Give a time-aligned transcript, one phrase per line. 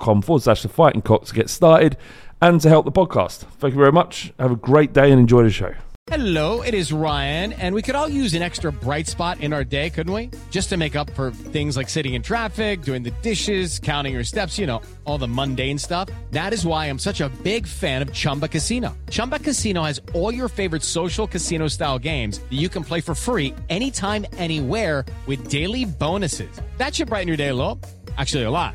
[0.00, 1.96] forward slash the fighting cock to get started
[2.40, 3.38] and to help the podcast.
[3.58, 4.32] Thank you very much.
[4.38, 5.74] Have a great day and enjoy the show.
[6.08, 9.62] Hello, it is Ryan, and we could all use an extra bright spot in our
[9.62, 10.30] day, couldn't we?
[10.50, 14.24] Just to make up for things like sitting in traffic, doing the dishes, counting your
[14.24, 16.08] steps, you know, all the mundane stuff.
[16.32, 18.96] That is why I'm such a big fan of Chumba Casino.
[19.10, 23.14] Chumba Casino has all your favorite social casino style games that you can play for
[23.14, 26.50] free anytime, anywhere with daily bonuses.
[26.78, 27.78] That should brighten your day a little.
[28.18, 28.74] Actually, a lot.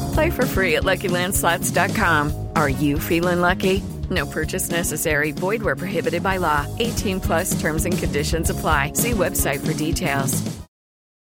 [0.13, 2.49] Play for free at LuckyLandSlots.com.
[2.55, 3.83] Are you feeling lucky?
[4.09, 5.31] No purchase necessary.
[5.31, 6.65] Void where prohibited by law.
[6.79, 8.93] 18 plus terms and conditions apply.
[8.93, 10.41] See website for details.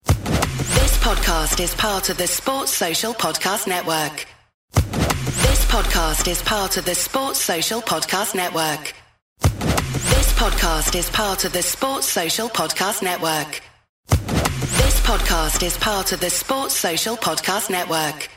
[0.06, 4.26] This podcast is part of the Sports Social Podcast Network.
[4.72, 8.94] This podcast is part of the Sports Social Podcast Network.
[9.40, 13.60] This podcast is part of the Sports Social Podcast Network.
[14.08, 18.28] This podcast is part of the Sports Social Podcast Network.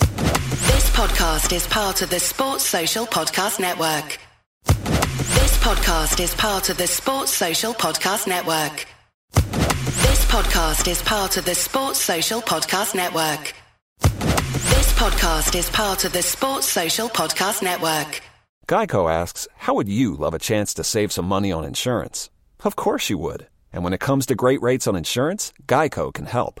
[0.00, 4.18] This podcast is part of the Sports Social Podcast Network.
[4.66, 8.86] This podcast is part of the Sports Social Podcast Network.
[9.32, 13.54] This podcast is part of the Sports Social Podcast Network.
[14.02, 18.20] This podcast is part of the Sports Social Podcast Network.
[18.68, 22.30] Geico asks, How would you love a chance to save some money on insurance?
[22.64, 23.48] Of course you would.
[23.72, 26.60] And when it comes to great rates on insurance, Geico can help.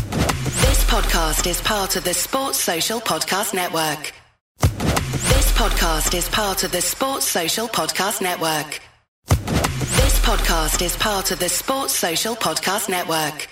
[0.00, 4.12] This podcast is part of the Sports Social Podcast Network.
[4.60, 8.80] This podcast is part of the Sports Social Podcast Network.
[9.26, 13.48] This podcast is part of the Sports Social Podcast Network.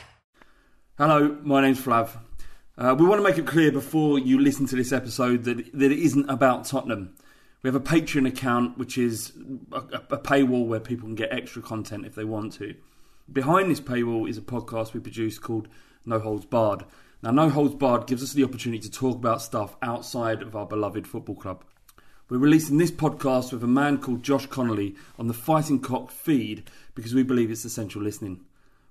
[0.99, 2.10] Hello, my name's Flav.
[2.77, 5.93] Uh, we want to make it clear before you listen to this episode that, that
[5.93, 7.15] it isn't about Tottenham.
[7.62, 9.33] We have a Patreon account, which is
[9.72, 9.78] a,
[10.10, 12.75] a paywall where people can get extra content if they want to.
[13.33, 15.69] Behind this paywall is a podcast we produce called
[16.06, 16.84] No Holds Barred.
[17.22, 20.66] Now, No Holds Barred gives us the opportunity to talk about stuff outside of our
[20.66, 21.65] beloved football club.
[22.28, 26.70] We're releasing this podcast with a man called Josh Connolly on the Fighting Cock feed
[26.94, 28.41] because we believe it's essential listening.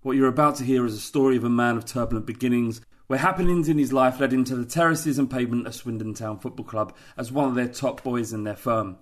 [0.02, 3.20] What you're about to hear is a story of a man of turbulent beginnings, where
[3.20, 6.66] happenings in his life led him to the terraces and pavement of Swindon Town Football
[6.66, 8.98] Club as one of their top boys in their firm.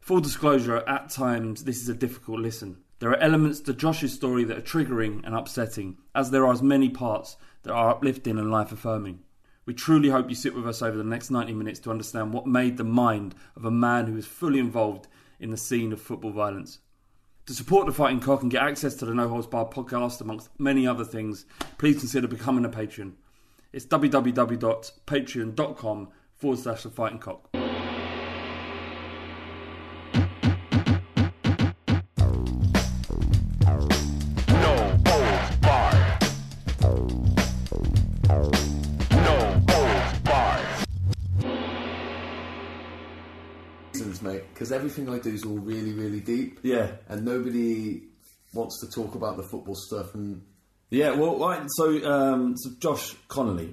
[0.00, 2.78] Full disclosure, at times this is a difficult listen.
[3.00, 6.62] There are elements to Josh's story that are triggering and upsetting, as there are as
[6.62, 9.20] many parts that are uplifting and life affirming.
[9.64, 12.46] We truly hope you sit with us over the next 90 minutes to understand what
[12.46, 15.08] made the mind of a man who is fully involved
[15.38, 16.80] in the scene of football violence.
[17.46, 20.50] To support the Fighting Cock and get access to the No Holds Barred podcast, amongst
[20.58, 21.46] many other things,
[21.78, 23.16] please consider becoming a patron.
[23.72, 27.48] It's www.patreon.com forward slash the Fighting Cock.
[44.60, 46.58] Because everything I do is all really, really deep.
[46.62, 46.90] Yeah.
[47.08, 48.02] And nobody
[48.52, 50.14] wants to talk about the football stuff.
[50.14, 50.42] And
[50.90, 53.72] Yeah, well, right, so, um, so Josh Connolly,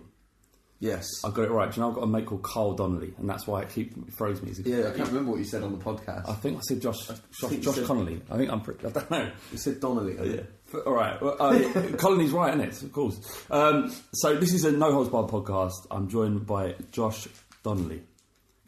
[0.80, 1.70] yes, I got it right.
[1.70, 3.98] Do you know I've got a mate called Carl Donnelly, and that's why it keeps
[3.98, 4.54] it throws me.
[4.64, 6.30] yeah, I can't remember what you said on the podcast.
[6.30, 8.22] I think I said Josh, Josh, Josh said- Connolly.
[8.32, 8.88] I think I'm pretty.
[8.88, 9.30] I don't know.
[9.52, 10.16] you said Donnelly.
[10.36, 10.42] Yeah.
[10.86, 11.22] All right.
[11.22, 11.60] Well, uh,
[11.98, 12.82] Connolly's right, isn't it?
[12.82, 13.20] Of course.
[13.52, 15.86] Um, so this is a No Holds Barred podcast.
[15.92, 17.28] I'm joined by Josh
[17.62, 18.04] Donnelly.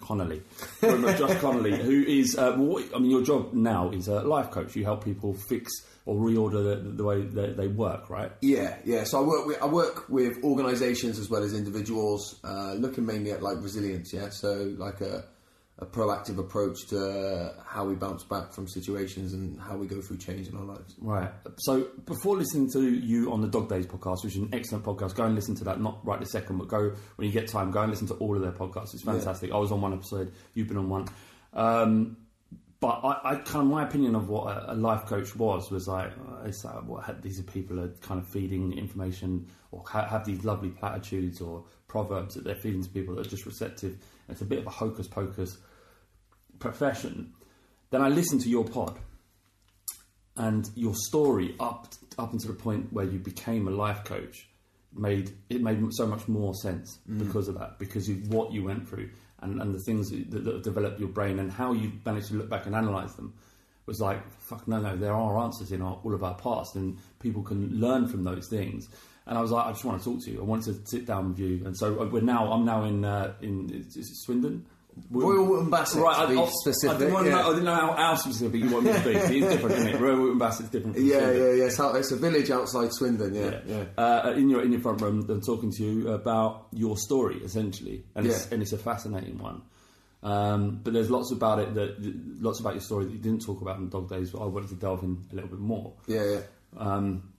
[0.01, 0.41] Connolly.
[0.81, 4.07] Joined by Josh Connolly, who is, uh, well, what, I mean, your job now is
[4.07, 4.75] a life coach.
[4.75, 5.71] You help people fix
[6.05, 8.31] or reorder the, the way they, they work, right?
[8.41, 9.03] Yeah, yeah.
[9.03, 13.31] So I work with I work with organisations as well as individuals, uh, looking mainly
[13.31, 14.11] at like resilience.
[14.11, 15.25] Yeah, so like a
[15.81, 20.17] a proactive approach to how we bounce back from situations and how we go through
[20.17, 20.95] change in our lives.
[20.99, 21.31] Right.
[21.59, 25.15] So before listening to you on the Dog Days podcast, which is an excellent podcast,
[25.15, 25.79] go and listen to that.
[25.79, 27.71] Not right this second, but go when you get time.
[27.71, 28.93] Go and listen to all of their podcasts.
[28.93, 29.53] It's fantastic.
[29.53, 30.33] I was on one episode.
[30.53, 31.07] You've been on one.
[31.53, 32.17] Um,
[32.81, 35.87] but I, I kind of my opinion of what a, a life coach was was
[35.87, 40.07] like uh, it's like what these are people are kind of feeding information or ha-
[40.07, 43.97] have these lovely platitudes or proverbs that they're feeding to people that are just receptive.
[44.29, 45.57] It's a bit of a hocus pocus
[46.59, 47.33] profession.
[47.91, 48.97] Then I listened to your pod
[50.39, 54.47] and your story up up until the point where you became a life coach.
[54.93, 58.89] Made it made so much more sense because of that because of what you went
[58.89, 59.09] through
[59.41, 62.33] and, and the things that, that have developed your brain and how you managed to
[62.35, 63.33] look back and analyze them.
[63.85, 66.97] Was like fuck no no there are answers in our, all of our past and
[67.19, 68.87] people can learn from those things.
[69.25, 70.41] And I was like I just want to talk to you.
[70.41, 71.63] I wanted to sit down with you.
[71.65, 74.65] And so we're now I'm now in uh, in is it Swindon
[75.11, 77.31] Royal Wootton Bassett, right, I, I- specific, I didn't, yeah.
[77.31, 79.11] know, I didn't know how, how specific you want me to be.
[79.11, 79.99] It's different, isn't it?
[80.01, 80.95] Royal Wootton Bassett's different.
[80.95, 81.35] From Yeah, Swindon.
[81.43, 81.63] yeah, yeah.
[81.65, 83.33] It's, out, it's a village outside Swindon.
[83.35, 83.83] Yeah, yeah.
[83.97, 88.03] Uh, in your in your front room, I'm talking to you about your story essentially,
[88.15, 89.61] and it's and it's a fascinating one.
[90.21, 91.95] Um, but there's lots about it that
[92.41, 94.31] lots about your story that you didn't talk about in Dog Days.
[94.31, 95.93] But I wanted to delve in a little bit more.
[96.07, 96.39] yeah, yeah.
[96.77, 97.31] Um,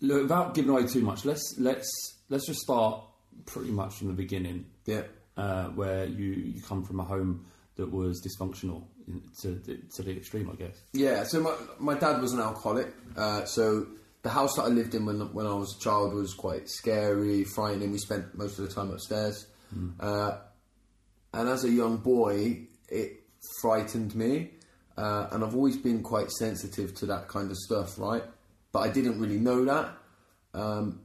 [0.00, 1.90] look, without giving away too much, let's let's
[2.28, 3.02] let's just start
[3.46, 4.66] pretty much from the beginning.
[4.86, 5.02] Yeah.
[5.38, 7.46] Uh, where you, you come from a home
[7.76, 8.82] that was dysfunctional
[9.40, 9.60] to,
[9.94, 10.76] to the extreme, I guess.
[10.92, 12.92] Yeah, so my, my dad was an alcoholic.
[13.16, 13.86] Uh, so
[14.22, 17.44] the house that I lived in when when I was a child was quite scary,
[17.44, 17.92] frightening.
[17.92, 19.46] We spent most of the time upstairs.
[20.00, 20.38] Uh,
[21.32, 23.22] and as a young boy, it
[23.60, 24.50] frightened me.
[24.96, 28.24] Uh, and I've always been quite sensitive to that kind of stuff, right?
[28.72, 29.92] But I didn't really know that.
[30.54, 31.02] Um,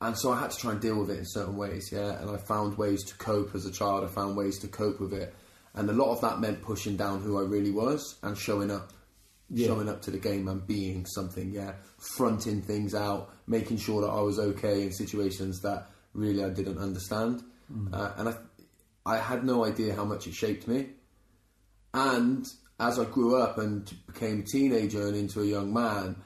[0.00, 2.20] and so I had to try and deal with it in certain ways, yeah.
[2.20, 4.04] And I found ways to cope as a child.
[4.04, 5.34] I found ways to cope with it,
[5.74, 8.92] and a lot of that meant pushing down who I really was and showing up,
[9.56, 11.72] showing up to the game and being something, yeah.
[11.98, 16.78] Fronting things out, making sure that I was okay in situations that really I didn't
[16.78, 17.42] understand,
[17.92, 18.34] uh, and I,
[19.04, 20.88] I had no idea how much it shaped me.
[21.94, 22.46] And
[22.78, 26.16] as I grew up and became a teenager and into a young man,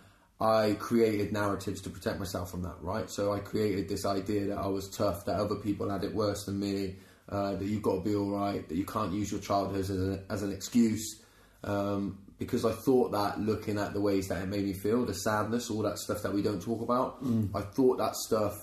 [0.40, 3.10] I created narratives to protect myself from that, right?
[3.10, 6.44] So I created this idea that I was tough, that other people had it worse
[6.44, 6.96] than me,
[7.28, 9.90] uh, that you've got to be all right, that you can't use your childhood as,
[9.90, 11.20] a, as an excuse.
[11.62, 15.12] Um, because I thought that looking at the ways that it made me feel, the
[15.12, 17.19] sadness, all that stuff that we don't talk about,
[17.54, 18.54] I thought that stuff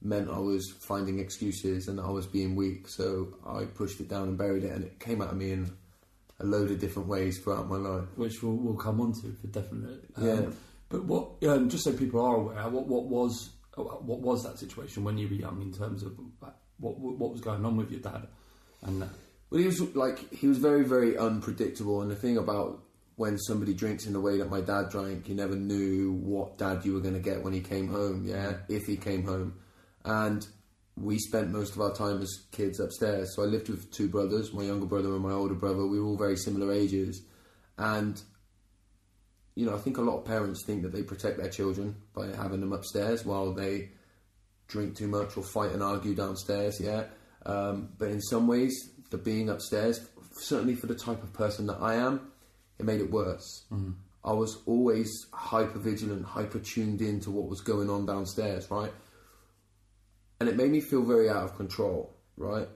[0.00, 2.86] meant I was finding excuses and I was being weak.
[2.88, 5.68] So I pushed it down and buried it, and it came out of me in
[6.38, 8.04] a load of different ways throughout my life.
[8.14, 10.04] Which we'll, we'll come on to for definite.
[10.16, 10.50] Um, Yeah.
[10.88, 15.04] But what, um, just so people are aware, what, what was what was that situation
[15.04, 16.18] when you were young in terms of
[16.78, 18.26] what what was going on with your dad?
[18.82, 19.06] And uh,
[19.50, 22.02] Well, he was like he was very, very unpredictable.
[22.02, 22.82] And the thing about
[23.16, 26.84] when somebody drinks in the way that my dad drank, you never knew what dad
[26.84, 28.24] you were going to get when he came home.
[28.24, 29.54] Yeah, if he came home,
[30.04, 30.46] and
[30.96, 33.34] we spent most of our time as kids upstairs.
[33.34, 35.86] So I lived with two brothers, my younger brother and my older brother.
[35.86, 37.22] We were all very similar ages,
[37.76, 38.20] and
[39.58, 42.28] you know, I think a lot of parents think that they protect their children by
[42.28, 43.88] having them upstairs while they
[44.68, 46.80] drink too much or fight and argue downstairs.
[46.80, 47.06] Yeah,
[47.44, 50.08] um, but in some ways, the being upstairs,
[50.42, 52.30] certainly for the type of person that I am,
[52.78, 53.64] it made it worse.
[54.24, 58.92] I was always hyper vigilant, hyper tuned in to what was going on downstairs, right?
[60.38, 62.68] And it made me feel very out of control, right?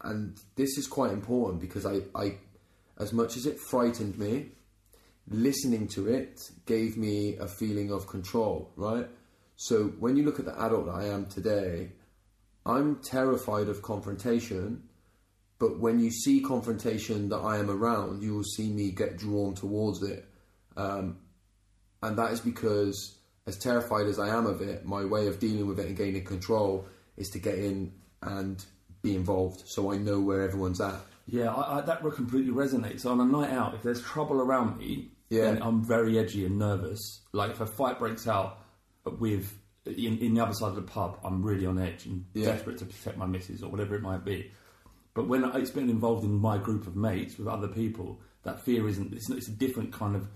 [0.00, 2.36] And this is quite important because I, I
[2.98, 4.52] as much as it frightened me,
[5.30, 9.08] listening to it gave me a feeling of control, right?
[9.56, 11.92] So when you look at the adult that I am today,
[12.66, 14.82] I'm terrified of confrontation,
[15.58, 19.54] but when you see confrontation that I am around, you will see me get drawn
[19.54, 20.26] towards it.
[20.76, 21.18] Um,
[22.02, 25.66] and that is because, as terrified as I am of it, my way of dealing
[25.66, 28.64] with it and gaining control is to get in and
[29.02, 31.00] be involved so I know where everyone's at.
[31.26, 33.06] yeah, I, I, that completely resonates.
[33.06, 35.42] On a night out, if there's trouble around me, Yeah.
[35.52, 37.22] then I'm very edgy and nervous.
[37.32, 38.58] Like if a fight breaks out
[39.04, 39.56] with
[39.86, 42.46] in, in the other side of the pub, I'm really on edge and Yeah.
[42.52, 44.50] desperate to protect my missus or whatever it might be.
[45.14, 48.88] But when it's been involved in my group of mates with other people, that fear
[48.88, 49.12] isn't.
[49.12, 50.28] It's, it's a different kind of.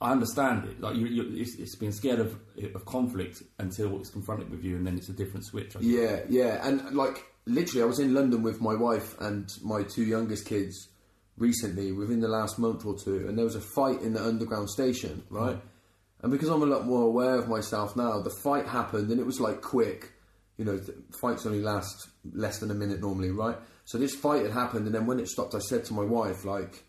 [0.00, 0.80] I understand it.
[0.80, 2.38] Like you, you it's, it's being scared of
[2.74, 5.74] of conflict until it's confronted with you, and then it's a different switch.
[5.80, 10.04] Yeah, yeah, and like literally, I was in London with my wife and my two
[10.04, 10.88] youngest kids
[11.38, 14.70] recently, within the last month or two, and there was a fight in the underground
[14.70, 15.56] station, right?
[15.56, 15.60] Mm.
[16.22, 19.26] And because I'm a lot more aware of myself now, the fight happened, and it
[19.26, 20.12] was like quick.
[20.56, 23.56] You know, th- fights only last less than a minute normally, right?
[23.84, 26.44] So this fight had happened, and then when it stopped, I said to my wife,
[26.44, 26.84] like,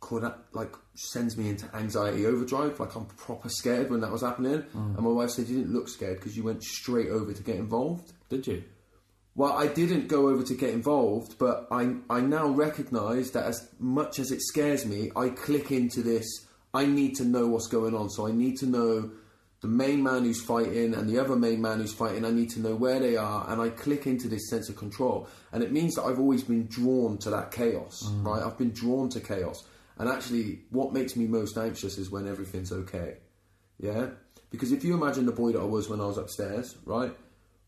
[0.00, 2.78] could that like sends me into anxiety overdrive.
[2.80, 4.62] Like I'm proper scared when that was happening.
[4.74, 4.96] Mm.
[4.96, 7.56] And my wife said you didn't look scared because you went straight over to get
[7.56, 8.12] involved.
[8.28, 8.64] Did you?
[9.40, 13.70] Well, I didn't go over to get involved, but I I now recognise that as
[13.78, 16.26] much as it scares me, I click into this.
[16.74, 19.10] I need to know what's going on, so I need to know
[19.62, 22.26] the main man who's fighting and the other main man who's fighting.
[22.26, 25.26] I need to know where they are, and I click into this sense of control.
[25.52, 28.22] And it means that I've always been drawn to that chaos, mm.
[28.22, 28.42] right?
[28.42, 29.64] I've been drawn to chaos.
[29.96, 33.16] And actually, what makes me most anxious is when everything's okay.
[33.78, 34.10] Yeah?
[34.50, 37.16] Because if you imagine the boy that I was when I was upstairs, right?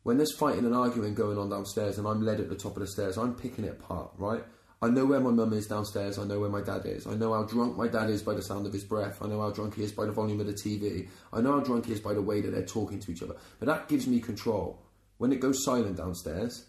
[0.02, 2.80] When there's fighting and arguing going on downstairs and I'm led at the top of
[2.80, 4.42] the stairs, I'm picking it apart, right?
[4.80, 7.06] I know where my mum is downstairs, I know where my dad is.
[7.06, 9.22] I know how drunk my dad is by the sound of his breath.
[9.22, 11.08] I know how drunk he is by the volume of the TV.
[11.32, 13.36] I know how drunk he is by the way that they're talking to each other.
[13.60, 14.82] But that gives me control.
[15.18, 16.64] When it goes silent downstairs,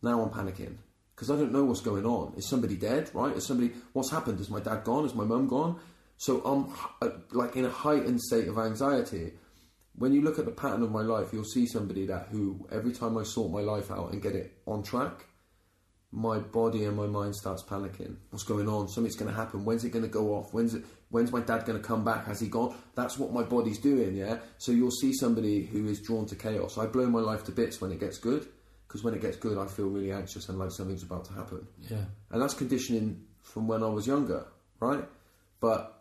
[0.00, 0.76] now I'm panicking.
[1.16, 2.34] Because I don't know what's going on.
[2.36, 3.36] Is somebody dead, right?
[3.36, 4.38] Is somebody, what's happened?
[4.38, 5.04] Is my dad gone?
[5.04, 5.80] Is my mum gone?
[6.18, 9.32] So I'm uh, like in a heightened state of anxiety.
[9.98, 12.92] When you look at the pattern of my life, you'll see somebody that who every
[12.92, 15.26] time I sort my life out and get it on track,
[16.12, 18.16] my body and my mind starts panicking.
[18.30, 18.88] What's going on?
[18.88, 19.64] Something's going to happen.
[19.64, 20.52] When's it going to go off?
[20.52, 20.84] When's it?
[21.08, 22.26] When's my dad going to come back?
[22.26, 22.74] Has he gone?
[22.94, 24.16] That's what my body's doing.
[24.16, 24.38] Yeah.
[24.58, 26.78] So you'll see somebody who is drawn to chaos.
[26.78, 28.46] I blow my life to bits when it gets good,
[28.86, 31.66] because when it gets good, I feel really anxious and like something's about to happen.
[31.80, 32.04] Yeah.
[32.30, 34.46] And that's conditioning from when I was younger,
[34.80, 35.04] right?
[35.60, 35.95] But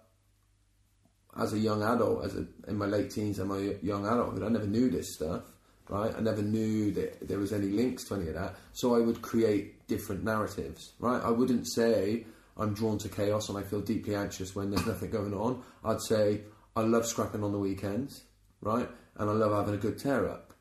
[1.37, 4.49] as a young adult, as a, in my late teens and my young adulthood, I
[4.49, 5.43] never knew this stuff,
[5.89, 6.13] right?
[6.15, 8.55] I never knew that there was any links to any of that.
[8.73, 11.21] So I would create different narratives, right?
[11.21, 12.25] I wouldn't say
[12.57, 15.61] I'm drawn to chaos and I feel deeply anxious when there's nothing going on.
[15.83, 16.41] I'd say
[16.75, 18.23] I love scrapping on the weekends,
[18.61, 18.89] right?
[19.17, 20.53] And I love having a good tear up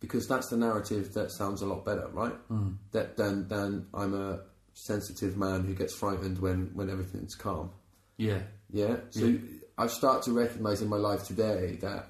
[0.00, 2.34] because that's the narrative that sounds a lot better, right?
[2.50, 2.76] Mm.
[2.90, 4.40] That than than I'm a
[4.74, 7.70] sensitive man who gets frightened when when everything's calm.
[8.16, 8.40] Yeah.
[8.70, 8.96] Yeah.
[9.10, 9.38] So
[9.78, 12.06] I start to recognise in my life today that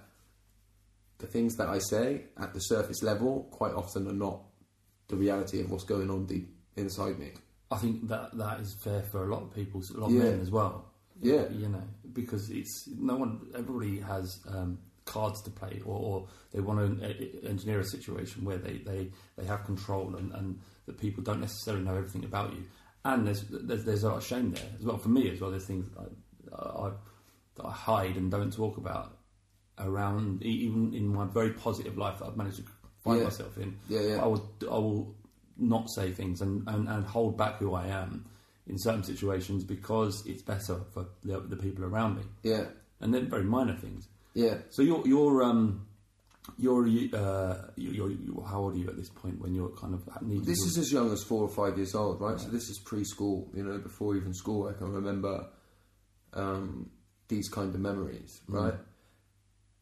[1.18, 4.40] the things that I say at the surface level quite often are not
[5.08, 7.32] the reality of what's going on deep inside me.
[7.70, 10.18] I think that that is fair for a lot of people, a lot Yeah.
[10.22, 10.86] of men as well.
[11.20, 11.48] Yeah.
[11.50, 13.46] you know, because it's no one.
[13.54, 18.56] Everybody has um, cards to play, or, or they want to engineer a situation where
[18.58, 22.64] they, they, they have control, and, and that people don't necessarily know everything about you.
[23.04, 25.50] And there's there's, there's a lot of shame there as well for me as well.
[25.50, 26.90] There's things I, I,
[27.56, 29.18] that I hide and don't talk about
[29.78, 32.64] around, even in my very positive life that I've managed to
[33.04, 33.24] find Yeah.
[33.24, 33.78] myself in.
[33.88, 34.22] Yeah, yeah.
[34.22, 35.14] I will I will
[35.58, 38.24] not say things and, and, and hold back who I am
[38.66, 42.22] in certain situations because it's better for the, the people around me.
[42.42, 42.64] Yeah.
[43.00, 44.08] And then very minor things.
[44.34, 44.58] Yeah.
[44.70, 45.86] So you're you're um
[46.58, 50.08] you're uh you're, you're how old are you at this point when you're kind of
[50.22, 52.38] needing This is as young as four or five years old, right?
[52.40, 54.68] So this is preschool, you know, before even school.
[54.68, 55.46] I can remember
[56.34, 56.90] um,
[57.32, 58.60] these kind of memories, mm.
[58.60, 58.74] right?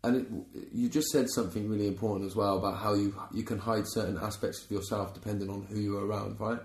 [0.02, 0.26] And it,
[0.72, 4.18] you just said something really important as well about how you you can hide certain
[4.18, 6.60] aspects of yourself depending on who you're around, right?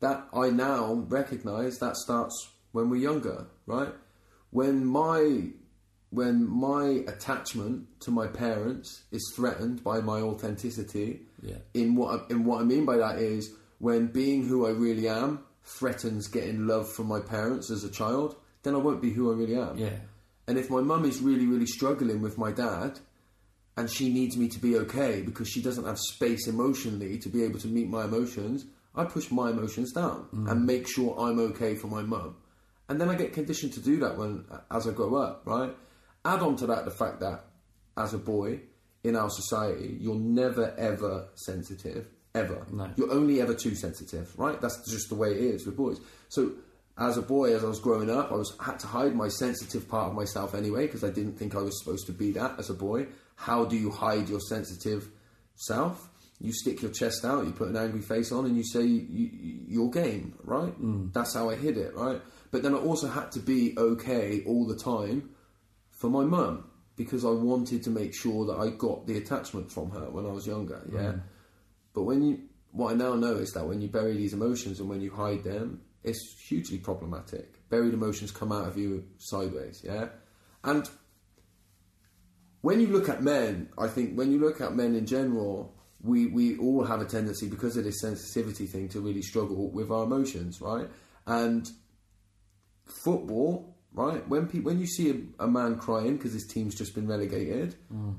[0.00, 2.36] That I now recognise that starts
[2.72, 3.92] when we're younger, right?
[4.50, 5.48] When my
[6.10, 11.58] when my attachment to my parents is threatened by my authenticity, Yeah.
[11.74, 15.08] in what I, in what I mean by that is when being who I really
[15.08, 19.30] am threatens getting love from my parents as a child, then I won't be who
[19.30, 19.76] I really am.
[19.76, 19.98] Yeah.
[20.48, 22.98] And if my mum is really, really struggling with my dad,
[23.76, 27.44] and she needs me to be okay because she doesn't have space emotionally to be
[27.44, 28.64] able to meet my emotions,
[28.96, 30.50] I push my emotions down mm.
[30.50, 32.36] and make sure I'm okay for my mum.
[32.88, 35.76] And then I get conditioned to do that when as I grow up, right?
[36.24, 37.44] Add on to that the fact that
[37.96, 38.60] as a boy
[39.04, 42.08] in our society, you're never ever sensitive.
[42.34, 42.66] Ever.
[42.72, 42.90] No.
[42.96, 44.60] You're only ever too sensitive, right?
[44.60, 45.98] That's just the way it is with boys.
[46.28, 46.52] So
[46.98, 49.88] as a boy, as I was growing up, I was had to hide my sensitive
[49.88, 52.70] part of myself anyway because I didn't think I was supposed to be that as
[52.70, 53.06] a boy.
[53.36, 55.08] How do you hide your sensitive
[55.54, 56.08] self?
[56.40, 59.30] You stick your chest out, you put an angry face on, and you say you,
[59.32, 60.72] you, your game, right?
[60.72, 61.08] Hmm.
[61.12, 62.20] That's how I hid it, right?
[62.50, 65.30] But then I also had to be okay all the time
[65.90, 69.90] for my mum because I wanted to make sure that I got the attachment from
[69.90, 70.82] her when I was younger.
[70.92, 71.18] Yeah, hmm.
[71.94, 72.40] but when you
[72.72, 75.42] what I now know is that when you bury these emotions and when you hide
[75.42, 77.68] them, it's hugely problematic.
[77.68, 79.82] Buried emotions come out of you sideways.
[79.84, 80.08] Yeah,
[80.64, 80.88] and
[82.60, 86.26] when you look at men, I think when you look at men in general, we,
[86.26, 90.04] we all have a tendency because of this sensitivity thing to really struggle with our
[90.04, 90.88] emotions, right?
[91.26, 91.68] And
[92.84, 94.26] football, right?
[94.28, 97.76] When pe- when you see a, a man crying because his team's just been relegated,
[97.92, 98.16] mm.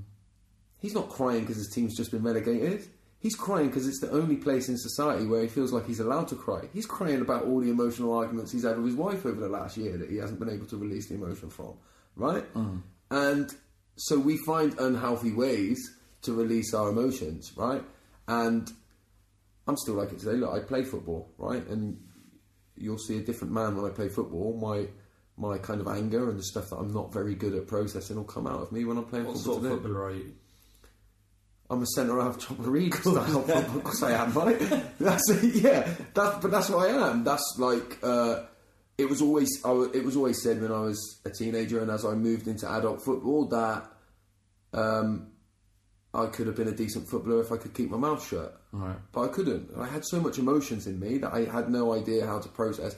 [0.77, 2.88] he's not crying because his team's just been relegated.
[3.20, 6.30] He's crying because it's the only place in society where he feels like he's allowed
[6.30, 6.70] to cry.
[6.74, 9.76] He's crying about all the emotional arguments he's had with his wife over the last
[9.76, 11.74] year that he hasn't been able to release the emotion from,
[12.16, 12.52] right?
[12.54, 12.82] Mm.
[13.12, 13.54] And
[13.98, 17.84] so we find unhealthy ways to release our emotions, right?
[18.30, 18.72] And
[19.68, 20.34] I'm still like it today.
[20.38, 21.66] Look, I play football, right?
[21.68, 22.02] And
[22.78, 24.58] you'll see a different man when I play football.
[24.58, 24.88] My
[25.38, 28.26] my kind of anger and the stuff that I'm not very good at processing will
[28.26, 30.34] come out of me when I'm playing What football sort of footballer are you?
[31.70, 33.46] I'm a centre half chopper read style.
[33.50, 34.60] Of I am, right?
[35.00, 35.88] That's yeah.
[36.14, 37.24] That's but that's what I am.
[37.24, 38.44] That's like uh,
[38.98, 39.50] it was always.
[39.64, 42.70] I, it was always said when I was a teenager and as I moved into
[42.70, 43.86] adult football that
[44.74, 45.32] um,
[46.14, 48.60] I could have been a decent footballer if I could keep my mouth shut.
[48.72, 48.98] Right.
[49.12, 49.70] But I couldn't.
[49.78, 52.96] I had so much emotions in me that I had no idea how to process.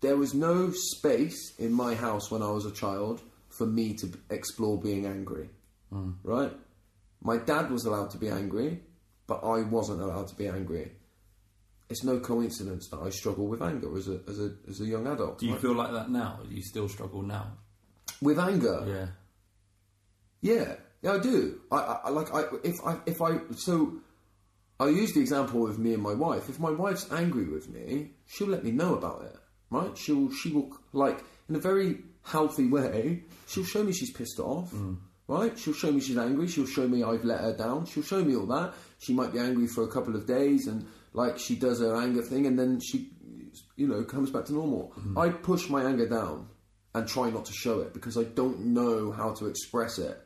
[0.00, 4.12] There was no space in my house when I was a child for me to
[4.30, 5.48] explore being angry.
[6.24, 6.52] Right?
[7.24, 8.82] My dad was allowed to be angry,
[9.26, 10.92] but I wasn't allowed to be angry.
[11.90, 15.06] It's no coincidence that I struggle with anger as a as a as a young
[15.06, 15.38] adult.
[15.38, 15.60] Do you right?
[15.60, 16.40] feel like that now?
[16.48, 17.58] Do you still struggle now?
[18.22, 18.84] with anger?
[18.86, 19.06] Yeah.
[20.40, 21.60] Yeah, yeah, I do.
[21.70, 23.94] I, I I- like I if I if I so
[24.78, 26.48] I use the example of me and my wife.
[26.48, 29.36] If my wife's angry with me, she'll let me know about it.
[29.70, 29.96] Right?
[29.96, 33.24] She'll she will like in a very healthy way.
[33.46, 34.70] She'll show me she's pissed off.
[34.72, 34.98] Mm.
[35.26, 35.58] Right?
[35.58, 36.46] She'll show me she's angry.
[36.48, 37.86] She'll show me I've let her down.
[37.86, 38.74] She'll show me all that.
[38.98, 42.22] She might be angry for a couple of days and like she does her anger
[42.22, 43.10] thing and then she
[43.76, 44.92] you know comes back to normal.
[45.16, 46.48] I push my anger down
[46.94, 50.20] and try not to show it because I don't know how to express it.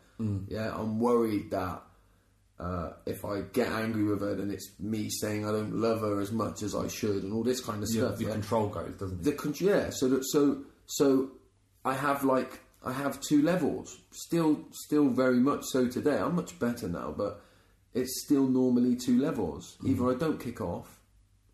[0.49, 1.83] Yeah, I'm worried that
[2.59, 6.21] uh, if I get angry with her, then it's me saying I don't love her
[6.21, 8.19] as much as I should, and all this kind of Yeah, stuff.
[8.19, 8.33] the yeah?
[8.33, 9.23] control goes, doesn't it?
[9.23, 11.31] The con- yeah, so that, so so
[11.85, 13.99] I have like I have two levels.
[14.13, 16.19] Still, still very much so today.
[16.19, 17.43] I'm much better now, but
[17.95, 19.77] it's still normally two levels.
[19.83, 19.91] Mm.
[19.91, 21.01] Either I don't kick off,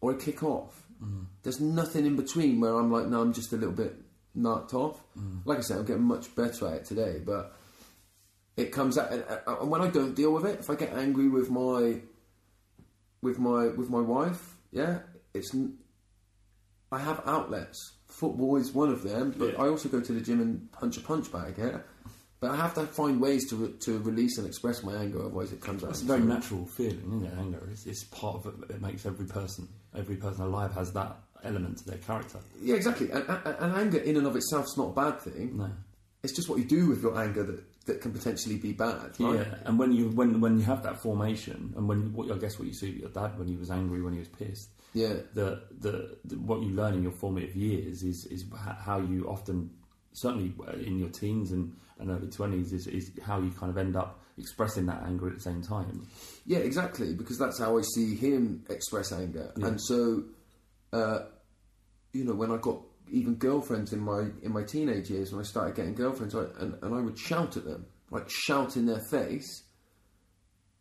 [0.00, 0.82] or I kick off.
[1.02, 1.26] Mm.
[1.42, 3.96] There's nothing in between where I'm like, no, I'm just a little bit
[4.34, 5.02] knocked off.
[5.18, 5.40] Mm.
[5.44, 7.56] Like I said, I'm getting much better at it today, but
[8.56, 11.28] it comes out, and, and when I don't deal with it, if I get angry
[11.28, 12.00] with my
[13.22, 15.00] with my with my wife, yeah,
[15.32, 15.50] it's
[16.92, 17.92] I have outlets.
[18.20, 19.62] Football is one of them, but Yeah.
[19.62, 21.55] I also go to the gym and punch a punch bag.
[21.59, 21.79] Yeah,
[22.40, 25.20] but I have to find ways to re- to release and express my anger.
[25.20, 25.90] Otherwise, it comes out.
[25.90, 27.33] It's a very natural feeling, isn't it?
[27.38, 27.68] Anger.
[27.72, 28.70] It's, it's part of it.
[28.74, 32.38] It makes every person, every person alive has that element to their character.
[32.62, 33.11] Yeah, exactly.
[33.11, 35.57] And, and, and anger in and of itself is not a bad thing.
[35.59, 35.70] No.
[36.22, 39.18] It's just what you do with your anger that, that can potentially be bad.
[39.20, 39.35] Right?
[39.40, 42.59] Yeah, and when you when when you have that formation, and when what I guess
[42.59, 45.14] what you see with your dad when he was angry, when he was pissed, Yeah.
[45.35, 48.44] the the, the what you learn in your formative years is is
[48.78, 49.70] how you often,
[50.12, 50.54] certainly
[50.87, 54.20] in your teens and, and early twenties, is, is how you kind of end up
[54.38, 56.07] expressing that anger at the same time.
[56.46, 59.52] Yeah, exactly, because that's how I see him express anger.
[59.57, 60.24] And so,
[60.92, 61.18] uh,
[62.12, 62.80] you know, when I got
[63.11, 66.78] even girlfriends in my in my teenage years, when I started getting girlfriends, I, and,
[66.83, 69.62] and I would shout at them, like shout in their face.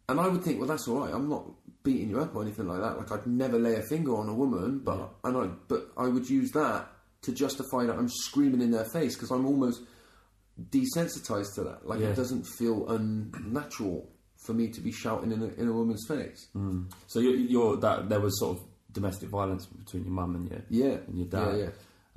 [0.10, 1.14] And I would think, well, that's all right.
[1.14, 1.46] I'm not
[1.84, 2.98] beating you up or anything like that.
[2.98, 6.30] Like I'd never lay a finger on a woman, but and I but I would
[6.30, 6.88] use that
[7.24, 9.82] to justify that I'm screaming in their face because I'm almost
[10.70, 11.88] desensitized to that.
[11.88, 12.08] Like Yeah.
[12.10, 14.10] it doesn't feel unnatural
[14.46, 16.48] for me to be shouting in a, in a woman's face.
[17.08, 20.62] So you're, you're that there was sort of domestic violence between your mum and your
[20.70, 20.98] Yeah.
[21.08, 21.58] and your dad.
[21.58, 21.70] Yeah,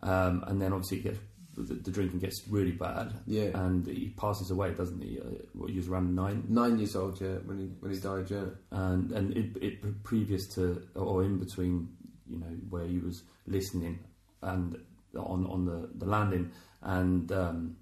[0.03, 1.19] Um, and then obviously it gets,
[1.57, 3.13] the, the drinking gets really bad.
[3.27, 3.51] Yeah.
[3.55, 5.19] And he passes away, doesn't he?
[5.21, 6.45] Uh, what, he was around nine.
[6.49, 8.45] Nine years old, yeah, when he when he died, yeah.
[8.71, 11.89] and and it, it previous to or in between,
[12.29, 13.99] you know, where he was listening
[14.43, 14.77] and
[15.17, 16.51] on on the, the landing
[16.83, 17.77] and um,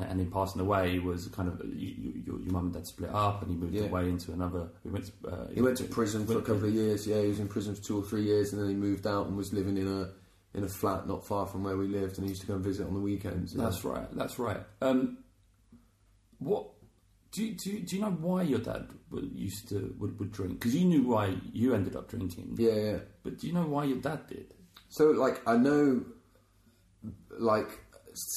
[0.00, 3.10] and in passing away was kind of you, you, your, your mum and dad split
[3.12, 3.82] up and he moved Yeah.
[3.84, 4.68] away into another.
[4.84, 7.06] He went to, uh, He went to prison for a couple of years.
[7.06, 9.26] Yeah, he was in prison for two or three years, and then he moved out
[9.26, 10.10] and was living in a
[10.54, 12.64] in a flat not far from where we lived, and he used to go and
[12.64, 13.54] visit on the weekends.
[13.54, 13.64] yeah.
[13.64, 14.06] That's right.
[14.12, 14.60] That's right.
[14.80, 15.18] Um,
[16.38, 16.68] what
[17.32, 18.88] do you, do you, do you know why your dad
[19.34, 20.54] used to would, would drink?
[20.54, 22.56] Because you knew why you ended up drinking.
[22.58, 22.98] Yeah, yeah.
[23.22, 24.54] But do you know why your dad did?
[24.88, 26.04] So, like, I know,
[27.38, 27.80] like,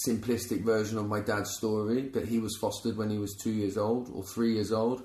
[0.06, 3.78] simplistic version of my dad's story, but he was fostered when he was two years
[3.78, 5.04] old or three years old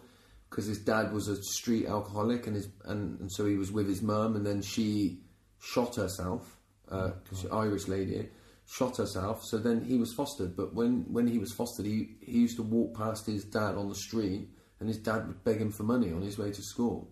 [0.50, 3.88] because his dad was a street alcoholic and his and, and so he was with
[3.88, 5.20] his mum and then she
[5.60, 6.55] shot herself,
[6.90, 7.10] uh,
[7.42, 8.28] an Irish lady,
[8.66, 9.44] shot herself.
[9.44, 12.62] So then he was fostered, but when when he was fostered, he he used to
[12.62, 14.48] walk past his dad on the street
[14.80, 17.10] and his dad would beg him for money on his way to school.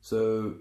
[0.00, 0.54] So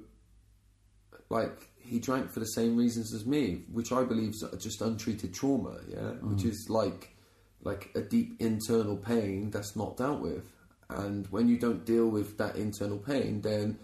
[1.30, 5.34] like he drank for the same reasons as me, which I believe is just untreated
[5.34, 7.16] trauma, yeah, which is like
[7.62, 10.50] like a deep internal pain that's not dealt with.
[10.90, 13.80] And when you don't deal with that internal pain, then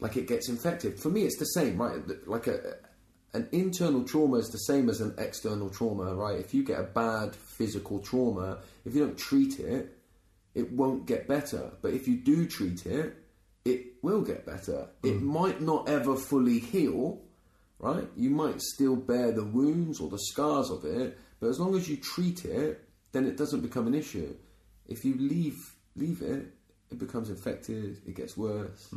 [0.00, 0.98] like it gets infected.
[1.00, 2.00] For me, it's the same, right?
[2.26, 2.76] Like a
[3.34, 6.38] an internal trauma is the same as an external trauma, right?
[6.38, 9.98] If you get a bad physical trauma, if you don't treat it,
[10.54, 11.72] it won't get better.
[11.82, 13.16] But if you do treat it,
[13.64, 14.88] it will get better.
[15.02, 17.20] It might not ever fully heal,
[17.80, 18.08] right?
[18.16, 21.88] You might still bear the wounds or the scars of it, but as long as
[21.88, 24.34] you treat it, then it doesn't become an issue.
[24.86, 25.56] If you leave
[25.96, 26.52] leave it,
[26.90, 28.00] it becomes infected.
[28.06, 28.88] It gets worse,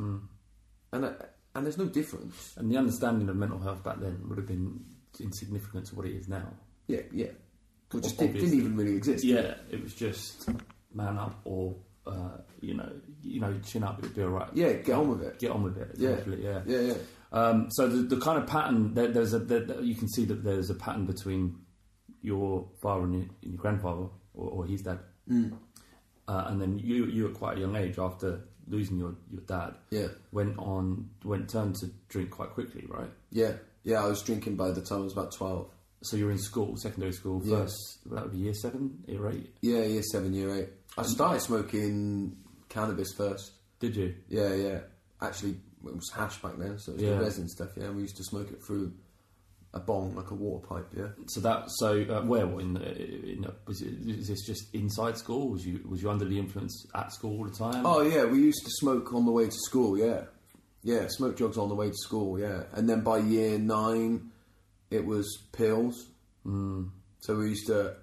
[0.92, 1.14] and uh,
[1.58, 2.54] and there's no difference.
[2.58, 4.80] And the understanding of mental health back then would have been
[5.20, 6.48] insignificant to what it is now.
[6.88, 7.28] Yeah, yeah.
[7.92, 8.50] Which just did, Obviously.
[8.50, 9.24] didn't even really exist.
[9.24, 10.50] Yeah, it was just
[10.94, 12.90] man up or uh, you know,
[13.22, 14.48] you know, chin up, it'd be all right.
[14.54, 15.40] Yeah, get on with it.
[15.40, 15.92] Get on with it.
[15.98, 16.10] Yeah.
[16.12, 16.94] essentially, yeah, Yeah, yeah.
[17.34, 20.42] Um, so the, the kind of pattern there, there's a there, you can see that
[20.44, 21.58] there's a pattern between
[22.22, 25.52] your father and your, and your grandfather or, or his dad, Mm.
[26.30, 29.76] uh, and then you you at quite a young age after losing your, your dad
[29.92, 30.08] Yeah.
[30.32, 33.10] went on went turned to drink quite quickly, right?
[33.32, 33.54] Yeah,
[33.84, 34.04] yeah.
[34.04, 35.70] I was drinking by the time I was about twelve.
[36.04, 37.58] So you're in school, secondary school, Yeah.
[37.58, 39.56] first that would be year seven, year eight.
[39.62, 40.70] Yeah, year seven, year eight.
[40.98, 42.38] I started smoking
[42.70, 43.52] cannabis first.
[43.80, 44.16] Did you?
[44.30, 44.80] Yeah, yeah.
[45.22, 45.52] Actually,
[45.86, 47.16] it was hash back then, so it was Yeah.
[47.18, 47.70] the resin stuff.
[47.76, 48.92] Yeah, we used to smoke it through
[49.74, 50.88] a bong, like a water pipe.
[50.96, 51.08] Yeah.
[51.28, 55.18] So that so uh, where in the, in the, was it is this just inside
[55.18, 55.50] school?
[55.50, 57.86] Was you was you under the influence at school all the time?
[57.86, 59.98] Oh yeah, we used to smoke on the way to school.
[59.98, 60.24] Yeah,
[60.84, 62.40] yeah, smoke drugs on the way to school.
[62.40, 64.32] Yeah, and then by year nine,
[64.90, 66.08] it was pills.
[66.46, 66.90] Mm.
[67.20, 67.96] So we used to.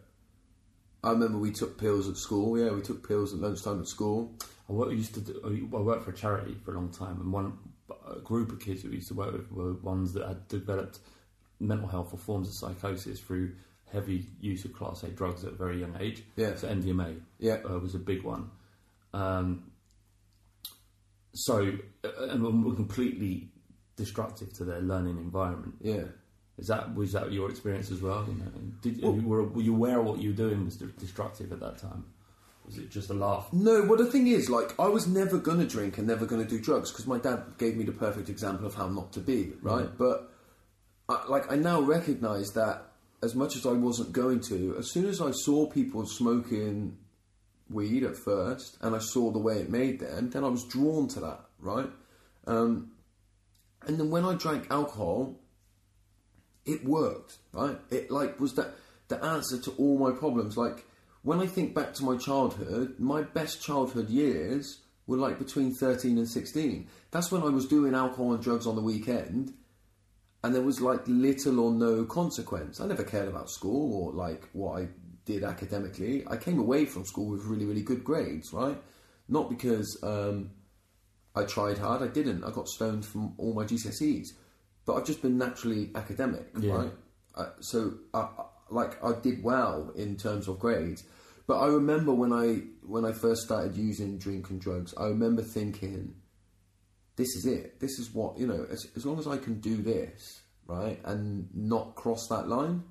[1.03, 2.59] I remember we took pills at school.
[2.59, 4.33] Yeah, we took pills at lunchtime at school.
[4.69, 7.31] I worked, used to do, I worked for a charity for a long time, and
[7.31, 7.59] one
[8.07, 11.01] a group of kids that we used to work with were ones that had developed
[11.61, 13.53] mental health or forms of psychosis through
[13.93, 16.23] heavy use of class A drugs at a very young age.
[16.37, 16.57] Yeah.
[16.57, 17.59] so MDMA Yeah.
[17.69, 18.51] uh, was a big one.
[19.13, 19.71] Um,
[21.33, 21.73] so,
[22.05, 23.51] uh, and were completely
[23.97, 25.75] destructive to their learning environment.
[25.81, 26.05] Yeah.
[26.59, 28.25] Is that was that your experience as well?
[28.29, 31.53] You know, did you, were, were you aware of what you were doing was destructive
[31.53, 32.05] at that time?
[32.65, 33.53] Was it just a laugh?
[33.53, 36.43] No, well, the thing is, like, I was never going to drink and never going
[36.43, 39.21] to do drugs because my dad gave me the perfect example of how not to
[39.21, 39.89] be, right?
[39.99, 40.33] But,
[41.09, 42.87] I, like, I now recognise that
[43.23, 46.99] as much as I wasn't going to, as soon as I saw people smoking
[47.71, 51.09] weed at first and I saw the way it made them, then I was drawn
[51.09, 51.91] to that, right?
[52.47, 52.93] Um,
[53.87, 55.41] and then when I drank alcohol,
[56.67, 57.79] it worked, right?
[57.91, 58.75] It like was that
[59.09, 60.57] the answer to all my problems.
[60.57, 60.87] Like
[61.23, 66.17] when I think back to my childhood, my best childhood years were like between thirteen
[66.17, 66.89] and sixteen.
[67.11, 69.53] That's when I was doing alcohol and drugs on the weekend,
[70.45, 72.81] and there was like little or no consequence.
[72.81, 74.89] I never cared about school or like what I
[75.25, 76.23] did academically.
[76.29, 78.77] I came away from school with really, really good grades, right?
[79.27, 80.51] Not because um,
[81.35, 82.03] I tried hard.
[82.03, 82.45] I didn't.
[82.45, 84.29] I got stoned from all my GCSEs,
[84.85, 86.75] but I've just been naturally academic, Yeah.
[86.75, 86.93] right?
[87.35, 91.05] Uh, so, I, I- like, I did well in terms of grades.
[91.47, 95.43] But I remember when I when I first started using drink and drugs, I remember
[95.43, 96.15] thinking,
[97.17, 97.81] "This is it.
[97.81, 98.67] This is what you know.
[98.71, 102.83] As, as long as I can do this, right, and not cross that line,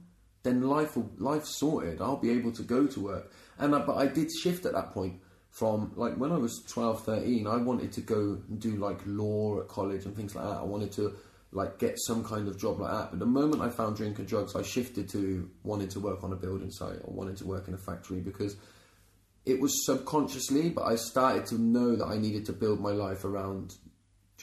[0.43, 2.01] then life will life's sorted.
[2.01, 3.31] I'll be able to go to work.
[3.57, 5.21] And I, but I did shift at that point
[5.53, 9.59] from like when I was 12, 13, I wanted to go and do like law
[9.61, 10.57] at college and things like that.
[10.57, 11.15] I wanted to
[11.51, 13.11] like get some kind of job like that.
[13.11, 16.33] But the moment I found drink and drugs, I shifted to wanting to work on
[16.33, 18.57] a building site or wanting to work in a factory because
[19.45, 23.23] it was subconsciously, but I started to know that I needed to build my life
[23.23, 23.75] around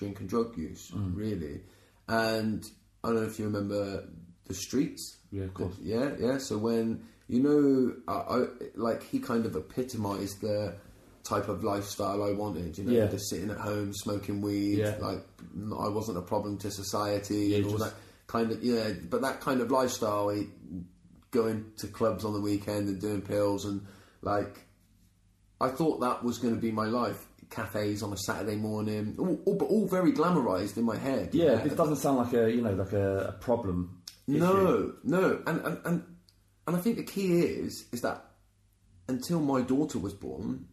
[0.01, 1.15] drink and drug use, mm.
[1.15, 1.61] really.
[2.09, 2.65] And
[3.05, 4.09] I don't know if you remember
[4.47, 5.19] the streets.
[5.31, 5.77] Yeah, of course.
[5.81, 6.39] Yeah, yeah.
[6.39, 10.75] So when you know, I, I like he kind of epitomised the
[11.23, 12.77] type of lifestyle I wanted.
[12.79, 13.07] You know, Yeah.
[13.07, 14.79] just sitting at home smoking weed.
[14.79, 14.97] Yeah.
[15.01, 15.25] Like
[15.57, 17.95] I wasn't a problem to society Yeah, and all just- that
[18.27, 18.91] kind of yeah.
[19.09, 20.49] But that kind of lifestyle, he,
[21.31, 23.87] going to clubs on the weekend and doing pills and
[24.23, 24.67] like
[25.61, 27.25] I thought that was going to be my life.
[27.51, 31.31] Cafes on a Saturday morning, all, all, but all very glamorized in my head.
[31.35, 34.03] Yeah, this doesn't sound like a you know like a, a problem.
[34.29, 34.39] issue.
[34.39, 36.05] No, no, and, and and
[36.67, 38.25] and I think the key is is that
[39.09, 40.67] until my daughter was born,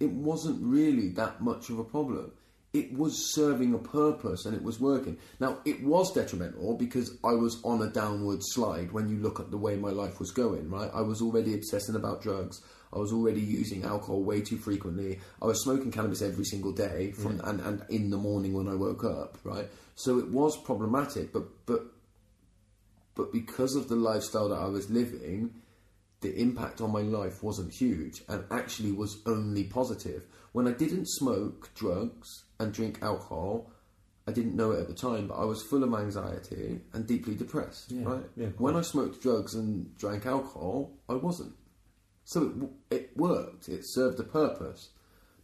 [0.00, 2.32] it wasn't really that much of a problem.
[2.72, 5.18] It was serving a purpose and it was working.
[5.38, 9.52] Now, it was detrimental because I was on a downward slide when you look at
[9.52, 10.90] the way my life was going, right?
[10.92, 12.60] I was already obsessing about drugs.
[12.94, 15.20] I was already using alcohol way too frequently.
[15.42, 17.48] I was smoking cannabis every single day from, mm.
[17.48, 19.66] and, and in the morning when I woke up, right?
[19.96, 21.82] So it was problematic, but, but,
[23.14, 25.54] but because of the lifestyle that I was living,
[26.20, 30.24] the impact on my life wasn't huge and actually was only positive.
[30.52, 33.70] When I didn't smoke drugs and drink alcohol,
[34.26, 37.34] I didn't know it at the time, but I was full of anxiety and deeply
[37.34, 37.92] depressed.
[37.92, 38.24] right?
[38.36, 41.52] yeah, when I smoked drugs and drank alcohol, I wasn't.
[42.24, 43.68] So it, it worked.
[43.68, 44.90] It served a purpose.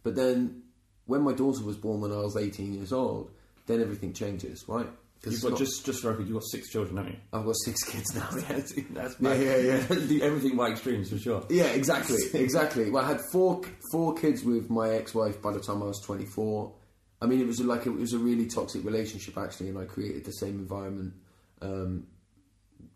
[0.03, 0.63] But then,
[1.05, 3.31] when my daughter was born when I was 18 years old,
[3.67, 4.87] then everything changes, right?
[5.23, 7.19] You've got not- just just for record, you've got six children, haven't you?
[7.31, 8.27] I've got six kids now.
[8.35, 8.59] Yeah,
[8.91, 10.23] That's yeah, yeah, yeah.
[10.23, 11.45] Everything by extremes for sure.
[11.49, 12.89] Yeah, exactly, exactly.
[12.89, 16.73] Well, I had four four kids with my ex-wife by the time I was 24.
[17.21, 20.25] I mean, it was like it was a really toxic relationship actually, and I created
[20.25, 21.13] the same environment
[21.61, 22.07] um,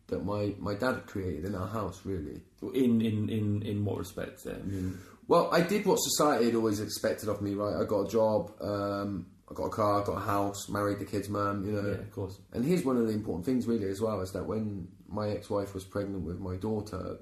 [0.08, 2.02] that my my dad had created in our house.
[2.06, 2.42] Really,
[2.74, 4.42] In in in in what respect?
[4.48, 7.54] I mean, well, I did what society had always expected of me.
[7.54, 11.06] Right, I got a job, um, I got a car, got a house, married the
[11.06, 11.66] kids' mum.
[11.66, 12.40] You know, Yeah, of course.
[12.54, 15.74] And here's one of the important things, really, as well, is that when my ex-wife
[15.74, 17.20] was pregnant with my daughter,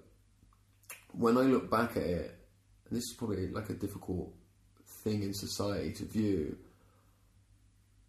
[1.13, 2.35] when I look back at it,
[2.89, 4.33] and this is probably like a difficult
[5.03, 6.57] thing in society to view,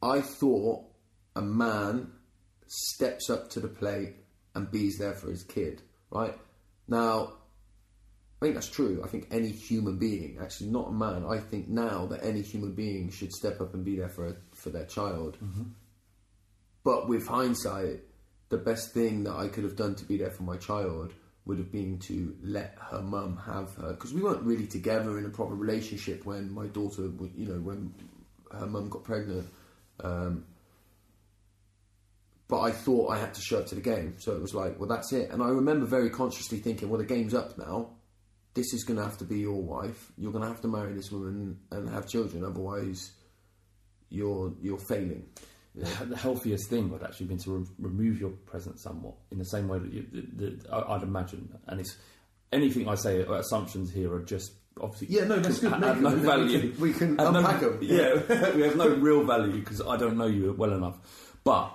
[0.02, 0.84] I thought
[1.36, 2.12] a man
[2.66, 4.14] steps up to the plate
[4.54, 6.36] and bees there for his kid, right?
[6.88, 7.34] Now,
[8.40, 9.00] I think that's true.
[9.04, 12.74] I think any human being, actually not a man, I think now that any human
[12.74, 15.38] being should step up and be there for for their child.
[16.84, 18.00] But with hindsight,
[18.50, 21.14] the best thing that I could have done to be there for my child
[21.46, 25.26] would have been to let her mum have her because we weren't really together in
[25.26, 27.02] a proper relationship when my daughter,
[27.34, 27.94] you know, when
[28.52, 29.48] her mum got pregnant.
[30.00, 30.44] Um,
[32.48, 34.78] but I thought I had to show up to the game, so it was like,
[34.78, 35.30] well, that's it.
[35.30, 37.90] And I remember very consciously thinking, well, the game's up now.
[38.54, 40.12] This is going to have to be your wife.
[40.16, 43.12] You're going to have to marry this woman and have children, otherwise,
[44.10, 45.24] you're you're failing.
[45.74, 49.66] the healthiest thing would actually been to re- remove your presence somewhat in the same
[49.66, 51.48] way that, you, that, that I- I'd imagine.
[51.66, 51.96] And it's
[52.52, 55.72] anything I say, uh, assumptions here are just obviously Yeah, no, that's good.
[55.72, 56.44] have no them, value.
[56.46, 57.78] we can- we can Have no- unpack 'em.
[57.82, 60.96] Yeah, we have no real value because I don't know you well enough.
[61.42, 61.72] But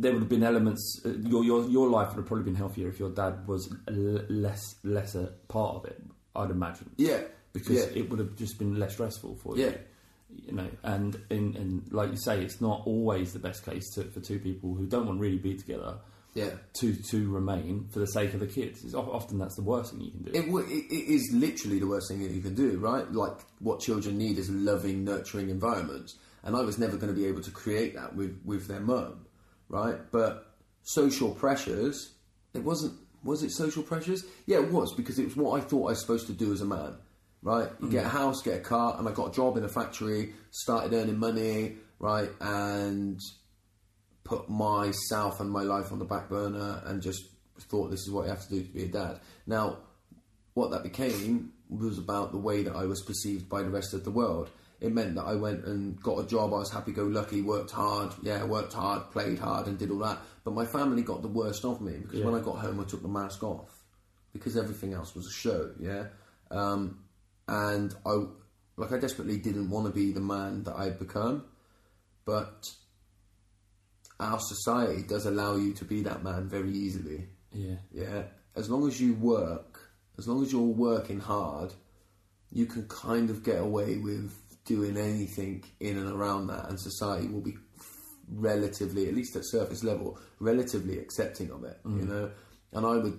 [0.00, 1.00] there would have been elements.
[1.04, 3.90] Uh, your your your life would have probably been healthier if your dad was a
[3.92, 6.02] l- less lesser part of it.
[6.36, 6.90] I'd imagine.
[6.96, 7.20] Yeah,
[7.52, 7.98] because yeah.
[8.00, 9.66] it would have just been less stressful for Yeah.
[9.66, 9.78] you.
[10.46, 14.04] You know, and, and and like you say, it's not always the best case to,
[14.04, 15.96] for two people who don't want to really be together.
[16.34, 16.50] Yeah.
[16.80, 18.84] To to remain for the sake of the kids.
[18.84, 20.30] It's, often that's the worst thing you can do.
[20.38, 23.10] It, w- it, it is literally the worst thing that you can do, right?
[23.10, 27.26] Like what children need is loving, nurturing environments, and I was never going to be
[27.26, 29.24] able to create that with with their mum,
[29.68, 29.98] right?
[30.10, 30.46] But
[30.82, 32.14] social pressures,
[32.54, 32.94] it wasn't.
[33.24, 34.24] Was it social pressures?
[34.46, 36.60] Yeah, it was because it was what I thought I was supposed to do as
[36.60, 36.94] a man,
[37.42, 37.68] right?
[37.80, 38.12] You get a mm.
[38.12, 41.76] house, get a car, and I got a job in a factory, started earning money,
[41.98, 43.20] right, and
[44.24, 47.24] put myself and my life on the back burner and just
[47.62, 49.18] thought this is what you have to do to be a dad.
[49.46, 49.78] Now,
[50.54, 54.04] what that became was about the way that I was perceived by the rest of
[54.04, 54.50] the world.
[54.80, 57.72] It meant that I went and got a job, I was happy go lucky, worked
[57.72, 60.18] hard, yeah, worked hard, played hard, and did all that.
[60.44, 63.02] But my family got the worst of me because when I got home, I took
[63.02, 63.70] the mask off
[64.32, 66.06] because everything else was a show, yeah.
[66.50, 67.00] Um,
[67.48, 68.24] and I,
[68.76, 71.44] like, I desperately didn't want to be the man that I'd become,
[72.24, 72.62] but
[74.20, 77.28] our society does allow you to be that man very easily.
[77.52, 77.76] yeah.
[77.92, 78.22] Yeah,
[78.54, 79.80] as long as you work,
[80.18, 81.72] as long as you're working hard,
[82.50, 84.36] you can kind of get away with
[84.68, 87.56] doing anything in and around that, and society will be
[88.30, 91.78] relatively, at least at surface level, relatively accepting of it.
[91.84, 92.30] You know,
[92.72, 93.18] and I would,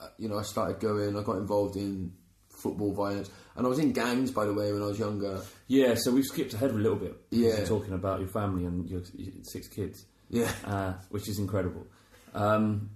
[0.00, 2.12] uh, you know, I started going, I got involved in
[2.48, 5.42] football violence, and I was in gangs, by the way, when I was younger.
[5.68, 7.14] Yeah, so we've skipped ahead a little bit.
[7.30, 7.58] Yeah.
[7.58, 10.06] you're talking about your family and your, your six kids.
[10.30, 10.50] Yeah.
[10.64, 11.86] uh, which is incredible.
[12.34, 12.90] Um,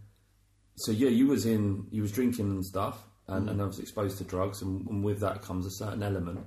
[0.77, 3.51] so yeah, you was in, you was drinking and stuff, and, Mm.
[3.51, 6.41] and I was exposed to drugs, and, and with that comes a certain element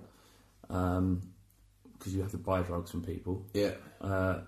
[0.72, 3.46] because you have to buy drugs from people.
[3.54, 3.72] Yeah.
[4.00, 4.42] Uh,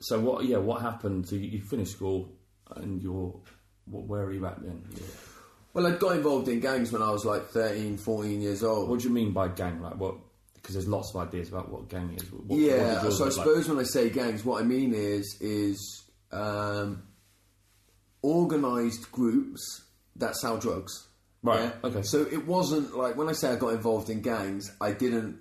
[0.00, 0.44] so what?
[0.44, 1.28] Yeah, what happened?
[1.28, 2.28] So you, you finished school,
[2.76, 3.34] and you're
[3.86, 4.84] what, where are you at then?
[4.94, 5.02] Yeah.
[5.74, 8.88] Well, I got involved in gangs when I was like 13, 14 years old.
[8.88, 9.80] What do you mean by gang?
[9.80, 10.16] Like what?
[10.54, 12.30] Because there's lots of ideas about what gang is.
[12.32, 13.46] What, what yeah, yours so I look like?
[13.46, 17.02] suppose when I say gangs, what I mean is is um,
[18.24, 19.84] organised groups
[20.16, 21.07] that sell drugs.
[21.42, 22.02] Right, okay.
[22.02, 25.38] So it wasn't like when I say I got involved in gangs, I didn't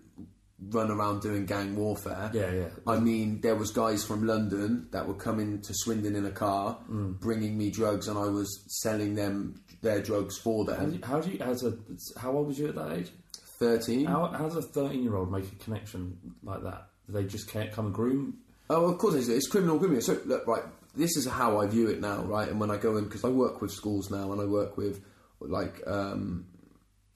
[0.70, 2.32] run around doing gang warfare.
[2.34, 2.68] Yeah, yeah.
[2.88, 6.80] I mean, there was guys from London that were coming to Swindon in a car,
[6.90, 7.20] Mm.
[7.20, 10.94] bringing me drugs, and I was selling them their drugs for How do them.
[10.94, 11.78] you, how do you as a
[12.20, 13.12] how old was you at that age?
[13.60, 14.06] Thirteen.
[14.06, 16.88] How, how does a thirteen year old make a connection like that?
[17.08, 18.38] Do they just can't come and groom?
[18.70, 20.02] Oh, of course, it's, it's criminal grooming.
[20.02, 20.64] So, look, right,
[20.96, 22.50] this is how I view it now, right?
[22.50, 25.02] And when I go in, because I work with schools now, and I work with
[25.40, 26.48] like um,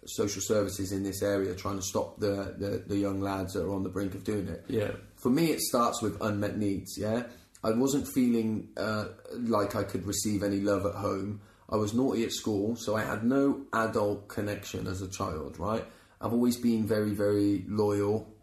[0.05, 3.73] social services in this area, trying to stop the, the the young lads that are
[3.73, 4.63] on the brink of doing it.
[4.67, 4.91] Yeah.
[5.15, 6.97] For me, it starts with unmet needs.
[6.97, 7.23] Yeah,
[7.63, 9.05] I wasn't feeling uh,
[9.37, 11.41] like I could receive any love at home.
[11.69, 15.59] I was naughty at school, so I had no adult connection as a child.
[15.59, 15.85] Right,
[16.19, 18.33] I've always been very, very loyal.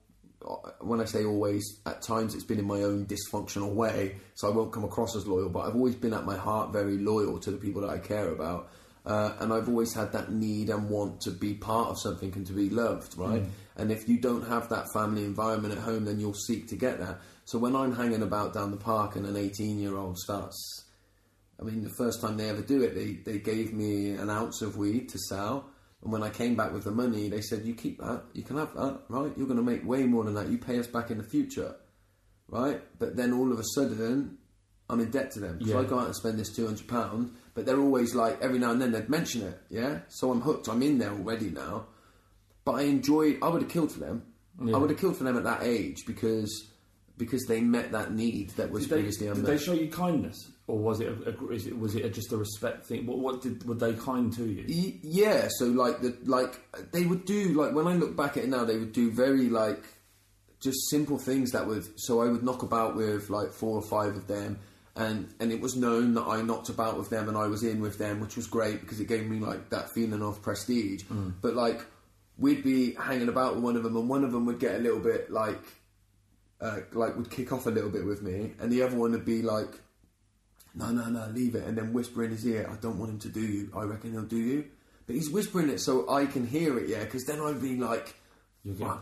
[0.40, 4.48] Uh, When I say always, at times it's been in my own dysfunctional way, so
[4.48, 5.48] I won't come across as loyal.
[5.48, 8.30] But I've always been at my heart very loyal to the people that I care
[8.30, 8.70] about.
[9.08, 12.46] Uh, and I've always had that need and want to be part of something and
[12.46, 13.42] to be loved, right?
[13.76, 16.98] And if you don't have that family environment at home, then you'll seek to get
[17.00, 17.20] that.
[17.46, 20.84] So when I'm hanging about down the park and an 18 year old starts,
[21.58, 24.60] I mean, the first time they ever do it, they, they gave me an ounce
[24.62, 25.70] of weed to sell.
[26.02, 28.58] And when I came back with the money, they said, You keep that, you can
[28.58, 29.32] have that, right?
[29.36, 30.48] You're going to make way more than that.
[30.48, 31.74] You pay us back in the future,
[32.48, 32.80] right?
[32.98, 34.38] But then all of a sudden,
[34.88, 35.58] I'm in debt to them.
[35.60, 35.80] So Yeah.
[35.80, 38.92] I go out and spend this £200, but they're always like, every now and then
[38.92, 39.98] they'd mention it, yeah?
[40.06, 41.86] So I'm hooked, I'm in there already now.
[42.64, 44.22] But I enjoyed, I would have killed for them.
[44.64, 44.76] Yeah.
[44.76, 46.68] I would have killed for them at that age because
[47.16, 50.52] because they met that need that was Did they, previously did they show you kindness,
[50.68, 53.06] or was it, a, a, is it was it a, just a respect thing?
[53.06, 54.64] What, what did were they kind to you?
[54.68, 56.60] Y- yeah, so like the like
[56.92, 59.48] they would do like when I look back at it now, they would do very
[59.48, 59.82] like
[60.60, 61.84] just simple things that would.
[61.96, 64.60] So I would knock about with like four or five of them,
[64.98, 67.80] and and it was known that I knocked about with them and I was in
[67.80, 71.04] with them, which was great because it gave me like that feeling of prestige.
[71.40, 71.80] But like
[72.36, 74.78] we'd be hanging about with one of them, and one of them would get a
[74.78, 75.60] little bit like
[76.60, 79.24] uh, like would kick off a little bit with me, and the other one would
[79.24, 79.80] be like
[80.74, 83.18] no, no, no, leave it, and then whisper in his ear, I don't want him
[83.20, 83.72] to do you.
[83.74, 84.64] I reckon he'll do you.
[85.06, 88.14] But he's whispering it so I can hear it, yeah, because then I'd be like,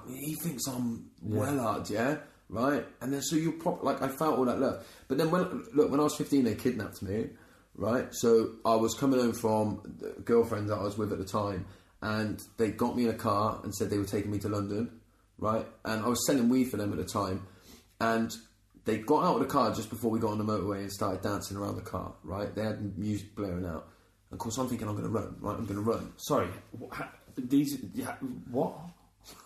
[0.09, 2.87] he thinks I'm well hard, yeah, right?
[3.01, 4.87] And then so you're prop like, I felt all that love.
[5.09, 7.31] But then when, look, when I was 15, they kidnapped me,
[7.75, 8.09] right?
[8.13, 11.67] So I was coming home from the girlfriend that I was with at the time,
[12.03, 15.01] and they got me in a car and said they were taking me to London,
[15.39, 15.67] right?
[15.85, 17.47] And I was selling weed for them at the time,
[18.01, 18.31] and
[18.85, 21.21] they got out of the car just before we got on the motorway and started
[21.23, 22.55] dancing around the car, right?
[22.55, 23.89] They had music blaring out.
[24.31, 25.57] Of course, I'm thinking I'm going to run, right?
[25.57, 26.13] I'm going to run.
[26.17, 26.49] Sorry,
[27.37, 28.15] these yeah,
[28.51, 28.75] what?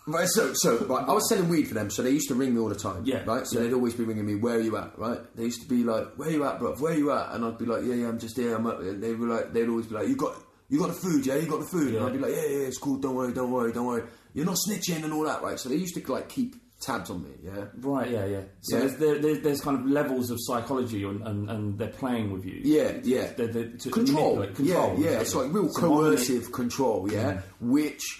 [0.06, 2.54] Right, so, so right, I was selling weed for them, so they used to ring
[2.54, 3.02] me all the time.
[3.04, 3.46] Yeah, Right?
[3.46, 3.66] So yeah.
[3.66, 4.98] they'd always be ringing me, where are you at?
[4.98, 5.18] Right?
[5.36, 6.80] They used to be like, where are you at, bruv?
[6.80, 7.32] Where are you at?
[7.32, 8.56] And I'd be like, yeah, yeah, I'm just here.
[8.56, 8.80] I'm up.
[8.80, 10.34] And they were like, they'd always be like, you got,
[10.68, 11.36] you got the food, yeah?
[11.36, 11.92] You got the food?
[11.92, 12.00] Yeah.
[12.00, 12.96] And I'd be like, yeah, yeah, it's cool.
[12.96, 14.02] Don't worry, don't worry, don't worry.
[14.34, 15.58] You're not snitching and all that, right?
[15.60, 17.66] So they used to like keep tabs on me, yeah?
[17.80, 18.40] Right, yeah, yeah.
[18.62, 18.86] So Yeah.
[18.86, 22.60] There's, there, there's kind of levels of psychology, and, and, and they're playing with you.
[22.64, 23.32] Yeah, yeah.
[23.36, 24.44] They're, they're, to control.
[24.46, 24.98] control.
[24.98, 25.20] Yeah, yeah.
[25.20, 27.12] It's like real So one minute- coercive control.
[27.12, 28.00] Yeah, which,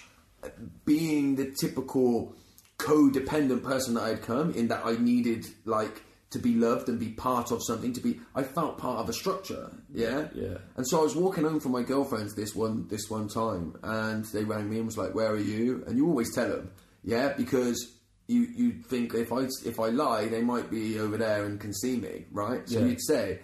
[0.85, 2.35] being the typical
[2.77, 6.01] codependent person that I'd come in, that I needed like
[6.31, 7.93] to be loved and be part of something.
[7.93, 9.69] To be, I felt part of a structure.
[9.93, 10.57] Yeah, Yeah.
[10.77, 14.25] And so I was walking home from my girlfriend's this one this one time, and
[14.25, 16.71] they rang me and was like, "Where are you?" And you always tell them,
[17.03, 17.97] yeah, because.
[18.27, 21.73] You, you think if I if I lie, they might be over there and can
[21.73, 22.61] see me, right?
[22.69, 22.85] So Yeah.
[22.85, 23.39] you'd say,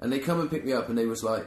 [0.00, 1.46] and they come and pick me up, and they was like,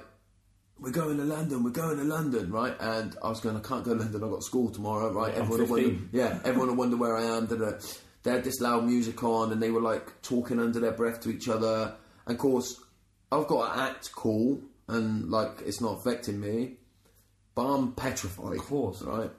[0.80, 2.76] we're going to London, we're going to London, right?
[2.80, 5.34] And I was going, I can't go to London, I've got school tomorrow, right?
[5.36, 7.46] I'm everyone will wonder, yeah, everyone will wonder where I am.
[7.48, 7.78] Da-da.
[8.24, 11.30] They had this loud music on, and they were like talking under their breath to
[11.30, 11.96] each other.
[12.26, 12.80] And of course,
[13.32, 16.78] I've got to act cool, and like it's not affecting me,
[17.56, 18.58] but I'm petrified.
[18.58, 19.02] Of course.
[19.02, 19.32] right?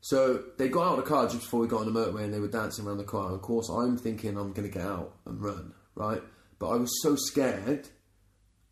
[0.00, 2.32] So they got out of the car just before we got on the motorway, and
[2.32, 3.26] they were dancing around the car.
[3.26, 6.22] And of course, I'm thinking I'm going to get out and run, right?
[6.58, 7.88] But I was so scared.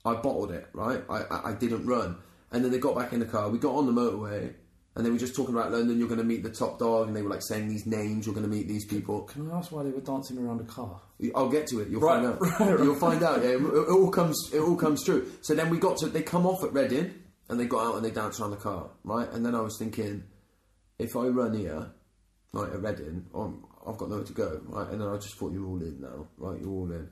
[0.07, 1.03] I bottled it, right?
[1.11, 2.17] I, I, I didn't run.
[2.53, 3.51] And then they got back in the car.
[3.51, 4.55] We got on the motorway,
[4.95, 5.99] and they were just talking about London.
[5.99, 8.25] You're going to meet the top dog, and they were like saying these names.
[8.25, 9.23] You're going to meet these people.
[9.23, 11.01] Can I ask why they were dancing around a car?
[11.35, 11.89] I'll get to it.
[11.89, 12.41] You'll Right, find out.
[12.41, 12.85] right, right.
[12.85, 13.43] You'll find out.
[13.43, 14.51] Yeah, it, it all comes.
[14.55, 15.31] It all comes true.
[15.43, 16.07] So then we got to.
[16.09, 17.13] They come off at Reading,
[17.49, 19.29] and they got out and they danced around the car, right?
[19.33, 20.23] And then I was thinking,
[20.99, 21.91] if I run here,
[22.53, 24.89] like at Reading, I'm, I've got nowhere to go, right?
[24.91, 26.61] And then I just thought you're all in now, right?
[26.61, 27.09] You're all in.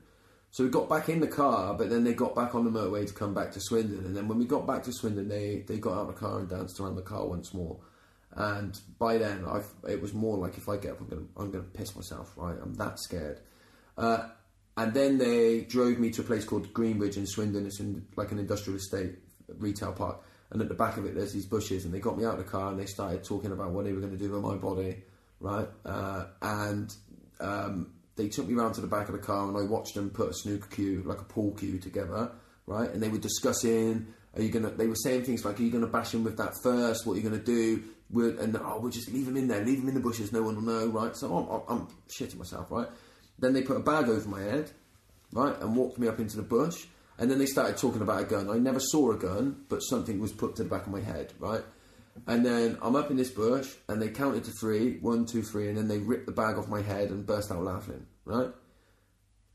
[0.55, 3.05] So we got back in the car, but then they got back on the motorway
[3.09, 4.05] to come back to Swindon.
[4.05, 6.39] And then when we got back to Swindon, they, they got out of the car
[6.39, 7.81] and danced around the car once more.
[8.31, 11.51] And by then, I it was more like if I get up, I'm gonna I'm
[11.51, 12.35] gonna piss myself.
[12.37, 13.41] Right, I'm that scared.
[13.99, 14.29] Uh,
[14.77, 17.67] and then they drove me to a place called Greenbridge in Swindon.
[17.67, 19.19] It's in like an industrial estate
[19.59, 22.25] retail park, and at the back of it there's these bushes, and they got me
[22.25, 24.31] out of the car and they started talking about what they were going to do
[24.31, 25.03] with my body,
[25.41, 25.69] right?
[25.85, 26.95] Uh, and
[27.41, 30.11] um, they took me round to the back of the car, and I watched them
[30.11, 32.33] put a snooker cue, like a pool cue, together,
[32.67, 32.91] right?
[32.91, 34.09] And they were discussing.
[34.37, 34.71] Are you gonna?
[34.71, 37.07] They were saying things like, "Are you gonna bash him with that first?
[37.07, 39.81] What are you gonna do?" We're, and oh, we'll just leave him in there, leave
[39.81, 40.33] him in the bushes.
[40.33, 41.17] No one will know, right?
[41.17, 42.89] So I'm, I'm, I'm shitting myself, right?
[43.39, 44.71] Then they put a bag over my head,
[45.33, 46.87] right, and walked me up into the bush.
[47.19, 48.51] And then they started talking about a gun.
[48.51, 51.33] I never saw a gun, but something was put to the back of my head,
[51.39, 51.63] right?
[52.27, 55.69] And then I'm up in this bush, and they counted to three, one, two, three,
[55.69, 58.51] and then they ripped the bag off my head and burst out laughing, right?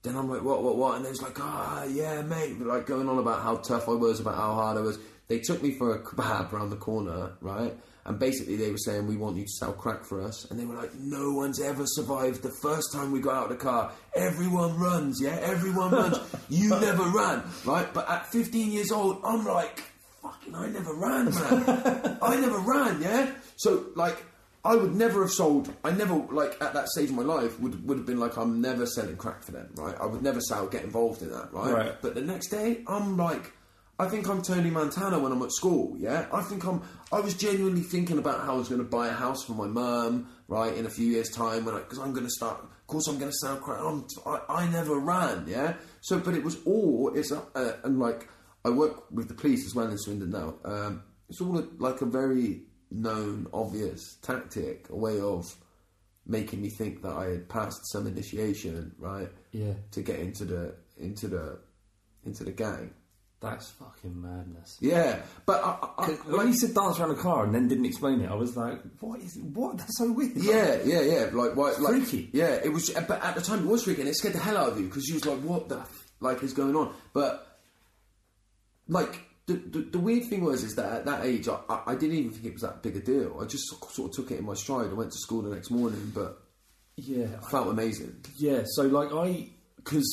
[0.01, 0.95] Then I'm like, what, what, what?
[0.95, 2.59] And they was like, ah, yeah, mate.
[2.59, 4.97] Like going on about how tough I was, about how hard I was.
[5.27, 7.75] They took me for a kebab around the corner, right?
[8.05, 10.49] And basically they were saying, we want you to sell crack for us.
[10.49, 13.57] And they were like, no one's ever survived the first time we got out of
[13.57, 13.91] the car.
[14.15, 15.37] Everyone runs, yeah?
[15.41, 16.17] Everyone runs.
[16.49, 17.93] You never ran, right?
[17.93, 19.83] But at 15 years old, I'm like,
[20.51, 22.17] fucking, I never ran, man.
[22.21, 23.31] I never ran, yeah?
[23.57, 24.23] So, like,
[24.63, 25.73] I would never have sold.
[25.83, 28.61] I never like at that stage of my life would would have been like I'm
[28.61, 29.95] never selling crack for them, right?
[29.99, 31.71] I would never sell, get involved in that, right?
[31.71, 32.01] Right.
[32.01, 33.53] But the next day, I'm like,
[33.97, 35.95] I think I'm Tony Montana when I'm at school.
[35.97, 36.81] Yeah, I think I'm.
[37.11, 39.67] I was genuinely thinking about how I was going to buy a house for my
[39.67, 42.59] mum, right, in a few years' time when because I'm going to start.
[42.59, 43.79] Of course, I'm going to sell crack.
[43.81, 45.75] I'm, I, I never ran, yeah.
[46.01, 48.27] So, but it was all it's uh, and like
[48.65, 50.55] I work with the police as well in Swindon now.
[50.65, 55.45] Um, it's all a, like a very known, obvious tactic, a way of
[56.25, 59.29] making me think that I had passed some initiation, right?
[59.51, 59.73] Yeah.
[59.91, 61.59] To get into the into the
[62.25, 62.91] into the gang.
[63.41, 64.77] That's fucking madness.
[64.81, 67.85] Yeah, but I, I, I, when you said dance around a car and then didn't
[67.85, 69.45] explain it, I was like, "What is it?
[69.45, 69.77] What?
[69.77, 71.29] That's so weird." Yeah, yeah, yeah.
[71.31, 72.29] Like, why, like, freaky.
[72.33, 72.89] Yeah, it was.
[72.89, 74.87] But at the time, it was freaky, and it scared the hell out of you
[74.87, 77.48] because you was like, "What the f- like is going on?" But
[78.89, 81.95] like the, the the weird thing was is that at that age, I, I, I
[81.95, 83.39] didn't even think it was that big a deal.
[83.41, 83.63] I just
[83.93, 84.89] sort of took it in my stride.
[84.89, 86.41] I went to school the next morning, but
[86.97, 88.23] Yeah, I felt amazing.
[88.37, 90.05] Yeah, so like I, because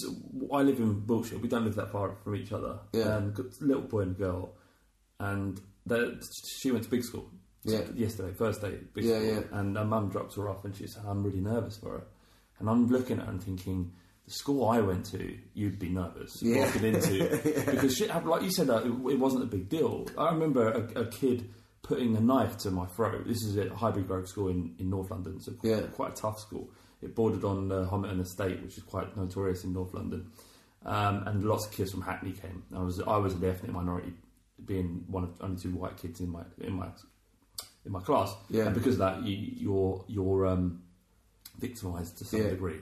[0.52, 2.78] I live in Wiltshire, we don't live that far from each other.
[2.92, 3.16] Yeah.
[3.16, 4.54] Um, little boy and girl,
[5.18, 5.60] and
[6.60, 7.28] she went to big school.
[7.64, 7.80] Yeah.
[7.94, 9.58] Yesterday, first day, big Yeah, school, yeah.
[9.58, 12.04] and her mum drops her off, and she said, "I'm really nervous for her,"
[12.60, 13.92] and I'm looking at her and thinking.
[14.26, 16.64] The school I went to, you'd be nervous Yeah.
[16.66, 18.30] walking into because shit happened.
[18.30, 20.06] Like you said, it, it wasn't a big deal.
[20.18, 21.48] I remember a, a kid
[21.82, 23.24] putting a knife to my throat.
[23.26, 25.82] This is at Highbury Grove School in, in North London, so Yeah.
[25.94, 26.68] quite a tough school.
[27.02, 30.32] It bordered on uh, Homerton Estate, which is quite notorious in North London,
[30.84, 32.64] um, and lots of kids from Hackney came.
[32.74, 34.12] I was I was a definite minority,
[34.64, 36.88] being one of only two white kids in my in my
[37.84, 38.34] in my class.
[38.50, 38.64] Yeah.
[38.64, 40.82] and because of that, you, you're you're um,
[41.58, 42.48] victimised to some Yeah.
[42.50, 42.80] degree.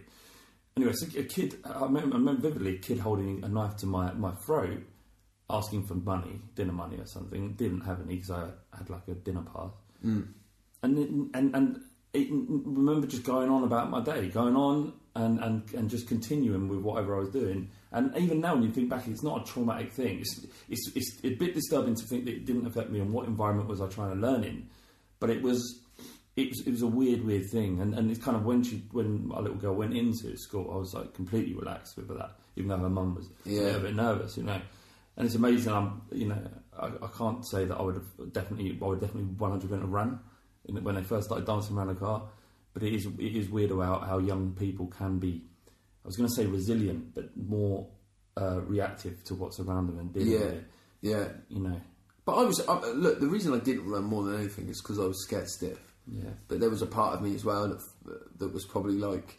[0.76, 3.86] Anyway, so a kid, I remember, I remember vividly a kid holding a knife to
[3.86, 4.82] my, my throat,
[5.48, 7.52] asking for money, dinner money or something.
[7.54, 9.70] Didn't have any because I had like a dinner pass.
[10.04, 10.28] Mm.
[10.82, 11.80] And it, and and
[12.12, 16.68] it, remember just going on about my day, going on and, and, and just continuing
[16.68, 17.70] with whatever I was doing.
[17.92, 20.18] And even now, when you think back, it's not a traumatic thing.
[20.20, 23.28] It's, it's, it's a bit disturbing to think that it didn't affect me and what
[23.28, 24.68] environment was I trying to learn in.
[25.20, 25.83] But it was
[26.36, 27.80] it was, it was a weird, weird thing.
[27.80, 30.76] And, and it's kind of when she when my little girl went into school, I
[30.78, 34.36] was like completely relaxed with that, even though her mum was a little bit nervous,
[34.36, 34.60] you know.
[35.16, 35.72] And it's amazing.
[35.72, 36.38] I'm, you know,
[36.78, 39.90] I, I can't say that I would have definitely, I would definitely 100 percent have
[39.92, 40.18] ran
[40.66, 42.22] when they first started dancing around the car.
[42.72, 45.44] But it is, it is weird about how young people can be.
[46.04, 47.86] I was going to say resilient, but more
[48.36, 50.64] uh, reactive to what's around them and dealing Yeah, with it.
[51.02, 51.28] yeah.
[51.48, 51.80] You know,
[52.24, 53.20] But I was I, look.
[53.20, 55.78] The reason I didn't run more than anything is because I was scared stiff.
[56.06, 59.38] Yeah, But there was a part of me as well that, that was probably like,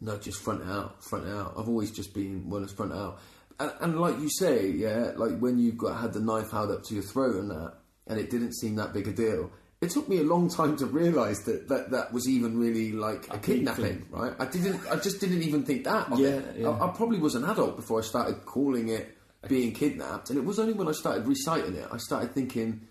[0.00, 1.54] no, just front out, front out.
[1.56, 3.20] I've always just been one that's front out.
[3.60, 6.82] And, and like you say, yeah, like when you got had the knife held up
[6.84, 7.74] to your throat and that,
[8.08, 9.50] and it didn't seem that big a deal.
[9.80, 13.28] It took me a long time to realise that, that that was even really like
[13.30, 14.32] a, A kidnapping, right?
[14.38, 16.16] I didn't, I just didn't even think that.
[16.18, 16.68] Yeah, yeah.
[16.68, 19.16] I, I probably was an adult before I started calling it
[19.48, 22.86] being kidnapped, and it was only when I started reciting it I started thinking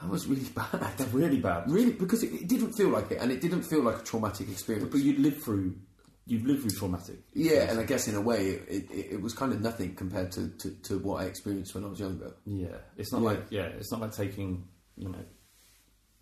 [0.00, 0.68] that was really bad.
[0.72, 1.70] that's really bad.
[1.70, 4.48] Really, because it, it didn't feel like it, and it didn't feel like a traumatic
[4.48, 4.88] experience.
[4.90, 5.76] But you'd lived through,
[6.26, 7.18] you've lived through traumatic.
[7.34, 10.32] yeah, and I guess in a way, it, it, it was kind of nothing compared
[10.32, 12.32] to, to, to what I experienced when I was younger.
[12.46, 13.28] Yeah, it's not Yeah.
[13.28, 15.24] like yeah, it's not like taking you know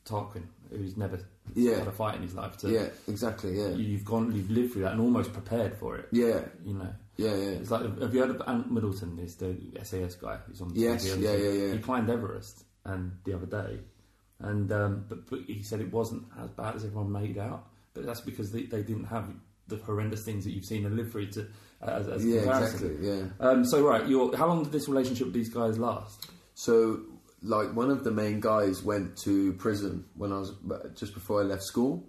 [0.04, 1.20] Tarquin, who's never
[1.54, 1.78] Yeah.
[1.80, 2.56] had a fight in his life.
[2.58, 3.58] To, Yeah, exactly.
[3.58, 6.08] Yeah, you've gone, you've lived through that and almost prepared for it.
[6.12, 7.50] yeah, You know, yeah, yeah.
[7.60, 9.18] it's like have you heard of Ant Middleton?
[9.18, 10.72] Is the SAS guy who's on?
[10.74, 11.22] Yes, TV?
[11.22, 11.72] yeah, yeah, yeah.
[11.74, 13.78] He climbed Everest and the other day,
[14.40, 17.66] and um, but, but he said it wasn't as bad as everyone made out.
[17.94, 19.28] But that's because they, they didn't have
[19.66, 21.46] the horrendous things that you've seen in through to
[21.82, 22.90] as, as Yeah, comparison.
[22.90, 23.08] exactly.
[23.08, 23.24] Yeah.
[23.40, 24.02] Um, so right,
[24.36, 26.30] how long did this relationship with these guys last?
[26.54, 27.00] So,
[27.42, 30.52] like, one of the main guys went to prison when I was
[30.96, 32.04] just before I left school.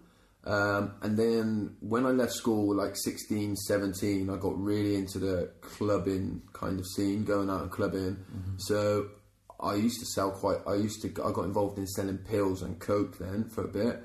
[0.45, 5.51] Um, and then when I left school, like 16, 17, I got really into the
[5.61, 8.17] clubbing kind of scene, going out and clubbing.
[8.57, 9.09] So
[9.62, 12.80] I used to sell quite, I used to, I got involved in selling pills and
[12.80, 14.03] coke then for a bit.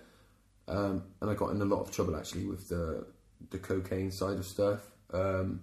[0.66, 3.06] Um, and I got in a lot of trouble actually with the,
[3.50, 4.80] the cocaine side of stuff.
[5.12, 5.60] Um,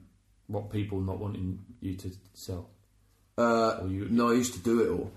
[0.48, 2.70] What people not wanting you to sell?
[3.38, 5.12] uh, Or you- no, I used to do it all.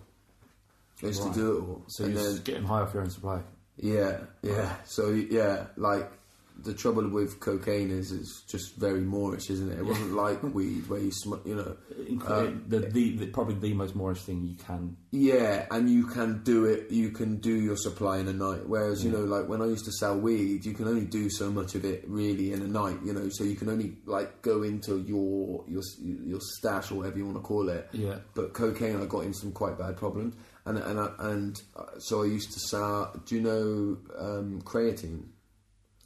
[1.02, 1.34] I used Right.
[1.34, 1.84] to do it all.
[1.88, 3.42] So And you're then- getting high off your own supply.
[3.76, 4.76] Yeah, yeah.
[4.84, 6.10] So yeah, like
[6.56, 9.78] the trouble with cocaine is it's just very moreish, isn't it?
[9.78, 11.76] It wasn't like weed where you smoke, you know.
[12.08, 14.96] Incre- the, the, the probably the most moreish thing you can.
[15.10, 16.90] Yeah, and you can do it.
[16.90, 18.66] You can do your supply in a night.
[18.66, 21.50] Whereas you know, like when I used to sell weed, you can only do so
[21.50, 22.98] much of it really in a night.
[23.04, 27.18] You know, so you can only like go into your your your stash or whatever
[27.18, 27.88] you want to call it.
[27.92, 28.16] Yeah.
[28.34, 30.34] But cocaine, I got in some quite bad problems,
[30.66, 33.20] and and I, and uh, so I used to sell.
[33.26, 35.24] Do you know um, creatine?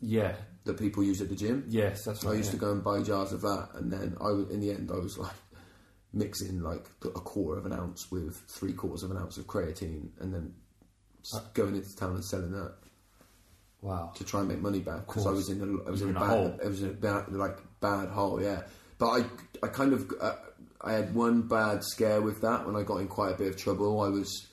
[0.00, 0.36] Yeah.
[0.64, 1.64] that people use at the gym.
[1.68, 2.32] Yes, that's right.
[2.32, 2.52] I used yeah.
[2.52, 4.98] to go and buy jars of that, and then I was, in the end I
[4.98, 5.32] was like
[6.12, 10.08] mixing like a quarter of an ounce with three quarters of an ounce of creatine,
[10.20, 10.54] and then
[11.24, 12.74] s- going into town and selling that
[13.80, 14.12] Wow.
[14.16, 16.16] to try and make money back because I was in a I was You in
[16.16, 16.48] a in hole.
[16.48, 18.62] bad I was in a bad like bad hole, yeah.
[18.98, 19.24] But I
[19.62, 20.34] I kind of uh,
[20.80, 23.56] I had one bad scare with that when I got in quite a bit of
[23.56, 24.00] trouble.
[24.00, 24.48] I was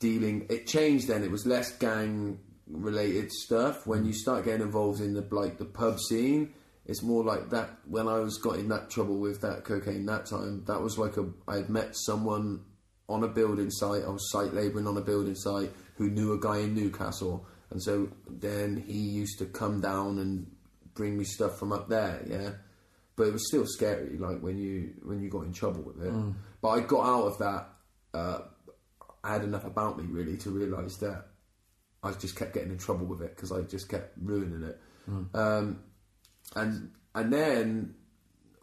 [0.00, 0.46] dealing.
[0.50, 1.22] It changed then.
[1.22, 2.38] It was less gang
[2.72, 3.86] related stuff.
[3.86, 6.52] When you start getting involved in the like the pub scene,
[6.86, 7.70] it's more like that.
[7.86, 11.16] When I was got in that trouble with that cocaine that time, that was like
[11.16, 12.64] a I had met someone
[13.08, 14.02] on a building site.
[14.04, 17.82] I was site labouring on a building site who knew a guy in Newcastle, and
[17.82, 20.50] so then he used to come down and
[20.94, 22.22] bring me stuff from up there.
[22.26, 22.50] Yeah.
[23.14, 26.12] But it was still scary, like when you when you got in trouble with it.
[26.62, 27.68] But I got out of that
[28.14, 28.38] uh,
[29.24, 31.26] I had enough about me really to realise that
[32.02, 34.80] I just kept getting in trouble with it because I just kept ruining it.
[35.34, 35.80] Um,
[36.56, 37.94] and and then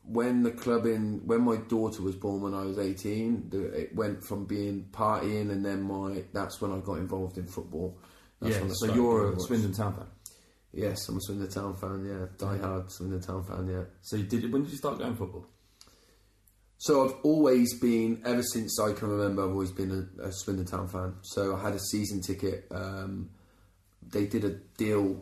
[0.03, 4.23] when the clubbing, when my daughter was born when I was eighteen, the, it went
[4.23, 7.97] from being partying and then my that's when I got involved in football.
[8.41, 9.39] That's Yeah, so you're a.
[9.39, 10.07] Swindon Town fan.
[10.71, 12.05] Yes, I'm a Swindon Town fan.
[12.05, 13.67] Yeah, die hard Swindon Town fan.
[13.67, 13.83] Yeah.
[14.01, 15.45] So you did when did you start going football?
[16.79, 20.65] So I've always been, ever since I can remember, I've always been a, a Swindon
[20.65, 21.15] Town fan.
[21.23, 22.67] So I had a season ticket.
[22.71, 23.31] Um,
[24.01, 25.21] they did a deal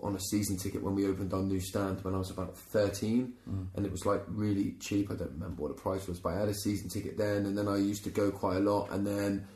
[0.00, 3.32] on a season ticket when we opened our new stand when I was about 13,
[3.76, 5.12] and it was like really cheap.
[5.12, 7.56] I don't remember what the price was, but I had a season ticket then, and
[7.56, 9.46] then I used to go quite a lot, and then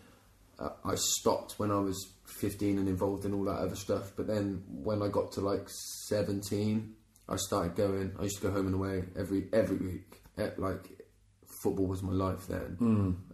[0.60, 4.12] uh, I stopped when I was 15 and involved in all that other stuff.
[4.16, 6.94] But then when I got to like 17,
[7.28, 8.12] I started going.
[8.20, 10.22] I used to go home and away every every week.
[10.56, 10.99] Like
[11.62, 12.76] football was my life then.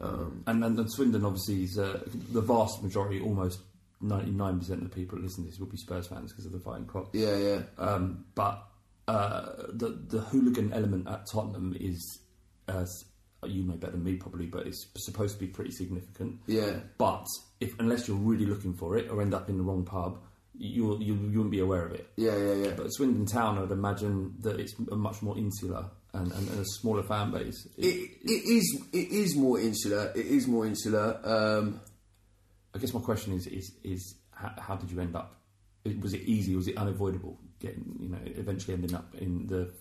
[0.00, 2.00] Um, And then and Swindon obviously is uh,
[2.32, 3.60] the vast majority, almost
[4.00, 6.46] ninety nine percent of the people that listen to this will be Spurs fans because
[6.46, 7.10] of the fighting cocks.
[7.12, 7.62] yeah, yeah.
[7.78, 8.62] Um, but
[9.08, 12.18] uh, the the hooligan element at Tottenham is,
[12.68, 12.84] uh,
[13.46, 16.40] you know better than me probably, but it's supposed to be pretty significant.
[16.46, 16.80] Yeah.
[16.98, 17.26] But
[17.60, 20.18] if unless you're really looking for it or end up in the wrong pub,
[20.58, 22.08] you you you wouldn't be aware of it.
[22.16, 22.70] Yeah, yeah, yeah.
[22.76, 25.86] But Swindon Town, I'd imagine that it's a much more insular
[26.16, 27.66] and, and, and a smaller fan base.
[27.76, 30.12] It, it is it is more insular.
[30.14, 31.20] It is more insular.
[31.24, 31.80] Um,
[32.74, 35.40] I guess my question is is is how, how did you end up?
[36.02, 36.56] Was it easy?
[36.56, 37.38] Was it unavoidable?
[37.60, 39.72] Getting you know eventually ending up in the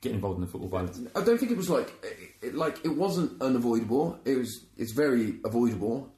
[0.00, 1.00] getting involved in the football violence.
[1.14, 4.18] I don't think it was like it, it- like it wasn't unavoidable.
[4.24, 6.12] It was it's very avoidable,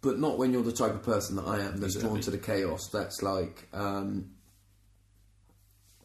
[0.00, 2.38] but not when you're the type of person that I am that's drawn to the
[2.38, 2.88] chaos.
[2.92, 4.30] That's like um,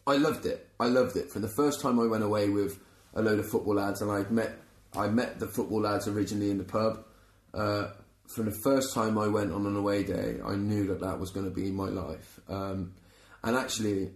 [0.06, 0.67] I loved it.
[0.80, 2.78] I loved it from the first time I went away with
[3.14, 4.52] a load of football lads, and I met
[4.96, 7.04] I met the football lads originally in the pub.
[7.52, 7.88] Uh,
[8.26, 11.30] from the first time I went on an away day, I knew that that was
[11.30, 12.40] going to be my life.
[12.48, 12.94] Um,
[13.42, 14.10] and actually,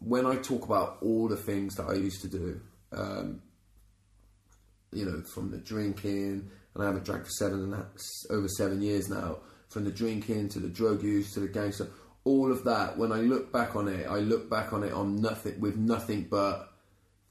[0.00, 2.60] when I talk about all the things that I used to do,
[2.92, 3.42] um,
[4.92, 7.84] you know, from the drinking, and I haven't drank for seven and
[8.30, 9.38] over seven years now,
[9.68, 11.88] from the drinking to the drug use to the gangster,
[12.26, 12.98] all of that.
[12.98, 16.26] When I look back on it, I look back on it on nothing with nothing
[16.28, 16.72] but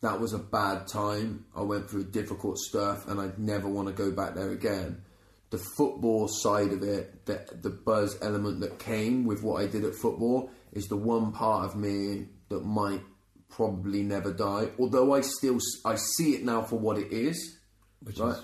[0.02, 1.46] that was a bad time.
[1.56, 5.02] I went through difficult stuff, and I'd never want to go back there again.
[5.50, 9.84] The football side of it, the, the buzz element that came with what I did
[9.84, 13.02] at football, is the one part of me that might
[13.50, 14.70] probably never die.
[14.80, 17.58] Although I still I see it now for what it is,
[18.02, 18.36] Which right?
[18.36, 18.44] is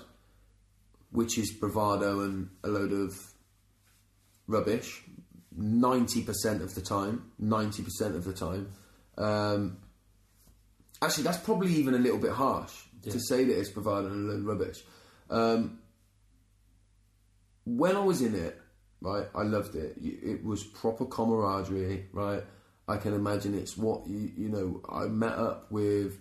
[1.10, 3.14] Which is bravado and a load of
[4.46, 5.02] rubbish.
[5.56, 8.72] Ninety percent of the time, ninety percent of the time,
[9.18, 9.78] Um,
[11.00, 12.72] actually, that's probably even a little bit harsh
[13.02, 14.82] to say that it's bravado and rubbish.
[15.28, 15.80] Um,
[17.64, 18.60] when I was in it,
[19.00, 19.96] right, I loved it.
[20.00, 22.42] It was proper camaraderie, right?
[22.88, 24.80] I can imagine it's what you you know.
[24.88, 26.18] I met up with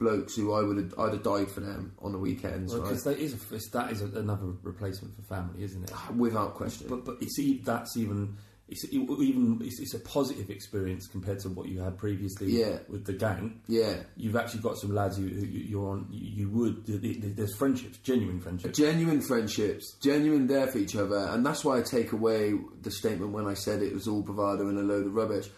[0.00, 2.82] blokes who I would have I'd have died for them on the weekends, right?
[2.82, 5.92] Because that is, a, that is a, another replacement for family, isn't it?
[5.94, 6.88] Ah, without question.
[6.88, 8.36] But but it's that's even
[8.68, 12.78] it's even it's, it's a positive experience compared to what you had previously Yeah.
[12.88, 13.60] with the gang.
[13.66, 13.96] Yeah.
[14.16, 16.06] You've actually got some lads who, who you- you're on.
[16.10, 18.78] You, would th- th- there's friendships, genuine friendships.
[18.78, 23.32] genuine friendships, genuine there for each other, and that's why I take away the statement
[23.32, 25.50] when I said it was all bravado and a load of rubbish.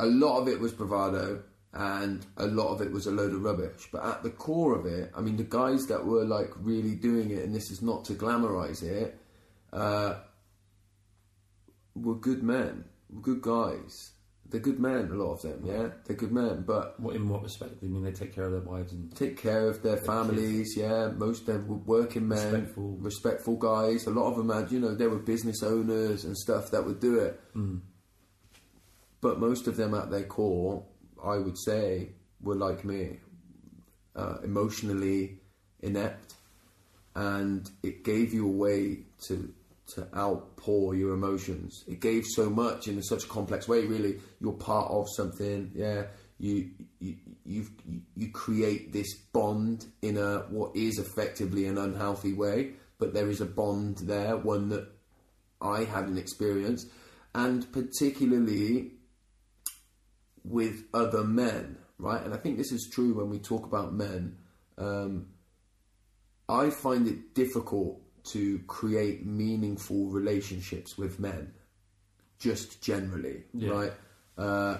[0.00, 1.42] A lot of it was bravado,
[1.76, 3.88] and a lot of it was a load of rubbish.
[3.92, 7.30] But at the core of it, I mean, the guys that were like really doing
[7.30, 9.18] it, and this is not to glamorize it,
[9.72, 10.14] uh,
[11.94, 14.12] were good men, were good guys.
[14.48, 15.88] They're good men, a lot of them, yeah?
[16.04, 17.74] They're good men, but What in what respect?
[17.82, 20.76] I mean, they take care of their wives and take care of their families.
[20.76, 22.96] Yeah, most of them were working men, Respectful.
[23.00, 24.06] respectful guys.
[24.06, 27.00] A lot of them had, you know, they were business owners and stuff that would
[27.00, 27.40] do it.
[29.20, 30.84] But most of them, at their core,
[31.22, 32.10] I would say,
[32.40, 33.18] were like me,
[34.14, 35.40] uh, emotionally
[35.80, 36.34] inept,
[37.14, 39.52] and it gave you a way to
[39.94, 41.84] to outpour your emotions.
[41.86, 43.84] It gave so much in such a complex way.
[43.84, 45.70] Really, you're part of something.
[45.74, 46.06] Yeah,
[46.38, 47.66] you you you
[48.16, 53.40] you create this bond in a what is effectively an unhealthy way, but there is
[53.40, 54.88] a bond there, one that
[55.60, 56.88] I hadn't experienced,
[57.34, 58.92] and particularly
[60.48, 62.22] with other men, right?
[62.24, 64.36] And I think this is true when we talk about men.
[64.78, 65.28] Um,
[66.48, 68.00] I find it difficult
[68.32, 71.54] to create meaningful relationships with men,
[72.38, 73.70] just generally, Yeah.
[73.70, 73.92] right?
[74.36, 74.78] Uh,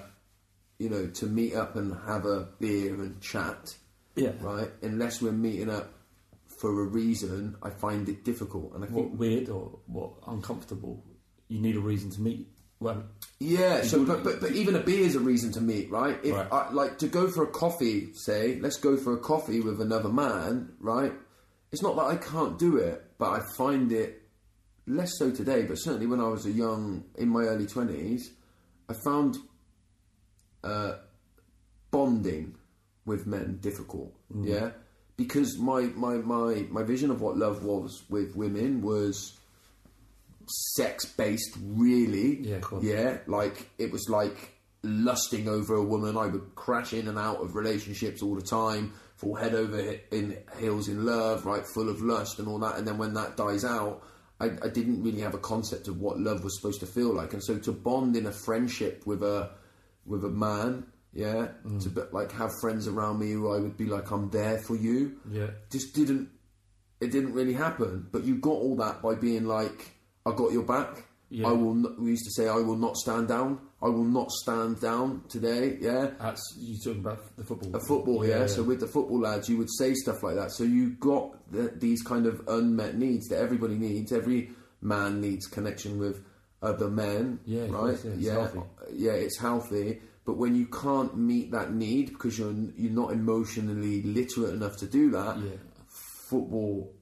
[0.79, 3.77] you know, to meet up and have a beer and chat,
[4.15, 4.35] Yeah.
[4.43, 4.71] right?
[4.83, 5.93] Unless we're meeting up
[6.61, 8.75] for a reason, I find it difficult.
[8.75, 11.05] And I think weird or what uncomfortable.
[11.49, 12.49] You need a reason to meet.
[12.81, 13.05] Well,
[13.39, 16.19] Yeah, so but, but but even a beer is a reason to meet, right?
[16.23, 16.49] If Right.
[16.53, 20.11] I, like to go for a coffee, say, let's go for a coffee with another
[20.11, 21.13] man, right?
[21.73, 24.23] It's not that I can't do it, but I find it
[24.87, 25.63] less so today.
[25.63, 28.31] But certainly when I was a young, in my early twenties,
[28.89, 29.37] I found
[30.63, 30.97] uh,
[31.91, 32.55] bonding
[33.05, 34.13] with men difficult.
[34.35, 34.71] Yeah,
[35.17, 39.39] because my, my my my vision of what love was with women was
[40.49, 42.41] sex based, really.
[42.41, 42.61] Yeah.
[42.81, 46.17] Yeah, like it was like lusting over a woman.
[46.17, 49.79] I would crash in and out of relationships all the time, fall head over
[50.11, 52.77] in heels in love, right, full of lust and all that.
[52.77, 54.03] And then when that dies out,
[54.39, 57.33] I, I didn't really have a concept of what love was supposed to feel like.
[57.33, 59.51] And so to bond in a friendship with a
[60.05, 60.87] with a man.
[61.13, 61.83] Yeah, Mm.
[61.95, 65.17] to like have friends around me who I would be like, I'm there for you.
[65.31, 65.47] Yeah.
[65.71, 66.29] just didn't
[67.01, 68.07] it didn't really happen.
[68.13, 69.96] But you got all that by being like,
[70.27, 71.05] I got your back.
[71.29, 71.49] Yeah.
[71.49, 71.75] I will.
[71.75, 73.61] Not, we used to say, I will not stand down.
[73.83, 75.77] I will not stand down today.
[75.81, 76.11] Yeah.
[76.21, 77.75] that's you talking about the football.
[77.77, 80.53] A football, yeah, So with the football lads, you would say stuff like that.
[80.53, 84.13] So you got the, these kind of unmet needs that everybody needs.
[84.13, 84.51] Every
[84.81, 86.25] man needs connection with
[86.63, 87.41] other men.
[87.45, 87.71] Yeah, right.
[87.71, 88.61] course, yeah, it's yeah, healthy.
[88.93, 90.01] yeah, it's healthy.
[90.25, 94.87] But when you can't meet that need because you're you're not emotionally literate enough to
[94.87, 95.51] do that, Yeah.
[95.89, 96.93] football,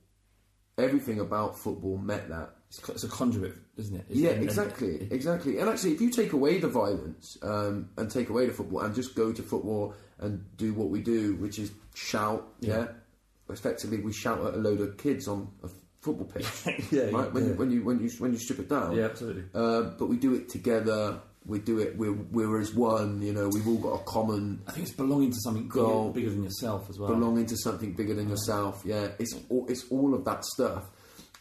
[0.79, 2.51] everything about football met that.
[2.79, 4.05] It's, it's a conduit, isn't it?
[4.11, 5.59] It's- Yeah, exactly, exactly.
[5.59, 8.95] And actually, if you take away the violence um, and take away the football and
[8.95, 12.87] just go to football and do what we do, which is shout, yeah,
[13.51, 15.69] effectively we shout at a load of kids on a
[16.01, 16.47] football pitch,
[16.91, 17.33] Yeah, right?
[17.33, 17.51] When, yeah.
[17.51, 19.45] You, when you when you when you strip it down, Yeah, absolutely.
[19.55, 21.21] Uh, but we do it together.
[21.47, 21.99] We do it.
[21.99, 23.21] We're we're as one.
[23.21, 26.11] You know, we've all got a common I think it's belonging to something bigger, Goal.
[26.11, 27.11] bigger than yourself as well.
[27.11, 28.83] belonging to something bigger than yourself.
[28.85, 30.85] Yeah, it's all, it's all of that stuff.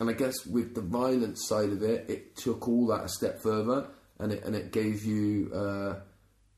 [0.03, 3.41] And I guess with the violence side of it, it took all that a step
[3.41, 3.87] further,
[4.19, 5.95] and it and it gave you uh,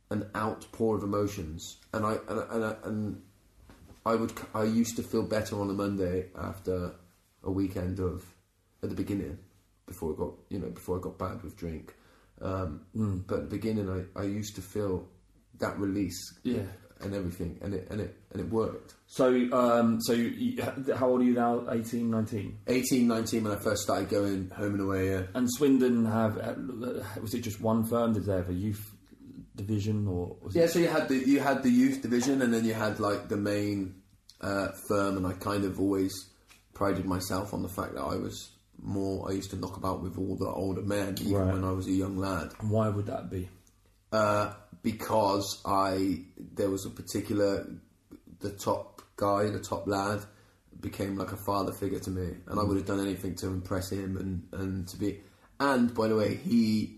[0.09, 1.77] an outpour of emotions.
[1.93, 3.21] And I and, and, I- and
[4.03, 6.95] I would I used to feel better on a Monday after
[7.43, 8.25] a weekend of
[8.81, 9.37] at the beginning
[9.85, 11.93] before I got you know before I got bad with drink.
[12.41, 12.81] Um,
[13.27, 15.07] But at the beginning, I, I used to feel
[15.59, 16.63] that release Yeah.
[17.01, 18.95] and everything, and it and it and it worked.
[19.15, 20.61] So, um, so you,
[20.93, 21.65] how old are you now?
[21.71, 22.57] 18, 19?
[22.67, 25.09] 18, 19 when I first started going home and away.
[25.11, 25.21] Yeah.
[25.33, 26.53] And Swindon have uh,
[27.21, 28.11] was it just one firm?
[28.11, 28.85] Did they have a youth
[29.55, 30.71] division or was Yeah, it?
[30.71, 33.37] so you had the you had the youth division, and then you had like the
[33.37, 33.95] main
[34.41, 36.13] uh, firm, and I kind of always
[36.73, 38.51] prided myself on the fact that I was
[38.81, 39.29] more.
[39.29, 41.53] I used to knock about with all the older men, even Right.
[41.53, 42.51] when I was a young lad.
[42.59, 43.47] And why would that be?
[44.11, 44.51] Uh,
[44.83, 47.65] because I there was a particular
[48.41, 50.21] the top guy, the top lad,
[50.79, 53.91] became like a father figure to me, and I would have done anything to impress
[53.91, 55.21] him and and to be.
[55.59, 56.97] And by the way, he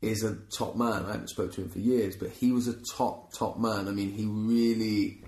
[0.00, 1.04] is a top man.
[1.04, 3.88] I haven't spoken to him for years, but he was a top top man.
[3.88, 5.22] I mean, he really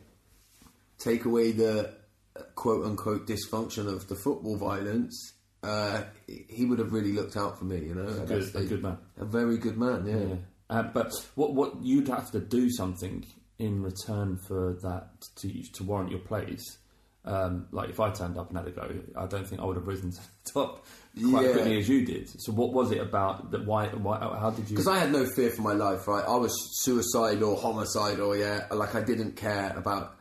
[0.98, 1.90] take away the
[2.36, 5.32] uh, quote unquote dysfunction of the football violence.
[5.62, 8.06] Uh, he would have really looked out for me, you know.
[8.06, 8.98] A good, a good man.
[9.18, 10.18] A very good man, yeah.
[10.18, 10.34] Yeah.
[10.68, 13.24] Uh, but what what you'd have to do something
[13.58, 16.78] in return for that to to warrant your place.
[17.26, 19.76] Um, like if I turned up and had a go, I don't think I would
[19.76, 20.84] have risen to the top
[21.30, 21.52] quite Yeah.
[21.52, 22.28] quickly as you did.
[22.38, 23.64] So what was it about that?
[23.64, 23.86] Why?
[23.88, 24.18] Why?
[24.18, 24.76] How did you?
[24.76, 26.24] Because I had no fear for my life, right?
[26.26, 26.52] I was
[26.82, 28.66] suicidal, homicidal, yeah.
[28.70, 30.16] Like I didn't care about.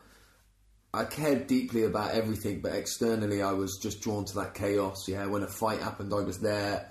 [0.94, 5.06] I cared deeply about everything, but externally I was just drawn to that chaos.
[5.08, 6.90] Yeah, when a fight happened, I was there.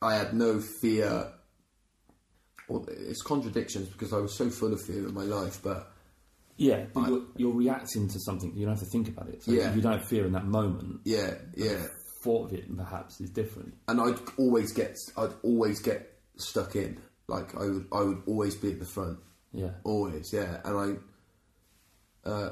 [0.00, 1.32] I had no fear.
[2.68, 5.92] Well, it's contradictions because I was so full of fear in my life, but
[6.56, 8.52] yeah, but you're, you're reacting to something.
[8.56, 9.42] You don't have to think about it.
[9.44, 9.70] So Yeah.
[9.70, 11.86] if you don't fear in that moment, yeah, yeah.
[12.22, 13.74] thought of it perhaps is different.
[13.88, 16.98] and I'd always get I'd always get stuck in.
[17.28, 19.18] Like I would I would always be at the front.
[19.52, 19.70] Yeah.
[19.84, 20.60] Always, yeah.
[20.64, 21.00] And
[22.24, 22.50] I uh,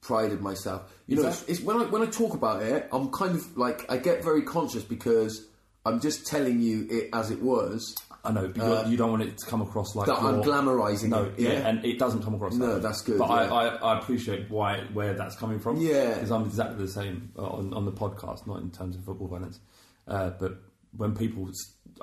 [0.00, 0.92] prided myself.
[1.06, 3.34] You Is know, that- it's, it's when I when I talk about it, I'm kind
[3.34, 5.46] of like I get very conscious because
[5.84, 7.96] I'm just telling you it as it was.
[8.22, 10.42] I know, but you're, you don't want it to come across like Uh, that I'm
[10.42, 11.52] glamorising No, it, yeah.
[11.52, 11.68] yeah.
[11.68, 12.54] and it doesn't come across.
[12.54, 13.34] No, that that's good, But yeah.
[13.34, 15.76] I, I, I appreciate why where that's coming from.
[15.78, 16.14] Yeah.
[16.14, 19.28] because I'm exactly the same uh, on, on the podcast, not in terms of football
[19.28, 19.58] violence,
[20.06, 20.60] uh, but
[20.96, 21.48] when people,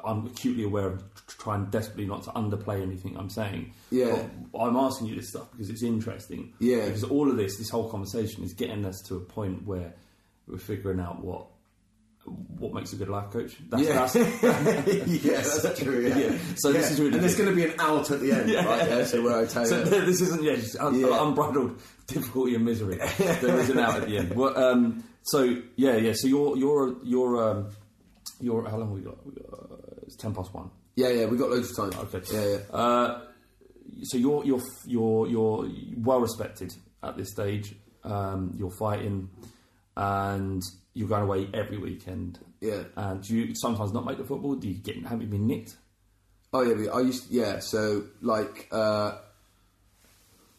[0.06, 3.74] I'm acutely aware of trying desperately not to underplay anything I'm saying.
[3.92, 4.28] Yeah.
[4.54, 6.54] But I'm asking you this stuff because it's interesting.
[6.60, 6.86] Yeah.
[6.86, 9.94] because all of this, this whole conversation, is getting us to a point where
[10.48, 11.48] we're figuring out what.
[12.60, 13.56] What makes a good life coach?
[13.70, 13.94] That's, Yeah.
[14.08, 14.16] that's,
[15.26, 16.08] yeah, that's true.
[16.08, 16.18] Yeah.
[16.18, 16.38] Yeah.
[16.58, 18.88] So this is really and there's going to be an out at the end, right?
[18.90, 19.86] Yeah, so where I tell So you.
[19.86, 21.24] this isn't yeah, just un- Yeah.
[21.26, 22.98] unbridled difficulty and misery.
[23.18, 24.36] there is an out at the end.
[24.36, 25.44] Well, um, so
[25.76, 26.14] yeah, yeah.
[26.16, 27.70] So you're you're you're um,
[28.42, 29.26] you're how long have we got?
[29.26, 30.70] We got uh, it's ten past one.
[30.96, 32.00] Yeah, yeah, we got loads of time.
[32.14, 32.22] Okay.
[32.34, 32.76] Yeah, yeah.
[32.76, 33.22] Uh,
[34.04, 36.74] so you're you're you're you're well respected
[37.04, 37.76] at this stage.
[38.04, 39.30] Um, you're fighting,
[39.96, 40.62] and
[40.98, 42.40] you're going away every weekend.
[42.60, 42.84] Yeah.
[42.96, 44.56] And do you sometimes not make the football?
[44.56, 45.76] Do you get have you been nicked?
[46.52, 47.60] Oh yeah, I used yeah.
[47.60, 49.18] So like uh,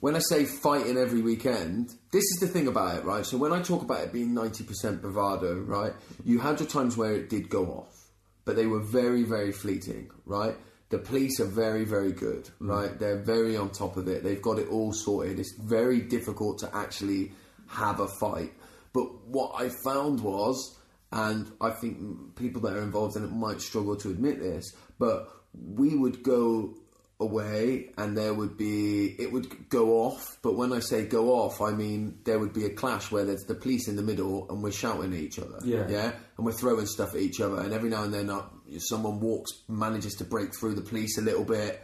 [0.00, 3.26] when I say fighting every weekend, this is the thing about it, right?
[3.26, 5.92] So when I talk about it being ninety percent bravado, right?
[6.24, 8.10] You had your times where it did go off,
[8.44, 10.56] but they were very very fleeting, right?
[10.90, 12.96] The police are very very good, right?
[12.96, 14.22] They're very on top of it.
[14.22, 15.40] They've got it all sorted.
[15.40, 17.32] It's very difficult to actually
[17.66, 18.52] have a fight.
[18.92, 20.76] But what I found was
[21.10, 25.28] and I think people that are involved in it might struggle to admit this, but
[25.54, 26.74] we would go
[27.20, 30.38] away and there would be it would go off.
[30.42, 33.42] But when i say go off i mean there would be a clash where there's
[33.42, 35.58] the police in the middle and we're shouting at each other.
[35.64, 35.88] Yeah.
[35.88, 36.12] yeah?
[36.36, 37.60] And we're throwing stuff at each other.
[37.60, 38.42] And every now and then uh,
[38.78, 41.82] someone walks manages to break through the police a little bit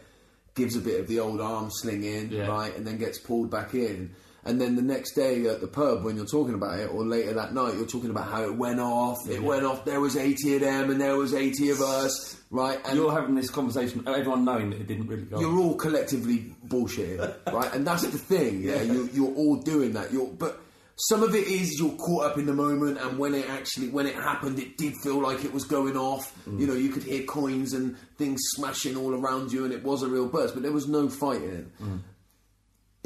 [0.55, 2.47] gives a bit of the old arm slinging Yeah.
[2.47, 4.15] right and then gets pulled back in
[4.45, 7.33] and then the next day at the pub when you're talking about it or later
[7.33, 10.55] that night you're talking about how it went off it went off there was 80
[10.55, 14.45] of them and there was 80 of us right and You're having this conversation, everyone
[14.45, 15.39] knowing that it didn't really go.
[15.39, 17.19] you're all collectively bullshitting,
[17.51, 17.73] right?
[17.73, 18.81] And that's the thing, yeah.
[18.81, 20.13] You're, you're all doing that.
[20.13, 20.61] You're, but
[20.97, 24.07] some of it is you're caught up in the moment, and when it actually when
[24.07, 26.33] it happened, it did feel like it was going off.
[26.47, 26.59] Mm.
[26.61, 30.03] You know, you could hear coins and things smashing all around you, and it was
[30.03, 30.53] a real burst.
[30.53, 31.69] But there was no fighting.
[31.81, 31.99] Mm.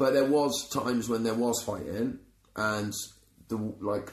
[0.00, 2.18] But there was times when there was fighting,
[2.56, 2.92] and
[3.48, 4.10] the like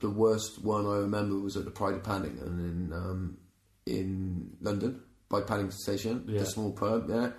[0.00, 3.36] the worst one I remember was at the Pride of Paddington in um,
[3.84, 6.40] in London by Paddington Station, Yeah.
[6.40, 7.32] the small pub, yeah,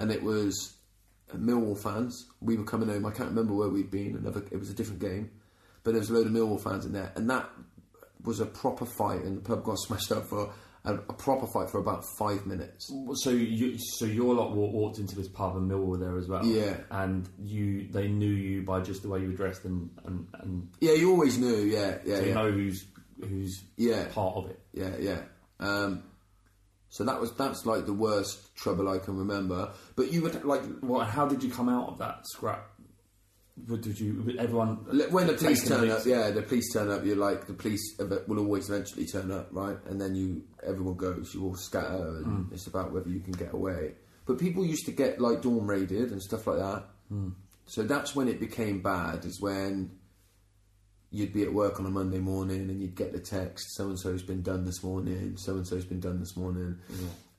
[0.00, 0.74] and it was
[1.36, 2.26] Millwall fans.
[2.40, 3.06] We were coming home.
[3.06, 4.16] I can't remember where we'd been.
[4.16, 5.30] Another, it was a different game,
[5.84, 7.48] but there was a load of Millwall fans in there, and that
[8.24, 9.22] was a proper fight.
[9.22, 10.52] And the pub got smashed up for
[10.86, 12.90] a, a proper fight for about five minutes.
[13.16, 16.44] So you, so your lot walked into this pub and Millwall were there as well.
[16.46, 16.76] Yeah.
[16.90, 20.68] and you, they knew you by just the way you were dressed and and, and
[20.80, 21.56] Yeah, you always knew.
[21.56, 22.34] Yeah, yeah, so you yeah.
[22.34, 22.86] know who's
[23.20, 24.04] who's Yeah.
[24.14, 24.58] part of it.
[24.72, 25.20] Yeah, yeah.
[25.60, 26.02] Um,
[26.88, 29.72] so that was that's like the worst trouble I can remember.
[29.96, 32.70] But you would like Well, how did you come out of that scrap?
[33.66, 34.36] What did you?
[34.38, 34.76] Everyone
[35.10, 36.04] when the police turn up.
[36.04, 37.04] Yeah, the police turn up.
[37.06, 39.78] You're like the police will always eventually turn up, right?
[39.86, 41.32] And then you everyone goes.
[41.34, 43.94] You all scatter, and it's about whether you can get away.
[44.26, 46.84] But people used to get like dorm raided and stuff like that.
[47.64, 49.24] So that's when it became bad.
[49.24, 49.90] Is when
[51.10, 53.98] you'd be at work on a Monday morning and you'd get the text, so and
[53.98, 56.76] so's been done this morning, so and so's been done this morning.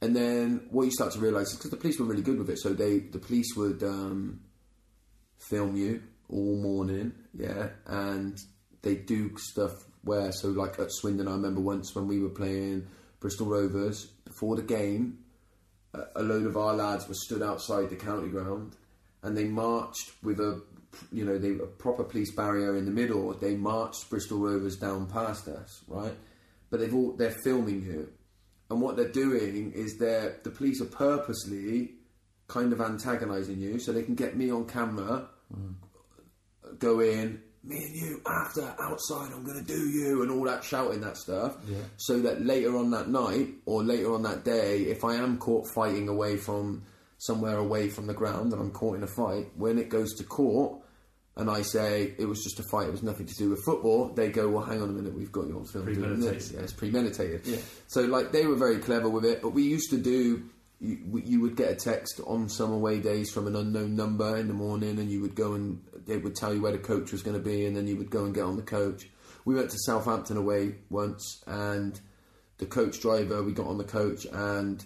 [0.01, 2.49] and then what you start to realise is because the police were really good with
[2.49, 4.39] it, so they the police would um,
[5.39, 8.37] film you all morning, yeah, and
[8.81, 12.87] they do stuff where so like at Swindon, I remember once when we were playing
[13.19, 15.19] Bristol Rovers before the game,
[16.15, 18.75] a, load of our lads were stood outside the county ground,
[19.23, 20.61] and they marched with a
[21.11, 23.33] you know they a proper police barrier in the middle.
[23.33, 26.13] They marched Bristol Rovers down past us, right?
[26.69, 28.09] But they've all they're filming you,
[28.69, 31.91] and what they're doing is they're the police are purposely
[32.47, 35.73] kind of antagonising you so they can get me on camera mm.
[36.79, 40.63] go in, me and you after outside, I'm going to do you, and all that
[40.63, 41.57] shouting that stuff.
[41.67, 41.77] Yeah.
[41.97, 45.67] So that later on that night or later on that day, if I am caught
[45.73, 46.83] fighting away from
[47.17, 50.23] somewhere away from the ground and I'm caught in a fight, when it goes to
[50.23, 50.81] court
[51.35, 54.09] and I say it was just a fight, it was nothing to do with football,
[54.09, 56.51] they go, well, hang on a minute, we've got you on film doing this.
[56.51, 57.45] Yeah, it's premeditated.
[57.45, 57.57] Yeah.
[57.87, 60.43] So like they were very clever with it, but we used to do.
[60.79, 64.47] You, you would get a text on some away days from an unknown number in
[64.47, 67.23] the morning, and you would go and they would tell you where the coach was
[67.23, 69.09] going to be, and then you would go and get on the coach.
[69.43, 71.99] We went to Southampton away once, and
[72.57, 74.85] the coach driver, we got on the coach, and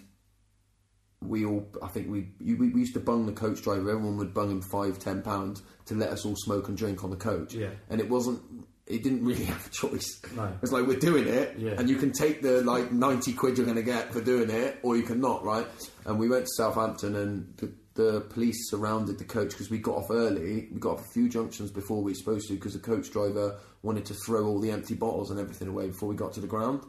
[1.20, 3.90] we all, I think we, you, we we used to bung the coach driver.
[3.90, 7.10] Everyone would bung him five, ten pounds to let us all smoke and drink on
[7.10, 7.54] the coach.
[7.54, 7.70] Yeah.
[7.90, 8.40] and it wasn't.
[8.86, 10.20] It didn't really have a choice.
[10.34, 10.52] No.
[10.62, 11.72] It's like we're doing it, Yeah.
[11.78, 14.78] and you can take the like ninety quid you're going to get for doing it,
[14.82, 15.66] or you can not, right?
[16.04, 19.96] And we went to Southampton, and the, the police surrounded the coach because we got
[19.96, 20.68] off early.
[20.72, 23.56] We got off a few junctions before we were supposed to because the coach driver
[23.82, 26.46] wanted to throw all the empty bottles and everything away before we got to the
[26.46, 26.82] ground.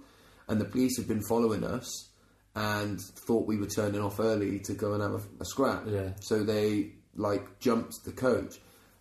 [0.47, 2.09] And the police had been following us
[2.55, 5.83] and thought we were turning off early to go and have a, a scrap.
[5.87, 6.09] Yeah.
[6.21, 8.55] So they like jumped the coach,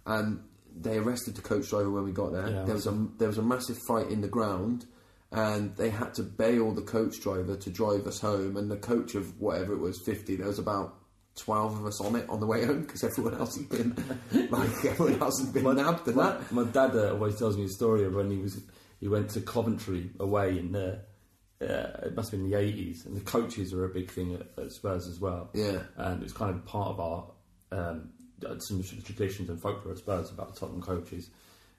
[0.06, 0.40] and
[0.80, 2.48] they arrested the coach driver when we got there.
[2.48, 4.86] Yeah, there was a there was a massive fight in the ground,
[5.30, 8.56] and they had to bail the coach driver to drive us home.
[8.56, 10.36] And the coach of whatever it was, fifty.
[10.36, 10.98] There was about.
[11.36, 13.96] 12 of us on it on the way home because everyone else had been
[14.50, 17.64] like everyone else had been nabbed and My, that my dad uh, always tells me
[17.64, 18.60] a story of when he was
[19.00, 21.00] he went to Coventry away in the
[21.62, 24.62] uh, it must have been the eighties, and the coaches are a big thing at,
[24.62, 25.48] at Spurs as well.
[25.54, 25.78] Yeah.
[25.96, 27.30] and it's kind of part of our
[27.72, 28.10] um,
[28.60, 31.30] some traditions and folklore at Spurs about the Tottenham coaches.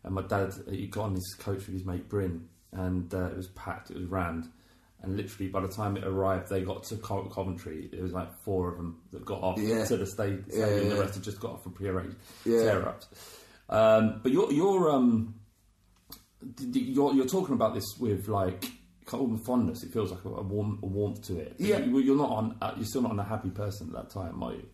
[0.03, 3.37] And my dad he got on this coach with his mate Bryn, and uh, it
[3.37, 4.49] was packed, it was rammed.
[5.01, 7.89] And literally, by the time it arrived, they got to Co- Coventry.
[7.91, 9.83] It was like four of them that got off Yeah.
[9.85, 10.87] to the state, Yeah, stadium.
[10.87, 10.93] yeah.
[10.95, 12.63] The rest had just got off for pre-arranged Yeah.
[12.63, 13.07] tear-ups.
[13.69, 15.35] Um, but you're you're um
[16.59, 18.65] you're you're talking about this with like
[19.05, 19.83] kind of fondness.
[19.83, 21.55] It feels like a, a warm a warmth to it.
[21.59, 21.79] Yeah.
[21.79, 22.57] you, you're not on.
[22.61, 24.65] Uh, you're still not an unhappy person at that time, are you?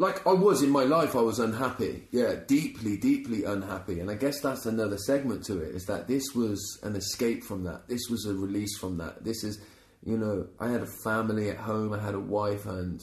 [0.00, 2.08] Like I was in my life, I was unhappy.
[2.10, 4.00] Yeah, deeply, deeply unhappy.
[4.00, 7.64] And I guess that's another segment to it is that this was an escape from
[7.64, 7.86] that.
[7.86, 9.22] This was a release from that.
[9.22, 9.60] This is,
[10.02, 11.92] you know, I had a family at home.
[11.92, 12.98] I had a wife and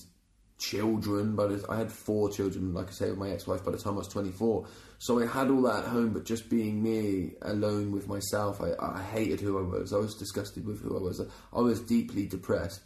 [0.58, 1.36] children.
[1.36, 3.98] But I had four children, like I say, with my ex-wife by the time I
[3.98, 4.66] was 24.
[4.98, 6.14] So I had all that at home.
[6.14, 9.94] But just being me, alone with myself, I, I hated who I was.
[9.94, 11.22] I was disgusted with who I was.
[11.54, 12.82] I was deeply depressed.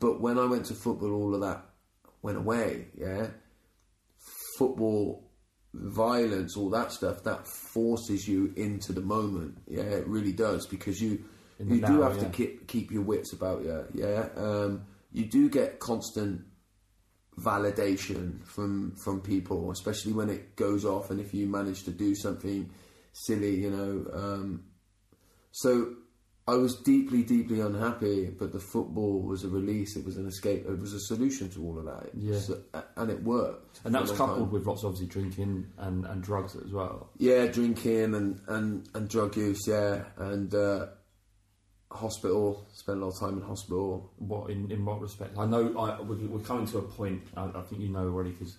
[0.00, 1.66] But when I went to football, all of that
[2.22, 2.86] went away.
[2.96, 3.26] Yeah,
[4.58, 5.30] football
[5.74, 9.58] violence, all that stuff, that forces you into the moment.
[9.66, 11.24] Yeah, it really does because you
[11.58, 13.84] you do now, have to keep keep your wits about you.
[13.94, 16.42] Yeah, um, you do get constant
[17.38, 22.14] validation from from people, especially when it goes off and if you manage to do
[22.14, 22.70] something
[23.12, 24.06] silly, you know.
[24.12, 24.64] Um,
[25.52, 25.94] so
[26.48, 29.96] I was deeply, deeply unhappy, but the football was a release.
[29.96, 30.66] It was an escape.
[30.66, 32.10] It was a solution to all of that.
[32.14, 32.38] Yeah.
[32.38, 32.62] So-
[32.96, 33.80] and it worked.
[33.84, 34.50] And that was coupled time.
[34.50, 37.10] with lots of obviously drinking and, and drugs as well.
[37.18, 40.02] Yeah, drinking and, and, and drug use, yeah.
[40.16, 40.86] And uh,
[41.92, 44.10] hospital, spent a lot of time in hospital.
[44.18, 45.38] What in, in what respect?
[45.38, 47.22] I know I, we, we're coming to a point.
[47.36, 48.56] I, I think you know already because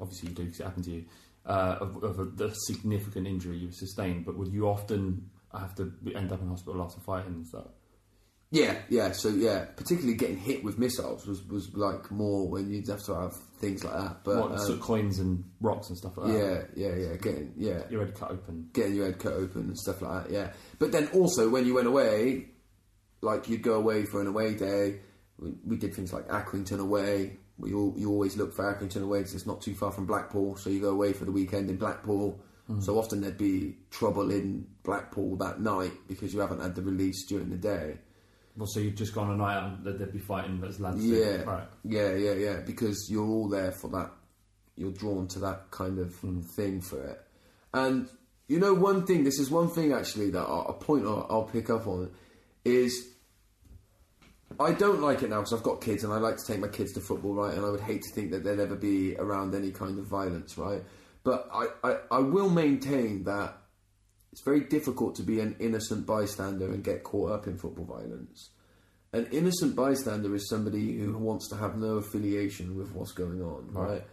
[0.00, 1.04] obviously you do because it happened to you
[1.46, 4.24] uh, of, of a, the significant injury you sustained.
[4.24, 7.66] But would you often have to end up in hospital after fighting and stuff?
[8.52, 9.12] Yeah, yeah.
[9.12, 13.14] So yeah, particularly getting hit with missiles was, was like more when you'd have to
[13.14, 14.24] have things like that.
[14.24, 16.68] But what um, sort of coins and rocks and stuff like that?
[16.74, 17.16] yeah, yeah, yeah.
[17.16, 18.68] Getting yeah, your head cut open.
[18.72, 20.32] getting your head cut open and stuff like that.
[20.32, 22.48] Yeah, but then also when you went away,
[23.20, 25.00] like you'd go away for an away day.
[25.38, 27.38] We, we did things like Accrington away.
[27.56, 30.56] We all, you always look for Accrington away because it's not too far from Blackpool.
[30.56, 32.42] So you go away for the weekend in Blackpool.
[32.78, 37.26] So often there'd be trouble in Blackpool that night because you haven't had the release
[37.26, 37.98] during the day.
[38.56, 40.78] Well, so you've just gone on a night out and they'd they'd be fighting as
[40.78, 41.04] lads.
[41.04, 41.68] Yeah, right.
[41.84, 42.56] yeah, yeah, yeah.
[42.64, 44.10] Because you're all there for that.
[44.76, 46.40] You're drawn to that kind of Hmm.
[46.40, 47.20] thing for it.
[47.74, 48.08] And
[48.48, 49.24] you know, one thing.
[49.24, 52.10] This is one thing actually that I'll, a point I'll, I'll pick up on
[52.64, 53.08] is
[54.58, 56.68] I don't like it now because I've got kids and I like to take my
[56.68, 57.54] kids to football, right?
[57.54, 60.58] And I would hate to think that they'll ever be around any kind of violence,
[60.58, 60.82] right?
[61.22, 63.56] But I, I, I will maintain that
[64.32, 68.50] it's very difficult to be an innocent bystander and get caught up in football violence.
[69.12, 73.68] An innocent bystander is somebody who wants to have no affiliation with what's going on,
[73.72, 74.04] right?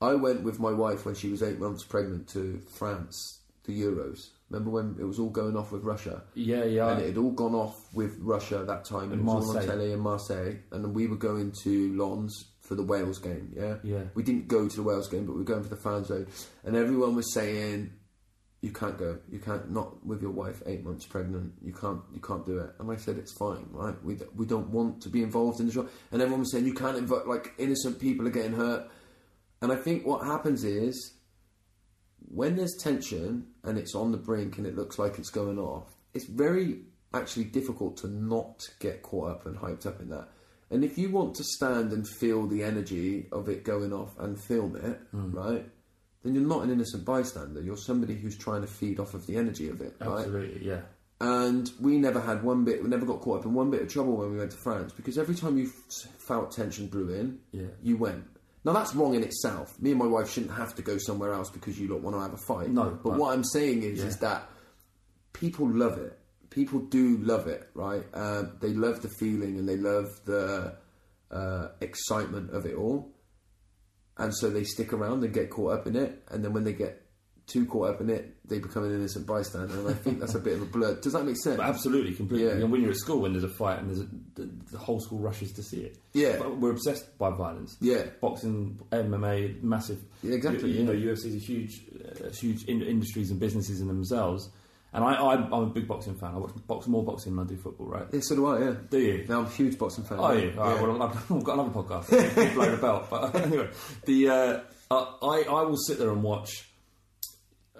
[0.00, 4.28] I went with my wife when she was eight months pregnant to France, the Euros.
[4.48, 6.22] Remember when it was all going off with Russia?
[6.34, 6.90] Yeah, yeah.
[6.92, 9.12] And it had all gone off with Russia at that time.
[9.12, 9.70] And In it was all on Marseille.
[9.70, 10.54] telly in Marseille.
[10.72, 13.78] And we were going to Lens for the Wales game, yeah?
[13.82, 14.04] Yeah.
[14.14, 16.28] We didn't go to the Wales game, but we were going for the fan zone.
[16.62, 17.90] And everyone was saying,
[18.60, 19.18] you can't go.
[19.28, 21.54] You can't, not with your wife eight months pregnant.
[21.60, 22.70] You can't, you can't do it.
[22.78, 23.96] And I said, it's fine, right?
[24.04, 25.88] We, we don't want to be involved in the show.
[26.12, 28.88] And everyone was saying, you can't involve, like, innocent people are getting hurt.
[29.60, 31.14] And I think what happens is,
[32.28, 35.88] when there's tension and it's on the brink and it looks like it's going off,
[36.14, 40.28] it's very actually difficult to not get caught up and hyped up in that.
[40.70, 44.40] And if you want to stand and feel the energy of it going off and
[44.40, 45.32] film it, hmm.
[45.36, 45.64] right,
[46.22, 47.60] then you're not an innocent bystander.
[47.60, 50.18] You're somebody who's trying to feed off of the energy of it, right?
[50.18, 50.82] Absolutely, yeah.
[51.20, 53.88] And we never had one bit, we never got caught up in one bit of
[53.88, 55.70] trouble when we went to France because every time you
[56.18, 57.66] felt tension brew in, Yeah.
[57.82, 58.24] you went.
[58.64, 59.78] Now that's wrong in itself.
[59.80, 62.20] Me and my wife shouldn't have to go somewhere else because you don't want to
[62.20, 62.70] have a fight.
[62.70, 64.48] No, but but- what I'm saying is, is that
[65.32, 66.18] people love it.
[66.50, 68.02] People do love it, right?
[68.12, 70.74] Uh, they love the feeling and they love the
[71.30, 73.12] uh, excitement of it all,
[74.18, 76.22] and so they stick around and get caught up in it.
[76.28, 77.06] And then when they get
[77.46, 79.74] too caught up in it, they become an innocent bystander.
[79.78, 80.94] And I think that's a bit of a blur.
[81.00, 81.56] Does that make sense?
[81.56, 82.46] But absolutely, completely.
[82.46, 82.52] Yeah.
[82.54, 85.00] And when you're at school, when there's a fight and there's a, the, the whole
[85.00, 85.98] school rushes to see it.
[86.12, 86.36] Yeah.
[86.38, 87.76] But we're obsessed by violence.
[87.80, 88.04] Yeah.
[88.20, 89.98] Boxing, MMA, massive.
[90.22, 91.12] Yeah, exactly, You, you know, yeah.
[91.12, 91.80] UFC is a huge,
[92.24, 94.48] uh, huge in- industries and businesses in themselves.
[94.92, 96.34] And I, I, I'm a big boxing fan.
[96.34, 97.86] I watch box more boxing than I do football.
[97.86, 98.06] Right?
[98.12, 98.58] Yeah, so do I.
[98.60, 98.74] Yeah.
[98.90, 99.24] Do you?
[99.28, 100.18] Now I'm a huge boxing fan.
[100.20, 100.46] Oh, yeah.
[100.46, 100.82] Right, Yeah.
[100.82, 102.54] well, I've, I've got another podcast.
[102.54, 103.06] Blown a belt.
[103.08, 103.68] But anyway,
[104.04, 104.60] the uh,
[104.90, 106.66] I, I will sit there and watch.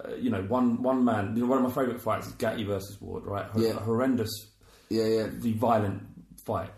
[0.03, 1.35] Uh, you know, one one man.
[1.35, 3.25] You know, one of my favourite fights is Gatti versus Ward.
[3.25, 3.45] Right?
[3.45, 3.73] Hor- Yeah.
[3.73, 4.31] horrendous,
[4.89, 5.27] yeah, yeah.
[5.31, 6.03] the violent
[6.45, 6.71] fight.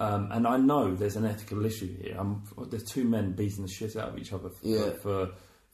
[0.00, 2.16] Um, and I know there's an ethical issue here.
[2.18, 4.90] I'm, there's two men beating the shit out of each other for, Yeah.
[5.00, 5.30] for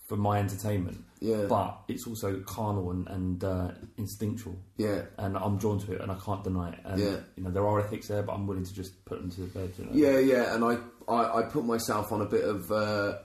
[0.08, 1.04] for my entertainment.
[1.20, 1.44] Yeah.
[1.48, 4.56] But it's also carnal and, and uh, instinctual.
[4.76, 5.02] Yeah.
[5.18, 6.78] And I'm drawn to it, and I can't deny it.
[6.84, 7.16] And Yeah.
[7.36, 9.46] you know there are ethics there, but I'm willing to just put them to the
[9.48, 9.72] bed.
[9.78, 9.90] You know?
[9.92, 10.78] Yeah, yeah, and I,
[11.12, 13.18] I, I put myself on a bit of uh,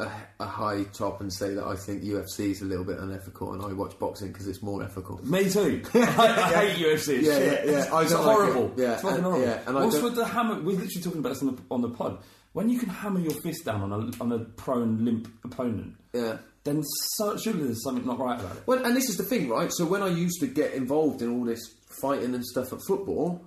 [0.00, 0.10] a,
[0.40, 3.62] a high top and say that I think UFC is a little bit unethical, and
[3.62, 5.18] I watch boxing because it's more ethical.
[5.24, 5.82] Me too.
[5.94, 7.18] I, I hate UFC.
[7.18, 7.66] It's Yeah, shit.
[7.66, 7.94] yeah, yeah.
[7.94, 8.64] I It's don't like horrible.
[8.76, 8.82] it.
[8.82, 9.46] Yeah, it's fucking and- horrible.
[9.46, 10.56] yeah, and What's with the hammer?
[10.56, 12.18] We're literally talking about this on the, on the pod.
[12.52, 16.38] When you can hammer your fist down on a on a prone limp opponent, Yeah.
[16.64, 16.82] then
[17.16, 18.62] so, surely there's something not right about it.
[18.66, 19.70] Well, and this is the thing, right?
[19.72, 21.60] So when I used to get involved in all this
[22.00, 23.44] fighting and stuff at football,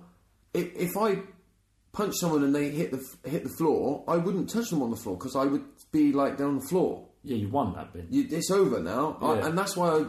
[0.54, 1.18] if, if I
[1.92, 4.96] punch someone and they hit the hit the floor, I wouldn't touch them on the
[4.96, 7.08] floor because I would be like down the floor.
[7.24, 8.06] Yeah, you won that bit.
[8.10, 10.04] You, it's over now, I, and that's why I.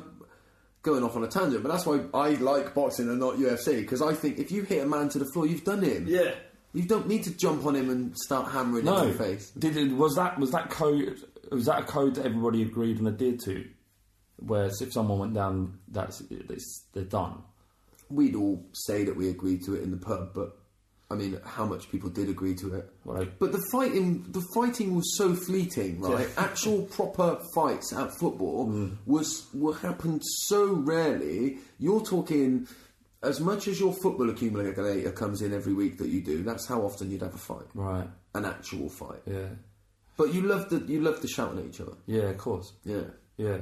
[0.82, 4.02] Going off on a tangent, but that's why I like boxing and not UFC because
[4.02, 6.08] I think if you hit a man to the floor, you've done him.
[6.10, 6.32] Yeah.
[6.74, 9.04] You don't need to jump on him and start hammering him No.
[9.04, 9.52] in the face.
[9.52, 11.20] Did it, was that was that code?
[11.52, 13.66] Was that a code that everybody agreed and adhered to?
[14.38, 17.44] Where if someone went down, that's it's, they're done.
[18.10, 20.58] We'd all say that we agreed to it in the pub, but
[21.12, 22.90] I mean, how much people did agree to it?
[23.06, 23.32] Right.
[23.40, 26.28] But the fighting, the fighting was so fleeting, right?
[26.36, 26.44] Yeah.
[26.44, 28.98] Actual proper fights at football Mm.
[29.06, 31.60] was what happened so rarely.
[31.78, 32.68] You're talking
[33.24, 36.44] as much as your football accumulator comes in every week that you do.
[36.44, 38.08] That's how often you'd have a fight, Right.
[38.36, 39.22] an actual fight.
[39.26, 39.48] Yeah.
[40.18, 41.94] But you love the you love the shouting at each other.
[42.06, 42.30] Yeah.
[42.30, 42.74] Of course.
[42.86, 43.04] Yeah.
[43.38, 43.60] Yeah.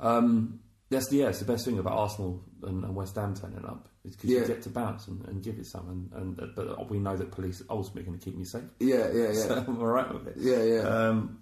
[0.00, 1.28] Um, that's the yeah.
[1.28, 4.40] It's the best thing about Arsenal and, and West Ham turning up is because Yeah.
[4.40, 7.16] you get to bounce and, and give it some, and, and uh, but we know
[7.16, 8.62] that police are ultimately going to keep you safe.
[8.80, 9.32] Yeah, yeah, yeah.
[9.48, 10.36] So I'm all right with it.
[10.38, 10.80] Yeah, yeah.
[10.88, 11.40] Um,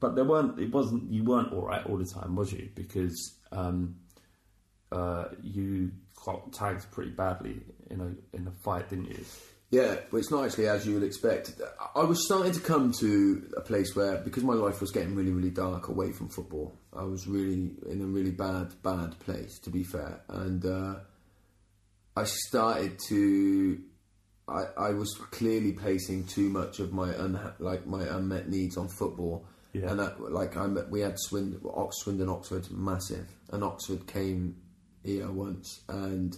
[0.00, 0.58] but there weren't.
[0.60, 1.10] It wasn't.
[1.12, 2.68] You weren't all right all the time, was you?
[2.74, 3.96] Because um,
[4.92, 5.90] uh, you
[6.52, 7.60] tagged pretty badly
[7.90, 9.24] in a in a fight, didn't you?
[9.70, 11.52] Yeah, but it's not actually as you would expect.
[11.96, 15.32] I was starting to come to a place where, because my life was getting really,
[15.32, 19.70] really dark away from football, I was really in a really bad, bad place, to
[19.70, 20.20] be fair.
[20.28, 20.94] And uh,
[22.16, 23.80] I started to.
[24.46, 28.88] I, I was clearly placing too much of my unha- like my unmet needs on
[28.88, 29.90] football, Yeah.
[29.90, 34.56] and that, like I met, we had Swindon, Ox, Swindon, Oxford, massive, and Oxford came
[35.04, 36.36] here once, and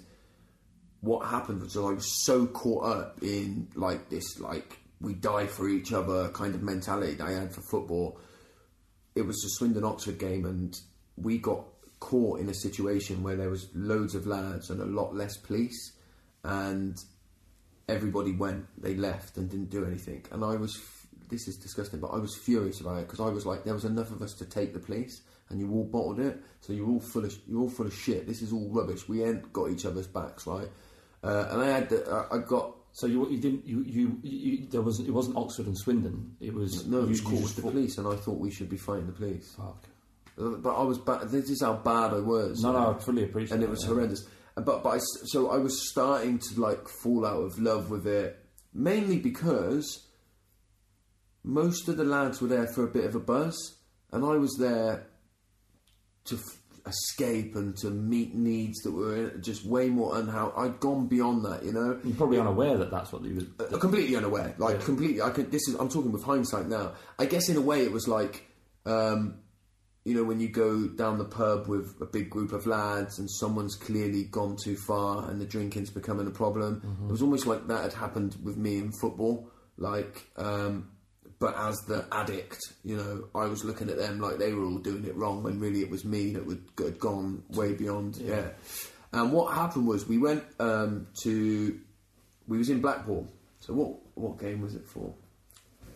[1.00, 5.68] what happened was I was so caught up in like this like we die for
[5.68, 8.18] each other kind of mentality that I had for football.
[9.14, 10.74] It was the Swindon Oxford game and
[11.16, 11.64] we got
[12.00, 15.92] caught in a situation where there was loads of lads and a lot less police
[16.44, 16.96] and
[17.88, 20.80] everybody went, they left and didn't do anything, and I was.
[21.28, 23.84] This is disgusting, but I was furious about it because I was like, there was
[23.84, 27.01] enough of us to take the police, and you all bottled it, so you're all
[27.01, 28.26] full of you're all full of shit.
[28.26, 29.09] This is all rubbish.
[29.09, 30.68] We ain't got each other's backs, right?
[31.22, 34.66] Uh, and I had the, I I got So you you didn't you you, you
[34.70, 36.34] there was it wasn't Oxford and Swindon.
[36.40, 38.70] It was no, it you, was you caught the police, and I thought we should
[38.70, 39.55] be fighting the police.
[39.55, 39.84] Fuck.
[40.40, 41.28] Uh, But I was bad.
[41.28, 42.62] This is how bad I was.
[42.62, 44.26] No, no, I fully appreciate and it was horrendous.
[44.55, 48.38] But but I so I was starting to like fall out of love with it,
[48.72, 50.07] mainly because
[51.44, 53.76] most of the lads were there for a bit of a buzz,
[54.11, 55.07] and I was there
[56.26, 60.54] to f- escape and to meet needs that were just way more unhealthy.
[60.56, 61.98] I'd gone beyond that, you know.
[62.04, 63.72] You're probably unaware that that's what you was.
[63.72, 65.20] Uh, completely unaware, like completely.
[65.22, 65.50] I could.
[65.50, 65.74] This is.
[65.74, 66.92] I'm talking with hindsight now.
[67.18, 68.46] I guess in a way it was like,
[68.84, 69.38] um,
[70.04, 73.28] you know, when you go down the pub with a big group of lads and
[73.28, 76.98] someone's clearly gone too far and the drinking's becoming a problem.
[77.08, 79.50] It was almost like that had happened with me in football.
[79.76, 80.92] Like, um,
[81.39, 84.78] but as the addict, you know, I was looking at them like they were all
[84.78, 88.16] doing it wrong when really it was me that would, had gone way beyond.
[88.16, 88.49] Yeah.
[89.12, 91.78] And what happened was we went um, to
[92.49, 93.26] we was in Blackpool.
[93.61, 95.12] So what what game was it for?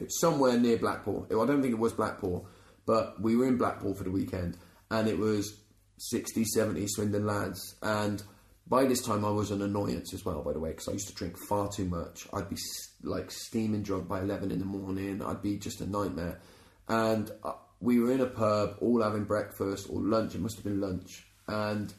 [0.01, 1.27] It's somewhere near Blackpool.
[1.31, 2.47] I don't think it was Blackpool,
[2.87, 4.57] but we were in Blackpool for the weekend,
[4.91, 5.61] and it was
[5.99, 7.77] 60, 70 Swindon lads.
[7.83, 8.23] And
[8.71, 11.09] by this time, I was an annoyance as well, by the way, because I used
[11.09, 12.29] to drink far too much.
[12.33, 12.57] I'd be
[13.03, 15.21] like steaming drunk by 11 in the morning.
[15.23, 16.41] I'd be just a nightmare.
[16.89, 20.37] And uh, we were in a pub, all having breakfast or lunch.
[20.37, 21.27] It must have been lunch.
[21.49, 21.93] And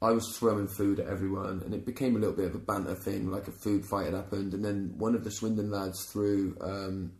[0.00, 2.94] I was throwing food at everyone, and it became a little bit of a banter
[2.94, 4.54] thing, like a food fight had happened.
[4.54, 7.12] And then one of the Swindon lads threw um,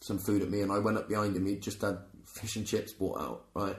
[0.00, 1.44] some food at me, and I went up behind him.
[1.44, 3.76] He'd just had fish and chips brought out, right?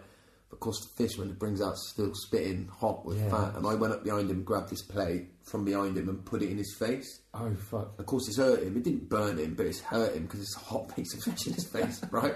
[0.56, 3.30] Of course, the fish when it brings out still spitting hot with Yeah.
[3.30, 6.41] fat, and I went up behind him, grabbed his plate from behind him, and put
[6.41, 7.20] it in his face.
[7.34, 7.99] Oh fuck!
[7.99, 8.78] Of course, it's hurt him.
[8.78, 11.47] It didn't burn him, but it's hurt him because it's a hot piece of fish
[11.47, 12.34] in his face, right?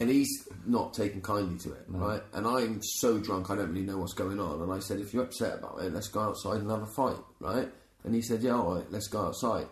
[0.00, 2.22] And he's not taken kindly to it, right?
[2.32, 4.62] And I'm so drunk, I don't really know what's going on.
[4.62, 7.18] And I said, if you're upset about it, let's go outside and have a fight,
[7.40, 7.68] right?
[8.04, 9.66] And he said, yeah, all right, let's go outside.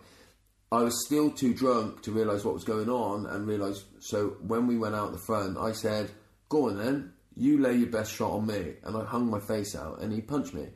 [0.71, 3.83] I was still too drunk to realise what was going on and realise.
[4.01, 6.11] So when we went out the front, I said,
[6.47, 8.73] go on then, you lay your best shot on me.
[8.83, 10.67] And I hung my face out and he punched me.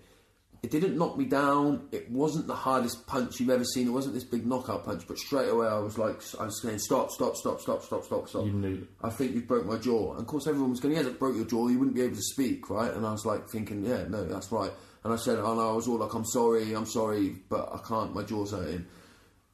[0.63, 1.89] It didn't knock me down.
[1.91, 3.87] It wasn't the hardest punch you've ever seen.
[3.87, 5.03] It wasn't this big knockout punch.
[5.05, 8.29] But straight away, I was like, I was saying, stop, stop, stop, stop, stop, stop,
[8.29, 8.45] stop.
[8.45, 8.87] You knew.
[9.03, 10.13] I think you've broke my jaw.
[10.13, 11.67] And of course, everyone was going, yeah, that broke your jaw.
[11.67, 12.93] You wouldn't be able to speak, right?
[12.93, 14.71] And I was like thinking, yeah, no, that's right.
[15.03, 17.85] And I said, oh no, I was all like, I'm sorry, I'm sorry, but I
[17.85, 18.15] can't.
[18.15, 18.85] My jaw's hurting.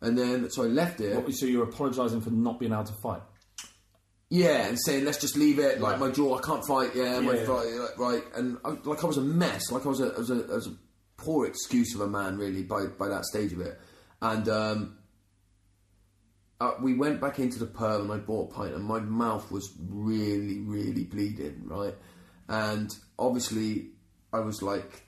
[0.01, 1.15] And then, so I left it.
[1.15, 3.23] What, so you're apologising for not being able to fight?
[4.29, 5.81] Yeah, and saying let's just leave it.
[5.81, 6.91] Like my jaw, I can't fight.
[6.95, 7.49] Yeah, my Yeah.
[7.49, 8.23] like, right.
[8.35, 9.71] And I, like I was a mess.
[9.71, 10.75] Like I was a, I was a, I was a
[11.17, 13.79] poor excuse of a man, really, by by that stage of it.
[14.21, 14.97] And um,
[16.61, 19.49] uh, we went back into the pub, and I bought a pint, and my mouth
[19.51, 21.95] was really, really bleeding, right.
[22.47, 23.91] And obviously,
[24.31, 25.03] I was like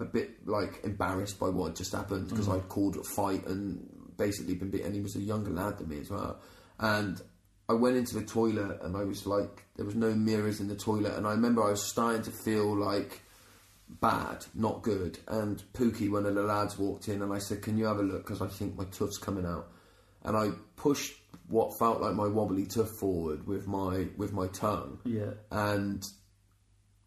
[0.00, 3.86] a bit like embarrassed by what had just happened because I'd called a fight and
[4.16, 4.94] basically been beaten.
[4.94, 6.38] He was a younger lad than me as well,
[6.78, 7.20] and
[7.68, 10.76] I went into the toilet and I was like, there was no mirrors in the
[10.76, 13.22] toilet, and I remember I was starting to feel like
[14.00, 15.18] bad, not good.
[15.28, 18.02] And Pookie, one of the lads, walked in and I said, "Can you have a
[18.02, 18.24] look?
[18.24, 19.68] Because I think my tuft's coming out."
[20.24, 21.14] And I pushed
[21.48, 25.30] what felt like my wobbly tuft forward with my with my tongue Yeah.
[25.52, 26.02] and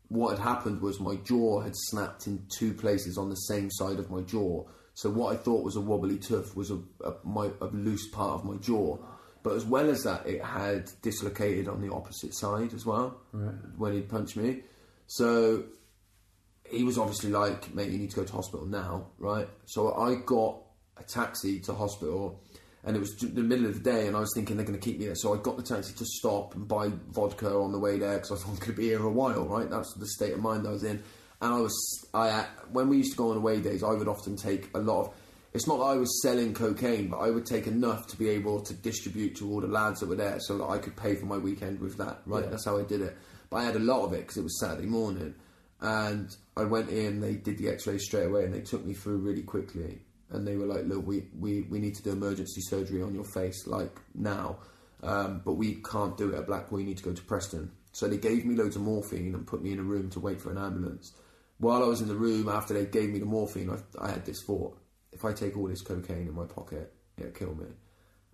[0.07, 3.99] what had happened was my jaw had snapped in two places on the same side
[3.99, 4.63] of my jaw.
[4.95, 8.39] So what I thought was a wobbly tooth was a, a, my, a loose part
[8.39, 8.97] of my jaw.
[9.41, 13.21] But as well as that, it had dislocated on the opposite side as well
[13.77, 14.63] when he punched me.
[15.07, 15.63] So
[16.69, 19.47] he was obviously like, mate, you need to go to hospital now, right?
[19.65, 20.61] So I got
[20.97, 22.43] a taxi to hospital,
[22.83, 24.85] and it was the middle of the day, and I was thinking they're going to
[24.85, 25.15] keep me there.
[25.15, 28.31] So I got the taxi to stop and buy vodka on the way there because
[28.31, 29.69] I thought I'm going to be here a while, right?
[29.69, 31.01] That's the state of mind I was in.
[31.41, 34.35] And I was, I when we used to go on away days, I would often
[34.35, 35.13] take a lot of.
[35.51, 38.61] It's not that I was selling cocaine, but I would take enough to be able
[38.61, 41.25] to distribute to all the lads that were there, so that I could pay for
[41.25, 42.21] my weekend with that.
[42.25, 43.17] Right, that's how I did it.
[43.49, 45.33] But I had a lot of it because it was Saturday morning,
[45.81, 47.19] and I went in.
[47.19, 50.01] They did the X-ray straight away, and they took me through really quickly.
[50.29, 53.25] And they were like, "Look, we we, we need to do emergency surgery on your
[53.33, 54.59] face, like now,
[55.01, 56.79] um, but we can't do it at Blackpool.
[56.79, 59.63] You need to go to Preston." So they gave me loads of morphine and put
[59.63, 61.11] me in a room to wait for an ambulance.
[61.57, 64.25] While I was in the room, after they gave me the morphine, I, I had
[64.25, 64.77] this thought:
[65.11, 67.65] if I take all this cocaine in my pocket, it'll kill me.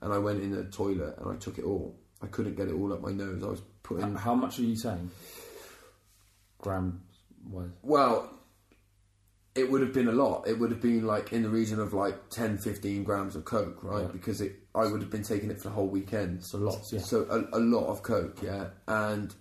[0.01, 1.97] And I went in the toilet and I took it all.
[2.21, 3.43] I couldn't get it all up my nose.
[3.43, 5.11] I was putting How much are you saying?
[6.59, 7.01] Gram
[7.49, 7.69] wise.
[7.81, 8.29] Well,
[9.55, 10.47] it would have been a lot.
[10.47, 13.83] It would have been like in the region of like 10, 15 grams of coke,
[13.83, 14.01] right?
[14.01, 14.07] Yeah.
[14.11, 16.43] Because it, I would have been taking it for the whole weekend.
[16.43, 16.99] So lots, yeah.
[16.99, 18.67] So a, a lot of coke, yeah.
[18.87, 19.33] And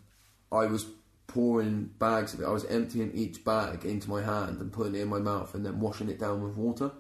[0.53, 0.87] I was
[1.27, 2.45] pouring bags of it.
[2.45, 5.67] I was emptying each bag into my hand and putting it in my mouth and
[5.67, 6.93] then washing it down with water.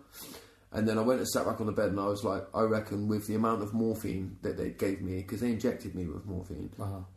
[0.74, 2.62] And then I went and sat back on the bed and I was like, I
[2.62, 6.26] reckon with the amount of morphine that they gave me, because they injected me with
[6.26, 6.70] morphine,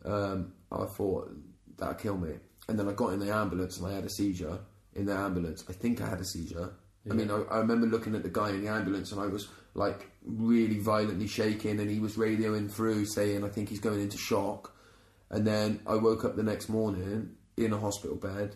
[0.04, 1.32] um, I thought
[1.76, 2.34] that'd kill me.
[2.68, 4.60] And then I got in the ambulance and I had a seizure
[4.94, 5.64] in the ambulance.
[5.68, 6.72] I think I had a seizure.
[7.10, 9.48] I mean, I, I remember looking at the guy in the ambulance and I was
[9.74, 14.18] like really violently shaking and he was radioing through saying, I think he's going into
[14.18, 14.72] shock.
[15.30, 18.54] And then I woke up the next morning in a hospital bed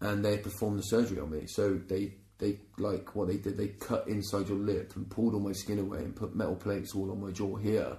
[0.00, 1.46] and they performed the surgery on me.
[1.46, 2.14] So they
[2.44, 3.56] they like what they did.
[3.56, 6.94] They cut inside your lip and pulled all my skin away and put metal plates
[6.94, 7.96] all on my jaw here.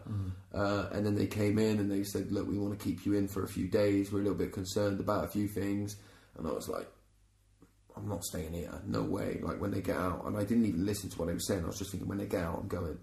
[0.54, 3.14] Uh, and then they came in and they said, "Look, we want to keep you
[3.14, 4.12] in for a few days.
[4.12, 5.98] We're a little bit concerned about a few things."
[6.38, 6.88] And I was like,
[7.98, 8.82] "I'm not staying here.
[8.86, 11.34] No way!" Like when they get out, and I didn't even listen to what they
[11.34, 11.64] were saying.
[11.64, 12.98] I was just thinking, when they get out, I'm going.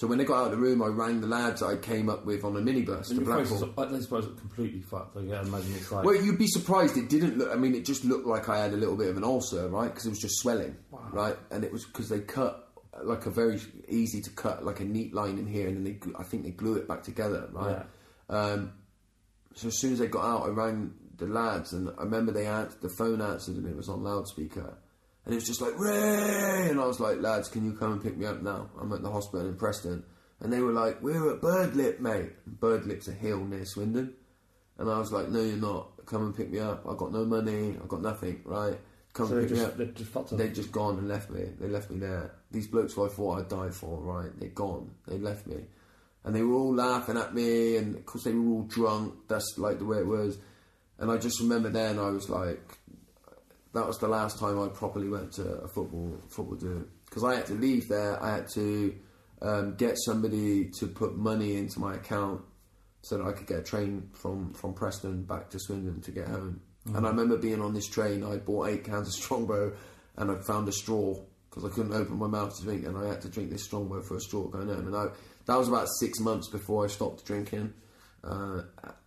[0.00, 2.24] So when they got out of the room, I rang the lads I came up
[2.24, 3.96] with on a minibus to And your face Blackpool.
[3.96, 5.14] I suppose, it completely fucked.
[5.18, 6.06] I imagine it's like.
[6.06, 6.96] Well, you'd be surprised.
[6.96, 7.50] It didn't look.
[7.52, 9.88] I mean, it just looked like I had a little bit of an ulcer, right?
[9.88, 10.74] Because it was just swelling,
[11.12, 11.36] right?
[11.50, 12.70] And it was because they cut
[13.02, 16.12] like a very easy to cut, like a neat line in here, and then they,
[16.18, 17.84] I think they glue it back together, right?
[18.30, 18.72] Um,
[19.54, 22.46] so as soon as they got out, I rang the lads, and I remember they
[22.46, 24.78] answered, the phone answered, and it was on loudspeaker,
[25.24, 28.02] and it was just like Ray, and I was like, lads, can you come and
[28.02, 28.70] pick me up now?
[28.80, 30.04] I'm at the hospital in Preston,
[30.40, 32.32] and they were like, we're at Birdlip, mate.
[32.60, 34.14] Birdlip's a hill near Swindon.
[34.78, 36.06] And I was like, no, you're not.
[36.06, 36.86] Come and pick me up.
[36.88, 37.76] I've got no money.
[37.82, 38.78] I've got nothing, right?
[39.12, 39.76] Come So and they pick me just- up.
[39.76, 40.36] they've just.
[40.38, 41.44] They'd just gone and left me.
[41.60, 42.34] They left me there.
[42.50, 44.30] These blokes who I thought I'd die for, right?
[44.40, 44.90] They're gone.
[45.06, 45.58] They left me.
[46.24, 49.14] And they were all laughing at me, and of course they were all drunk.
[49.28, 50.38] That's like the way it was.
[50.98, 52.78] And I just remember then I was like,
[53.72, 57.36] that was the last time I properly went to a football football do because I
[57.36, 58.22] had to leave there.
[58.22, 58.94] I had to
[59.42, 62.42] um, get somebody to put money into my account
[63.02, 66.28] so that I could get a train from from Preston back to Swindon to get
[66.28, 66.60] home.
[66.94, 68.24] And I remember being on this train.
[68.24, 69.72] I bought eight cans of Strongbow,
[70.16, 71.14] and I found a straw
[71.48, 74.02] because I couldn't open my mouth to drink, and I had to drink this Strongbow
[74.02, 74.86] for a straw going home.
[74.86, 75.06] And I,
[75.46, 77.74] that was about six months before I stopped drinking,
[78.24, 78.62] uh,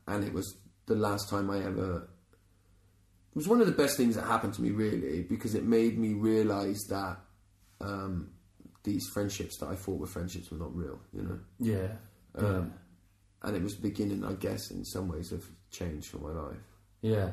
[0.07, 2.07] and it was the last time I ever
[3.34, 5.97] it was one of the best things that happened to me, really, because it made
[5.97, 7.18] me realise that
[7.81, 8.30] um,
[8.84, 11.39] these friendships that I thought were friendships were not real, you know.
[11.60, 11.88] Yeah.
[12.35, 12.73] Um,
[13.41, 16.57] and it was the beginning, I guess, in some ways, of change for my life.
[17.01, 17.31] Yeah.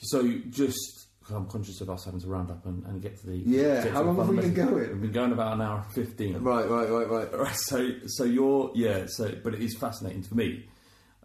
[0.00, 3.26] So you just, I'm conscious of us having to round up and, and get to
[3.26, 3.36] the.
[3.36, 4.74] Yeah, to how long have we been going?
[4.74, 6.38] We've been going about an hour and fifteen.
[6.38, 7.38] Right, right, right, right.
[7.38, 10.66] Right, so so you're yeah, so but it is fascinating for me,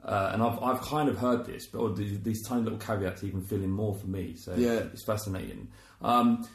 [0.03, 3.41] uh, and I've I've kind of heard this, but these, these tiny little caveats even
[3.44, 4.36] fill in more for me.
[4.36, 4.80] So Yeah.
[4.94, 5.69] it's fascinating.
[6.02, 6.48] Um,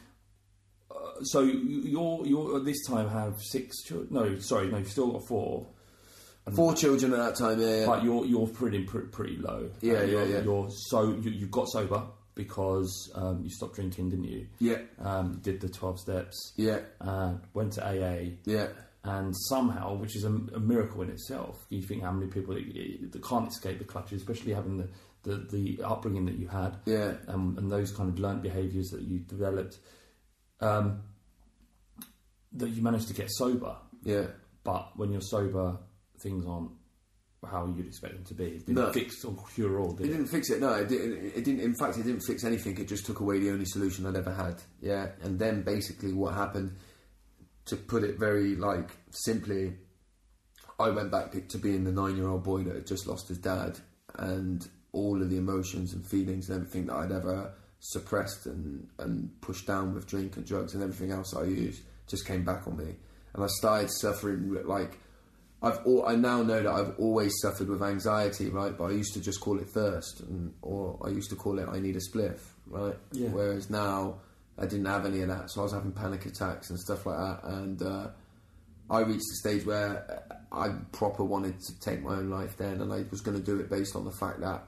[0.89, 4.09] uh, so you- you're you're at this time have six children?
[4.11, 5.67] No, sorry, no, you've still got four.
[6.55, 7.79] Four children at that time, yeah.
[7.81, 7.85] yeah.
[7.85, 9.69] But you're you're pretty pretty, pretty low.
[9.81, 10.41] Yeah, Uh, yeah, you're, yeah.
[10.41, 12.03] You're so you, you got sober
[12.35, 14.47] because um, you stopped drinking, didn't you?
[14.59, 14.79] Yeah.
[14.99, 16.51] Um, did the twelve steps.
[16.57, 16.79] Yeah.
[16.99, 18.31] Uh, went to AA.
[18.43, 18.67] Yeah.
[19.05, 23.21] And somehow, which is a, a miracle in itself, you think how many people that,
[23.27, 24.87] can't escape the clutches, especially having the,
[25.23, 27.15] the, the upbringing that you had, Yeah.
[27.27, 29.77] um, and those kind of learnt behaviours that you developed,
[30.61, 31.01] um,
[32.53, 33.75] that you managed to get sober.
[34.03, 34.27] Yeah.
[34.63, 35.77] But when you're sober,
[36.21, 36.71] things aren't
[37.45, 38.45] how you'd expect them to be.
[38.45, 38.93] It didn't No.
[38.93, 39.91] fix or cure all.
[39.95, 40.11] It Did it?
[40.13, 40.61] didn't fix it.
[40.61, 41.59] No, it didn't, it didn't.
[41.59, 42.77] In fact, it didn't fix anything.
[42.77, 44.61] It just took away the only solution I'd ever had.
[44.79, 46.77] Yeah, and then basically what happened,
[47.65, 49.75] to put it very like simply,
[50.79, 53.79] I went back to being the nine-year-old boy that had just lost his dad,
[54.17, 59.29] and all of the emotions and feelings and everything that I'd ever suppressed and and
[59.41, 62.77] pushed down with drink and drugs and everything else I used just came back on
[62.77, 62.95] me,
[63.33, 64.99] and I started suffering like.
[65.65, 68.77] I've al- I now know that I've always suffered with anxiety, right?
[68.77, 71.69] But I used to just call it thirst, and or I used to call it
[71.71, 72.97] I need a spliff, right?
[73.13, 73.29] Yeah.
[73.29, 74.19] Whereas now
[74.57, 77.17] I didn't have any of that, so I was having panic attacks and stuff like
[77.17, 78.07] that, and uh,
[78.89, 82.93] I reached the stage where I proper wanted to take my own life then, and
[82.93, 84.63] I was going to do it based on the fact that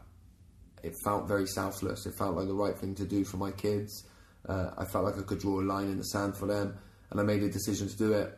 [0.84, 2.06] it felt very selfless.
[2.06, 4.08] It felt like the right thing to do for my kids.
[4.48, 6.78] Uh, I felt like I could draw a line in the sand for them,
[7.12, 8.38] and I made a decision to do it.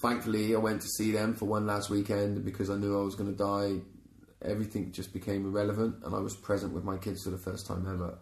[0.00, 3.16] Thankfully, I went to see them for one last weekend because I knew I was
[3.16, 3.82] going to die.
[4.42, 7.86] Everything just became irrelevant, and I was present with my kids for the first time
[7.88, 8.18] ever.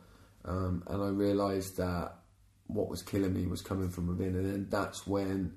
[0.46, 2.14] Um, and I realised that
[2.68, 5.54] what was killing me was coming from within, and then that's when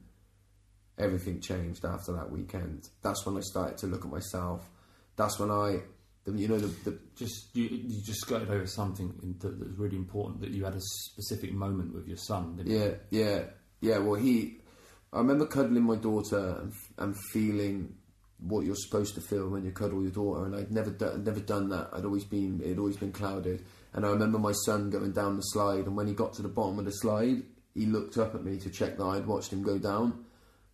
[0.97, 2.89] everything changed after that weekend.
[3.01, 4.69] That's when I started to look at myself.
[5.15, 5.79] That's when I
[6.35, 9.77] you know, the, the Just you, you just skirted over something in- that, that was
[9.77, 10.41] really important.
[10.41, 12.55] That you had a specific moment with your son.
[12.57, 12.77] Didn't you?
[12.79, 13.43] Yeah, yeah,
[13.81, 13.97] yeah.
[13.99, 14.59] Well, he,
[15.13, 17.95] I remember cuddling my daughter and, and feeling
[18.39, 21.41] what you're supposed to feel when you cuddle your daughter, and I'd never done, never
[21.41, 21.89] done that.
[21.93, 23.65] I'd always been, it'd always been clouded.
[23.93, 26.47] And I remember my son going down the slide, and when he got to the
[26.47, 27.43] bottom of the slide,
[27.73, 30.25] he looked up at me to check that I'd watched him go down.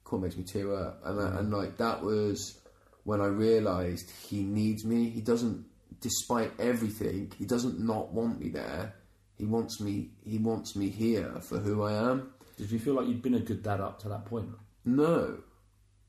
[0.04, 2.60] Cool, makes me tear up, and I, and like that was
[3.04, 5.10] when I realised he needs me.
[5.10, 5.66] He doesn't,
[6.02, 8.94] despite everything, he doesn't not want me there.
[9.38, 10.10] He wants me.
[10.24, 12.34] He wants me here for who I am.
[12.58, 14.50] Did you feel like you'd been a good dad up to that point?
[14.86, 15.40] No,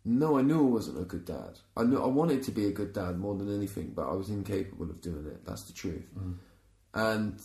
[0.08, 1.58] no, I knew I wasn't a good dad.
[1.76, 4.30] I knew I wanted to be a good dad more than anything, but I was
[4.30, 5.44] incapable of doing it.
[5.44, 6.04] That's the truth.
[6.16, 6.34] Mm.
[6.96, 7.40] And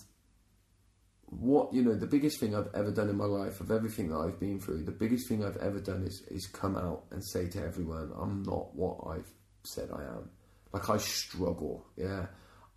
[1.26, 4.18] what you know, the biggest thing I've ever done in my life, of everything that
[4.18, 7.48] I've been through, the biggest thing I've ever done is is come out and say
[7.50, 9.32] to everyone, I'm not what I've
[9.64, 10.30] said I am.
[10.74, 11.86] Like I struggle.
[11.98, 12.28] Yeah,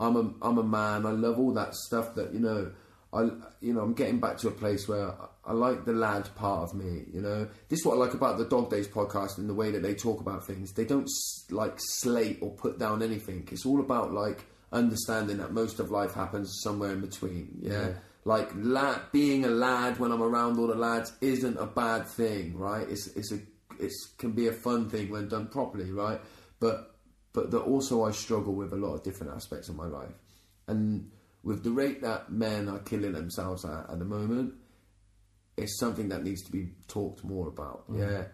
[0.01, 1.07] I'm a I'm a man.
[1.07, 2.73] I love all that stuff that you know.
[3.13, 3.31] I
[3.61, 6.69] you know I'm getting back to a place where I, I like the lad part
[6.69, 7.05] of me.
[7.13, 9.71] You know, this is what I like about the Dog Days podcast and the way
[9.71, 10.73] that they talk about things.
[10.73, 11.09] They don't
[11.51, 13.49] like slate or put down anything.
[13.53, 14.45] It's all about like
[14.75, 17.59] understanding that most of life happens somewhere in between.
[17.63, 17.95] Yeah.
[18.27, 22.57] Like lad, being a lad when I'm around all the lads isn't a bad thing,
[22.57, 22.87] right?
[22.89, 23.39] It's it's a
[23.79, 26.21] it can be a fun thing when done properly, right?
[26.59, 26.97] But
[27.33, 30.15] but that also I struggle with a lot of different aspects of my life,
[30.67, 31.11] and
[31.43, 34.55] with the rate that men are killing themselves at at the moment,
[35.59, 37.91] it's something that needs to be talked more about.
[37.91, 37.99] Mm.
[37.99, 38.25] Yeah,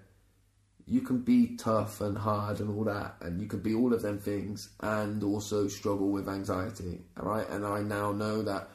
[0.86, 4.02] you can be tough and hard and all that, and you can be all of
[4.02, 7.00] them things, and also struggle with anxiety.
[7.16, 8.68] Right, and I now know that,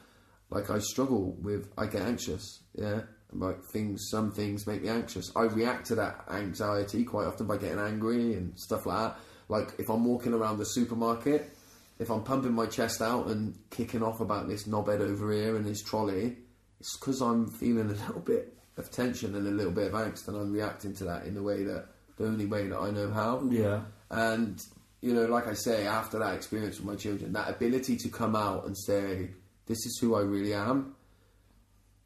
[0.50, 2.60] like, I struggle with, I get anxious.
[2.74, 3.02] Yeah,
[3.32, 5.32] like things, some things make me anxious.
[5.34, 9.18] I react to that anxiety quite often by getting angry and stuff like that.
[9.48, 11.56] Like if I'm walking around the supermarket,
[11.98, 15.66] if I'm pumping my chest out and kicking off about this knobhead over here and
[15.66, 16.36] his trolley,
[16.80, 20.28] it's because I'm feeling a little bit of tension and a little bit of angst,
[20.28, 23.10] and I'm reacting to that in the way that the only way that I know
[23.10, 23.42] how.
[23.50, 23.82] Yeah.
[24.10, 24.62] And
[25.00, 28.34] you know, like I say, after that experience with my children, that ability to come
[28.34, 29.30] out and say,
[29.66, 30.94] "This is who I really am."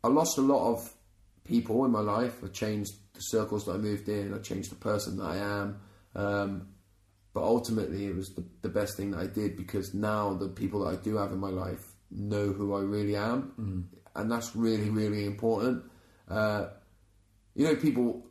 [0.02, 0.92] I lost a lot of
[1.44, 2.42] people in my life.
[2.44, 4.34] I changed the circles that I moved in.
[4.34, 5.80] I changed the person that I am.
[6.14, 6.68] Um,
[7.32, 10.84] but ultimately, it was the, the best thing that I did because now the people
[10.84, 14.90] that I do have in my life know who I really am, and that's really,
[14.90, 15.84] really important.
[16.28, 16.66] Uh,
[17.54, 18.26] you know, people,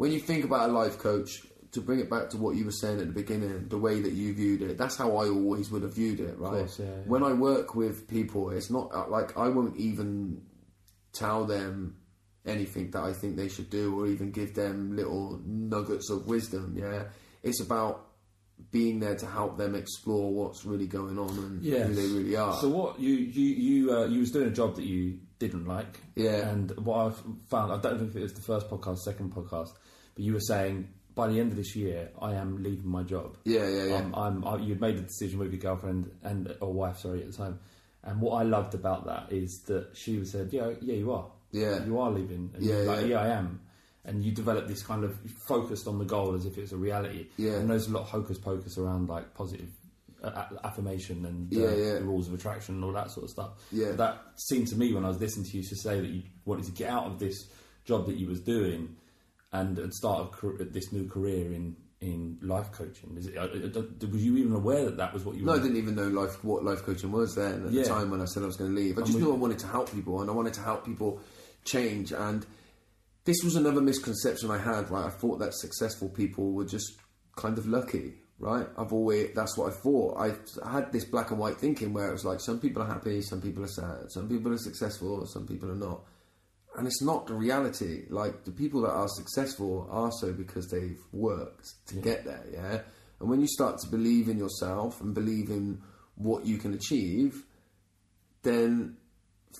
[0.00, 1.30] when you think about a life coach,
[1.72, 4.12] to bring it back to what you were saying at the beginning, the way that
[4.12, 6.60] you viewed it, that's how I always would have viewed it, right?
[6.60, 6.92] course, yeah, yeah.
[7.06, 10.42] When I work with people, it's not uh, like I won't even
[11.12, 11.96] tell them
[12.46, 16.74] anything that I think they should do or even give them little nuggets of wisdom,
[16.76, 17.04] yeah?
[17.42, 18.06] It's about
[18.70, 21.86] being there to help them explore what's really going on and Yes.
[21.86, 22.54] who they really are.
[22.60, 26.00] So what you you you uh, you was doing a job that you didn't like.
[26.14, 26.48] Yeah.
[26.50, 27.10] And what I
[27.48, 29.72] found, I don't know if it was the first podcast, second podcast,
[30.14, 33.36] but you were saying by the end of this year, I am leaving my job.
[33.44, 33.96] Yeah, yeah, yeah.
[33.96, 37.30] Um, I'm, I, you'd made the decision with your girlfriend and or wife, sorry, at
[37.32, 37.58] the time.
[38.02, 41.26] And what I loved about that is that she said, "Yeah, yeah, you are.
[41.52, 41.84] Yeah.
[41.84, 42.50] you are leaving.
[42.54, 43.06] And Yeah, like, yeah.
[43.08, 43.60] yeah, I am."
[44.06, 47.26] And you develop this kind of focused on the goal as if it's a reality.
[47.36, 47.54] Yeah.
[47.56, 49.68] And there's a lot of hocus pocus around like positive
[50.22, 51.94] uh, affirmation and uh, Yeah, yeah.
[51.94, 53.50] the rules of attraction and all that sort of stuff.
[53.70, 53.92] Yeah.
[53.92, 56.64] That seemed to me when I was listening to you to say that you wanted
[56.66, 57.50] to get out of this
[57.84, 58.96] job that you was doing
[59.52, 63.16] and, and start a, car- this new career in, in life coaching.
[63.16, 65.58] Is it, uh, uh, was you even aware that that was what you No, I
[65.58, 67.82] didn't even know life what life coaching was then at Yeah.
[67.82, 68.96] the time when I said I was going to leave.
[68.98, 71.20] I just we- knew I wanted to help people and I wanted to help people
[71.64, 72.12] change.
[72.12, 72.46] And
[73.24, 74.90] this was another misconception I had.
[74.90, 76.92] Right, I thought that successful people were just
[77.36, 78.14] kind of lucky.
[78.38, 80.16] Right, I've always that's what I thought.
[80.18, 80.32] I
[80.72, 83.42] had this black and white thinking where it was like some people are happy, some
[83.42, 86.04] people are sad, some people are successful, some people are not.
[86.80, 88.06] And it's not the reality.
[88.08, 92.80] Like the people that are successful are so because they've worked to get there, yeah.
[93.20, 95.82] And when you start to believe in yourself and believe in
[96.14, 97.44] what you can achieve,
[98.44, 98.96] then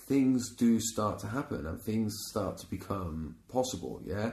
[0.08, 4.30] things do start to happen and things start to become possible, yeah.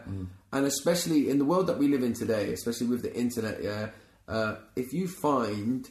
[0.53, 3.89] And especially in the world that we live in today, especially with the internet, yeah.
[4.29, 5.89] Uh, if you find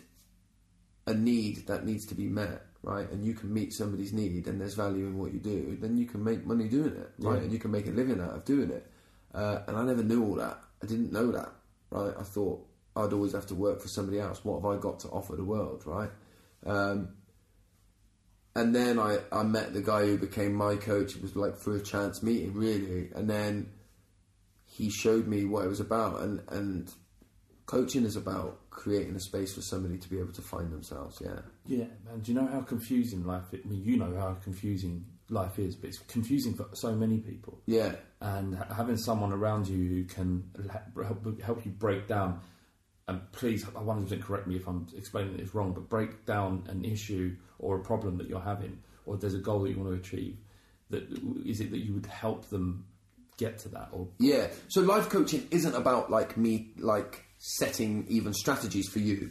[1.07, 4.61] a need that needs to be met, right, and you can meet somebody's need, and
[4.61, 7.43] there's value in what you do, then you can make money doing it, right, Yeah.
[7.43, 8.87] and you can make a living out of doing it.
[9.35, 10.63] Uh, and I never knew all that.
[10.83, 11.53] I didn't know that,
[11.91, 12.15] right?
[12.17, 12.65] I thought
[12.95, 14.45] I'd always have to work for somebody else.
[14.45, 16.11] What have I got to offer the world, right?
[16.65, 17.09] Um,
[18.55, 21.17] and then I, I met the guy who became my coach.
[21.17, 23.11] It was like for a chance meeting, really.
[23.15, 23.69] And then
[24.65, 26.91] he showed me what it was about, and and
[27.67, 31.21] coaching is about creating a space for somebody to be able to find themselves.
[31.23, 32.21] Yeah, Yeah, man.
[32.23, 33.53] Do you know how confusing life?
[33.53, 33.61] Is?
[33.65, 37.61] I mean, you know how confusing life is, but it's confusing for so many people.
[37.67, 40.49] yeah, And having someone around you who can
[40.95, 42.41] help, help you break down,
[43.09, 46.65] and please, I want to correct me if I'm explaining this wrong, but break down
[46.69, 49.91] an issue or a problem that you're having, or there's a goal that you want
[49.91, 50.37] to achieve.
[50.91, 51.09] That
[51.45, 52.87] is it that you would help them
[53.37, 54.49] get to that, or yeah.
[54.69, 59.31] So life coaching isn't about like me like setting even strategies for you.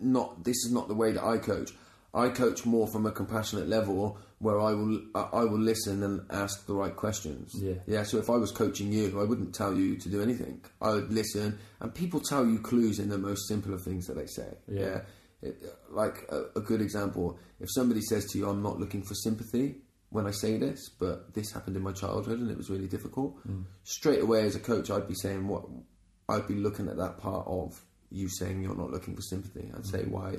[0.00, 1.72] Not this is not the way that I coach.
[2.14, 6.66] I coach more from a compassionate level where I will I will listen and ask
[6.66, 7.52] the right questions.
[7.54, 7.74] Yeah.
[7.86, 8.02] yeah.
[8.04, 10.62] So if I was coaching you, I wouldn't tell you to do anything.
[10.80, 14.14] I would listen, and people tell you clues in the most simple of things that
[14.14, 14.54] they say.
[14.68, 15.02] Yeah.
[15.42, 19.14] It, like a, a good example, if somebody says to you, "I'm not looking for
[19.14, 19.76] sympathy,"
[20.10, 23.36] when I say this, but this happened in my childhood and it was really difficult.
[23.46, 23.64] Mm.
[23.84, 25.64] Straight away, as a coach, I'd be saying what
[26.28, 27.80] I'd be looking at that part of
[28.10, 29.70] you saying you're not looking for sympathy.
[29.76, 30.36] I'd say why,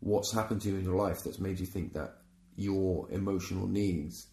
[0.00, 2.18] what's happened to you in your life that's made you think that
[2.56, 4.28] your emotional needs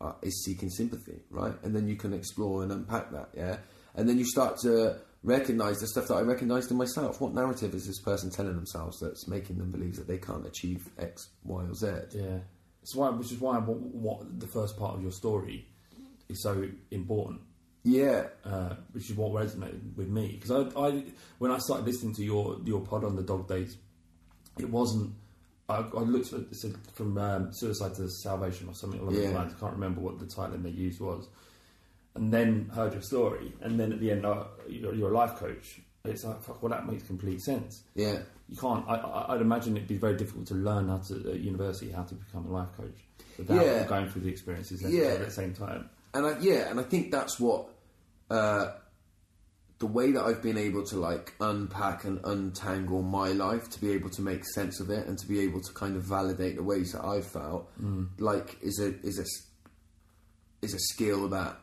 [0.00, 1.54] uh, is seeking sympathy, right?
[1.62, 3.58] And then you can explore and unpack that, yeah.
[3.94, 7.20] And then you start to recognize the stuff that I recognized in myself.
[7.20, 10.88] What narrative is this person telling themselves that's making them believe that they can't achieve
[10.98, 11.86] X, Y, or Z?
[12.12, 12.38] Yeah,
[12.82, 15.66] it's why, which is why what, what the first part of your story
[16.28, 17.40] is so important.
[17.82, 21.02] Yeah, uh, which is what resonated with me because I, I,
[21.38, 23.76] when I started listening to your your pod on the dog days,
[24.58, 25.14] it wasn't.
[25.68, 29.26] I, I looked at it said from um, suicide to salvation or something along Yeah.
[29.28, 29.54] those lines.
[29.56, 31.26] I can't remember what the title they used was,
[32.16, 35.36] and then heard your story, and then at the end, uh, you're, you're a life
[35.36, 35.80] coach.
[36.04, 36.62] It's like fuck.
[36.62, 37.82] Well, that makes complete sense.
[37.94, 38.18] yeah.
[38.48, 38.84] You can't.
[38.88, 42.02] I, I, I'd imagine it'd be very difficult to learn how to at university how
[42.02, 42.98] to become a life coach
[43.38, 43.84] without Yeah.
[43.84, 45.04] going through the experiences Yeah.
[45.12, 45.88] at the same time.
[46.14, 47.68] And I, yeah, and I think that's what
[48.30, 48.72] uh,
[49.78, 53.92] the way that I've been able to like unpack and untangle my life to be
[53.92, 56.62] able to make sense of it and to be able to kind of validate the
[56.62, 57.70] ways that I've felt
[58.18, 61.56] like is a is a is a skill that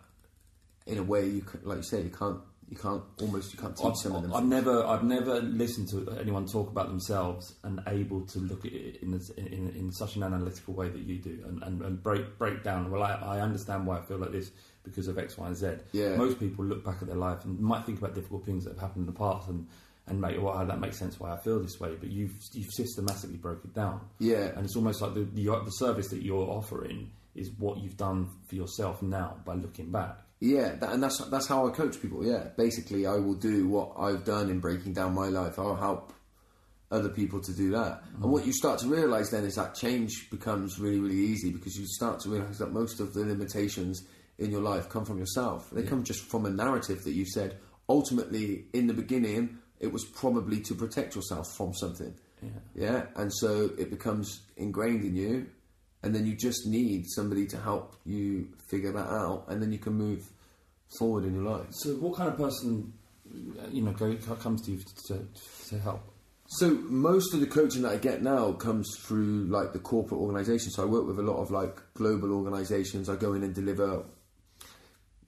[0.88, 3.76] in a way you can, like you say you can't you can't almost you can't
[3.77, 4.34] teach I've, them.
[4.34, 8.73] I've never, I've never listened to anyone talk about themselves and able to look at
[8.73, 12.03] it in, this- in, in such an analytical way that you do, and, and, and
[12.03, 12.91] break break down.
[12.91, 14.52] Well, I, I understand why I feel like this
[14.84, 15.68] because of X, Y, and Z.
[15.94, 16.15] Yeah.
[16.15, 18.81] Most people look back at their life and might think about difficult things that have
[18.81, 19.68] happened in the past and.
[20.10, 23.35] And make well, that makes sense why I feel this way, but you've you've systematically
[23.35, 23.99] broke it down.
[24.19, 24.52] Yeah.
[24.56, 28.30] and it's almost like the, the the service that you're offering is what you've done
[28.48, 30.18] for yourself now by looking back.
[30.40, 32.26] Yeah, that, and that's that's how I coach people.
[32.26, 35.58] Yeah, basically, I will do what I've done in breaking down my life.
[35.58, 36.14] I'll help
[36.92, 38.04] other people to do that.
[38.16, 38.30] And mm.
[38.30, 41.86] what you start to realise then is that change becomes really, really easy because you
[41.88, 44.06] start to realise that most of the limitations
[44.38, 45.70] in your life come from yourself.
[45.72, 47.58] They come just from a narrative that you said.
[47.90, 52.14] Ultimately, in the beginning, it was probably to protect yourself from something.
[52.42, 52.50] Yeah.
[52.76, 55.48] Yeah, and so it becomes ingrained in you,
[56.03, 59.80] and then you just need somebody to help you figure that out, and then you
[59.80, 60.30] can move
[60.98, 61.68] forward in your life.
[61.72, 62.94] So, what kind of person,
[63.60, 65.28] uh, you know, go, comes to you to,
[65.69, 66.14] to help?
[66.49, 70.72] So most of the coaching that I get now comes through like the corporate organisation.
[70.72, 73.10] So I work with a lot of like global organisations.
[73.10, 74.06] I go in and deliver,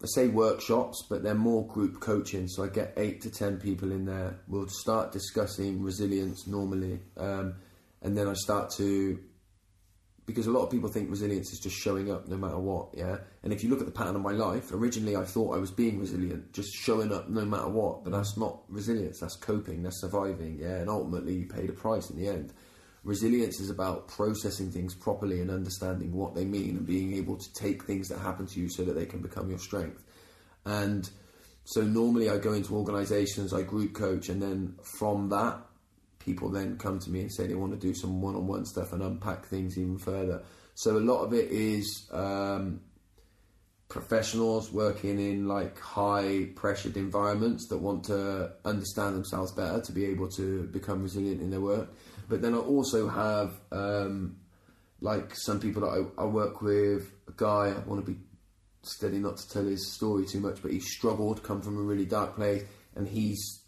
[0.02, 2.48] I say workshops, but they're more group coaching.
[2.48, 4.40] So I get eight to ten people in there.
[4.48, 7.56] We'll start discussing resilience normally, um,
[8.02, 9.20] and then I start to
[10.30, 13.18] because a lot of people think resilience is just showing up no matter what, yeah.
[13.42, 15.72] And if you look at the pattern of my life, originally I thought I was
[15.72, 18.04] being resilient, just showing up no matter what.
[18.04, 19.20] But that's not resilience.
[19.20, 19.82] That's coping.
[19.82, 20.76] That's surviving, yeah.
[20.76, 22.54] And ultimately, you paid a price in the end.
[23.04, 27.54] Resilience is about processing things properly and understanding what they mean and being able to
[27.54, 30.04] take things that happen to you so that they can become your strength.
[30.66, 31.10] And
[31.64, 35.62] so normally I go into organisations, I group coach, and then from that
[36.20, 39.02] people then come to me and say they want to do some one-on-one stuff and
[39.02, 40.44] unpack things even further.
[40.76, 42.82] So a lot of it is um,
[43.90, 50.06] professionals working in like high pressured environments that want to understand themselves better to be
[50.06, 51.90] able to become resilient in their work.
[52.30, 54.38] But then I also have um,
[55.02, 57.12] like some people that I, I work with.
[57.28, 58.20] A guy I want to be
[58.84, 62.06] steady not to tell his story too much, but he struggled, come from a really
[62.06, 62.64] dark place,
[62.96, 63.59] and he's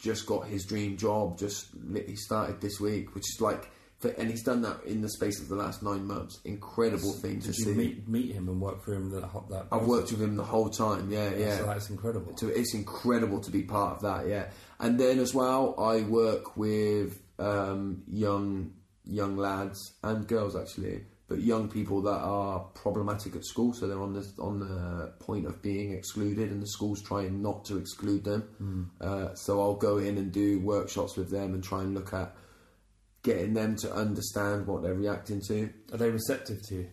[0.00, 1.38] just got his dream job.
[1.38, 1.68] Just
[2.06, 5.40] he started this week, which is like, for, and he's done that in the space
[5.40, 6.40] of the last nine months.
[6.44, 7.70] Incredible thing to see.
[7.70, 10.44] you meet, meet him and work for him that, that I've worked with him the
[10.44, 11.10] whole time.
[11.10, 11.58] Yeah, yeah.
[11.58, 12.36] So that's incredible.
[12.36, 14.26] So it's incredible to be part of that.
[14.26, 14.46] Yeah,
[14.78, 18.72] and then as well, I work with um, young
[19.04, 24.02] young lads and girls actually but young people that are problematic at school, so they're
[24.02, 28.24] on the on the point of being excluded, and the school's trying not to exclude
[28.24, 28.90] them.
[29.00, 32.34] Uh, so I'll go in and do workshops with them and try and look at
[33.22, 36.88] getting them to understand what they're reacting to Are they receptive to you?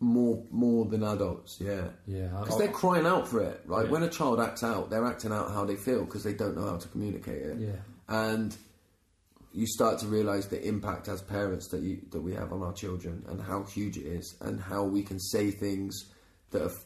[0.00, 1.58] more more than adults.
[1.60, 3.60] Yeah, Yeah, because they're crying out for it.
[3.66, 3.92] Right, Yeah.
[3.92, 6.68] when a child acts out, they're acting out how they feel because they don't know
[6.68, 7.58] how to communicate it.
[7.58, 7.76] Yeah.
[8.08, 8.54] and
[9.54, 12.72] you start to realise the impact as parents that you that we have on our
[12.72, 16.10] children and how huge it is and how we can say things
[16.50, 16.76] that have,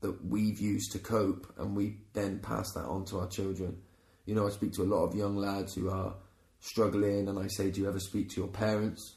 [0.00, 3.78] that we've used to cope and we then pass that on to our children.
[4.26, 6.16] You know, I speak to a lot of young lads who are
[6.58, 9.16] struggling and I say, Do you ever speak to your parents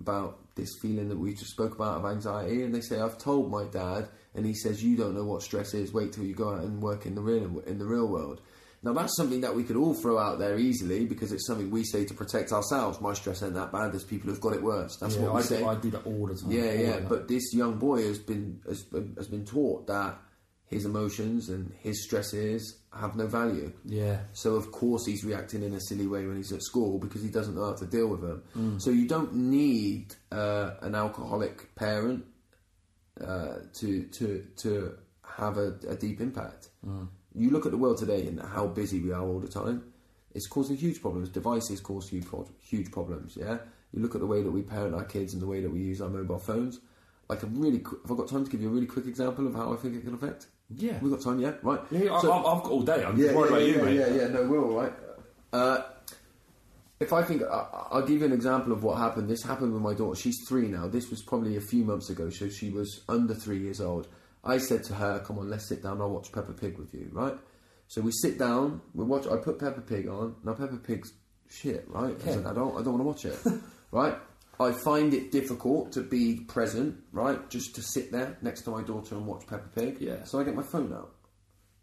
[0.00, 2.64] about this feeling that we just spoke about of anxiety?
[2.64, 5.74] And they say, I've told my dad and he says you don't know what stress
[5.74, 8.40] is, wait till you go out and work in the real in the real world.
[8.84, 11.84] Now that's something that we could all throw out there easily because it's something we
[11.84, 13.00] say to protect ourselves.
[13.00, 13.92] My stress ain't that bad.
[13.92, 14.96] There's people who've got it worse.
[15.00, 15.62] That's Yeah, what I, say.
[15.64, 16.50] I do that all the time.
[16.50, 17.00] Yeah, yeah.
[17.00, 18.84] But this young boy has been has,
[19.16, 20.18] has been taught that
[20.66, 23.70] his emotions and his stresses have no value.
[23.84, 27.22] yeah, So of course he's reacting in a silly way when he's at school because
[27.22, 28.42] he doesn't know how to deal with them.
[28.56, 28.80] Mm.
[28.82, 32.24] So you don't need uh, an alcoholic parent
[33.20, 34.94] uh, to to to
[35.24, 36.68] have a, a deep impact.
[36.86, 37.08] Mm.
[37.34, 39.84] You look at the world today and how busy we are all the time.
[40.34, 41.28] It's causing huge problems.
[41.28, 43.36] Devices cause huge pro- huge problems.
[43.36, 43.58] Yeah.
[43.92, 45.80] You look at the way that we parent our kids and the way that we
[45.80, 46.80] use our mobile phones.
[47.28, 49.46] Like a really, qu- have I got time to give you a really quick example
[49.46, 50.46] of how I think it can affect?
[50.74, 50.98] Yeah.
[51.00, 51.38] we've got time.
[51.40, 51.80] Yeah, right.
[51.90, 52.14] yeah.
[52.14, 53.04] I, So- I've, I've got all day.
[53.04, 54.16] I'm yeah, worried yeah, about you, yeah, mate.
[54.16, 54.28] yeah, yeah.
[54.28, 54.92] No, we're all right.
[55.52, 55.82] Uh,
[57.00, 59.28] if I think, I, I'll give you an example of what happened.
[59.28, 60.18] This happened with my daughter.
[60.18, 60.88] She's three now.
[60.88, 64.08] This was probably a few months ago, so she was under three years old.
[64.44, 66.00] I said to her, "Come on, let's sit down.
[66.00, 67.36] I'll watch Peppa Pig with you." Right?
[67.88, 68.80] So we sit down.
[68.94, 69.26] We watch.
[69.26, 70.36] I put Peppa Pig on.
[70.44, 71.12] Now Peppa Pig's
[71.48, 72.16] shit, right?
[72.26, 73.60] As an adult, I don't want to watch it.
[73.90, 74.16] right?
[74.60, 77.48] I find it difficult to be present, right?
[77.50, 79.98] Just to sit there next to my daughter and watch Peppa Pig.
[80.00, 80.24] Yeah.
[80.24, 81.14] So I get my phone out.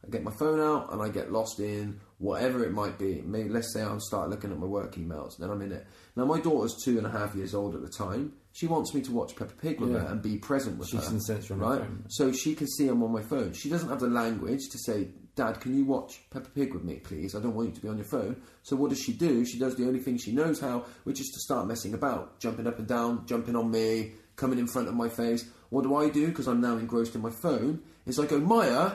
[0.06, 3.22] I get my phone out and I get lost in whatever it might be.
[3.26, 5.88] Maybe let's say I'm start looking at my work emails, then I'm in it.
[6.16, 8.34] Now my daughter's two and a half years old at the time.
[8.52, 10.00] She wants me to watch Peppa Pig with Yeah.
[10.00, 11.14] her and be present with She's her.
[11.14, 11.82] in sense right?
[12.10, 13.54] So she can see I'm on my phone.
[13.54, 16.96] She doesn't have the language to say, Dad, can you watch Peppa Pig with me,
[16.96, 17.36] please?
[17.36, 18.42] I don't want you to be on your phone.
[18.64, 19.46] So what does she do?
[19.46, 22.68] She does the only thing she knows how, which is to start messing about, jumping
[22.68, 25.46] up and down, jumping on me, coming in front of my face.
[25.70, 26.28] What do I do?
[26.28, 27.80] Because I'm now engrossed in my phone.
[28.06, 28.92] Is I go, Maya,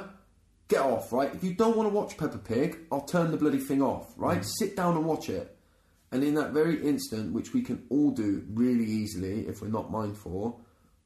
[0.69, 1.35] get off, right?
[1.35, 4.41] If you don't want to watch Peppa Pig, I'll turn the bloody thing off, right?
[4.41, 4.51] Mm.
[4.59, 5.57] Sit down and watch it.
[6.13, 9.91] And in that very instant, which we can all do really easily if we're not
[9.91, 10.61] mindful,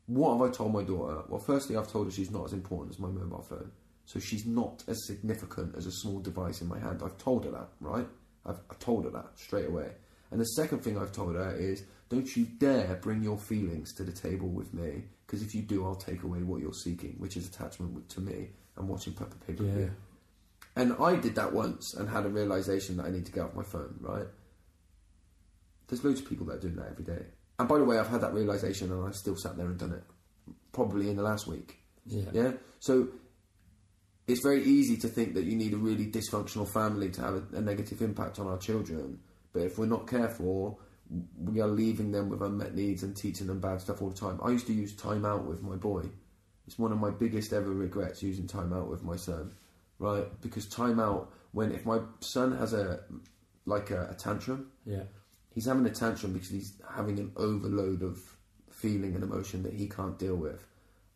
[0.06, 1.22] what have I told my daughter?
[1.28, 3.70] Well, firstly, I've told her she's not as important as my mobile phone.
[4.04, 7.02] So she's not as significant as a small device in my hand.
[7.04, 8.06] I've told her that, right?
[8.46, 9.90] I've, I've told her that straight away.
[10.30, 14.04] And the second thing I've told her is don't you dare bring your feelings to
[14.04, 17.36] the table with me, because if you do, I'll take away what you're seeking, which
[17.36, 18.48] is attachment to me
[18.78, 19.88] and watching Peppa Pig Yeah.
[20.76, 23.54] And I did that once and had a realization that I need to get off
[23.54, 24.26] my phone, right?
[25.88, 27.24] There's loads of people that are doing that every day.
[27.58, 29.92] And by the way, I've had that realization and I've still sat there and done
[29.92, 30.04] it.
[30.72, 31.78] Probably in the last week.
[32.06, 32.30] Yeah.
[32.32, 32.52] Yeah?
[32.78, 33.08] So
[34.28, 37.56] it's very easy to think that you need a really dysfunctional family to have a,
[37.56, 39.18] a negative impact on our children.
[39.52, 40.78] But if we're not careful,
[41.36, 44.38] we are leaving them with unmet needs and teaching them bad stuff all the time.
[44.42, 46.02] I used to use time out with my boy.
[46.68, 49.54] It's one of my biggest ever regrets using time out with my son,
[49.98, 50.26] right?
[50.42, 53.00] Because time out, when if my son has a
[53.64, 55.04] like a, a tantrum, Yeah.
[55.54, 58.18] he's having a tantrum because he's having an overload of
[58.70, 60.62] feeling and emotion that he can't deal with.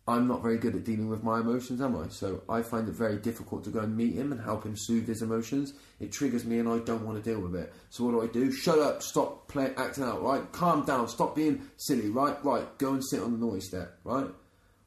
[0.09, 2.09] I'm not very good at dealing with my emotions, am I?
[2.09, 5.07] So I find it very difficult to go and meet him and help him soothe
[5.07, 5.75] his emotions.
[6.01, 7.71] It triggers me and I don't want to deal with it.
[7.91, 8.51] So what do I do?
[8.51, 10.51] Shut up, stop playing, acting out, right?
[10.51, 12.43] Calm down, stop being silly, right?
[12.43, 14.29] Right, go and sit on the naughty step, right?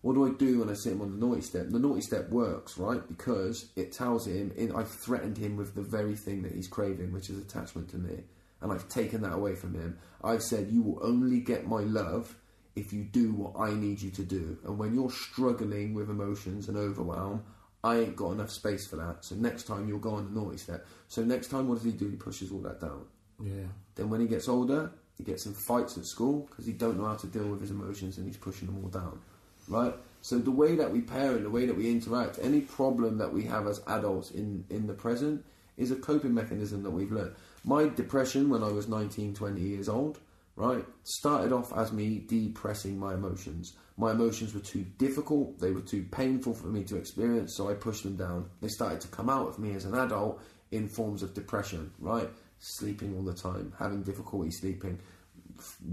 [0.06, 1.66] What do I do when I sit him on the naughty step?
[1.70, 3.02] The naughty step works, right?
[3.08, 7.12] Because it tells him in, I've threatened him with the very thing that he's craving,
[7.12, 8.20] which is attachment to me.
[8.62, 9.98] And I've taken that away from him.
[10.24, 12.38] I've said, You will only get my love
[12.76, 14.60] if you do what I need you to do.
[14.64, 17.44] And when you're struggling with emotions and overwhelm,
[17.84, 19.26] I ain't got enough space for that.
[19.26, 20.86] So next time you'll go on the naughty step.
[21.08, 22.10] So next time, what does he do?
[22.10, 23.08] He pushes all that down.
[23.44, 23.70] Yeah.
[23.96, 27.06] Then when he gets older, he gets in fights at school because he don't know
[27.06, 29.20] how to deal with his emotions and he's pushing them all down.
[29.68, 29.94] Right?
[30.22, 33.44] So the way that we parent, the way that we interact, any problem that we
[33.44, 35.46] have as adults in, in the present
[35.78, 37.36] is a coping mechanism that we've learned.
[37.64, 40.20] My depression when I was 19, 20 years old,
[40.56, 43.74] right, started off as me depressing my emotions.
[43.98, 47.74] My emotions were too difficult, they were too painful for me to experience, so I
[47.74, 48.50] pushed them down.
[48.62, 52.30] They started to come out of me as an adult in forms of depression, right?
[52.60, 55.00] Sleeping all the time, having difficulty sleeping,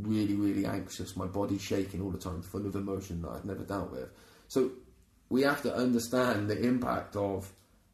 [0.00, 3.64] really, really anxious, my body shaking all the time, full of emotion that I've never
[3.64, 4.08] dealt with.
[4.48, 4.70] So
[5.28, 7.50] we have to understand the impact of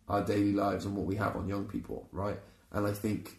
[0.09, 2.39] our daily lives and what we have on young people, right?
[2.73, 3.39] And I think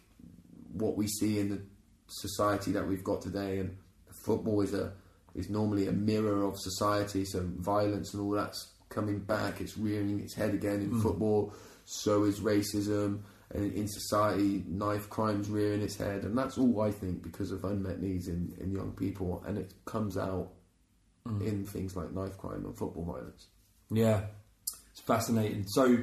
[0.72, 1.60] what we see in the
[2.08, 3.76] society that we've got today, and
[4.24, 4.92] football is a
[5.36, 7.24] is normally a mirror of society.
[7.24, 9.60] So violence and all that's coming back.
[9.60, 11.02] It's rearing its head again in Mm.
[11.02, 11.52] football.
[11.84, 13.20] So is racism.
[13.54, 18.00] In society, knife crime's rearing its head, and that's all I think because of unmet
[18.00, 20.52] needs in, in young people, and it comes out
[21.26, 21.46] Mm.
[21.46, 23.48] in things like knife crime and football violence.
[23.90, 24.22] Yeah,
[24.90, 25.64] it's fascinating.
[25.66, 25.98] So,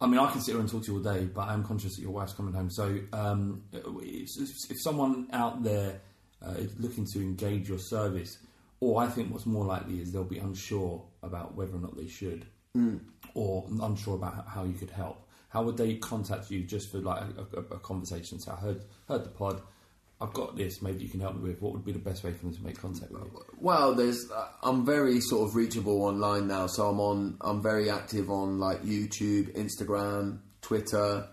[0.00, 1.96] I mean, I can sit here and talk to you all day, but I'm conscious
[1.96, 2.70] that your wife's coming home.
[2.70, 4.28] So, um, if,
[4.70, 6.00] if someone out there
[6.46, 8.38] uh, is looking to engage your service,
[8.78, 12.06] or I think what's more likely is they'll be unsure about whether or not they
[12.06, 12.46] should,
[12.76, 13.00] Mm.
[13.34, 15.25] or unsure about how you could help.
[15.56, 18.38] How would they contact you just for like a, a, a conversation?
[18.38, 19.62] So I heard heard the pod.
[20.20, 20.82] I've got this.
[20.82, 21.62] Maybe you can help me with.
[21.62, 23.44] What would be the best way for them to make contact with you?
[23.58, 27.88] Well, there's uh, I'm very sort of reachable online now, so I'm on I'm very
[27.88, 31.26] active on like YouTube, Instagram, Twitter,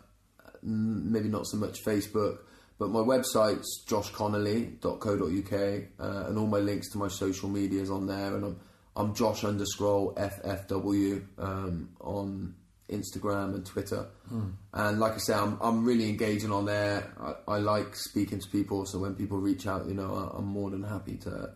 [0.61, 2.37] maybe not so much Facebook,
[2.79, 5.53] but my website's joshconnolly.co.uk,
[5.99, 8.59] uh, and all my links to my social media is on there, and I'm
[8.95, 12.55] I'm Josh underscore FFW um, on
[12.93, 14.07] Instagram and Twitter.
[14.29, 14.49] Hmm.
[14.73, 17.13] And like I say, I'm, I'm really engaging on there.
[17.19, 20.45] I, I like speaking to people, so when people reach out, you know, I, I'm
[20.45, 21.51] more than happy to,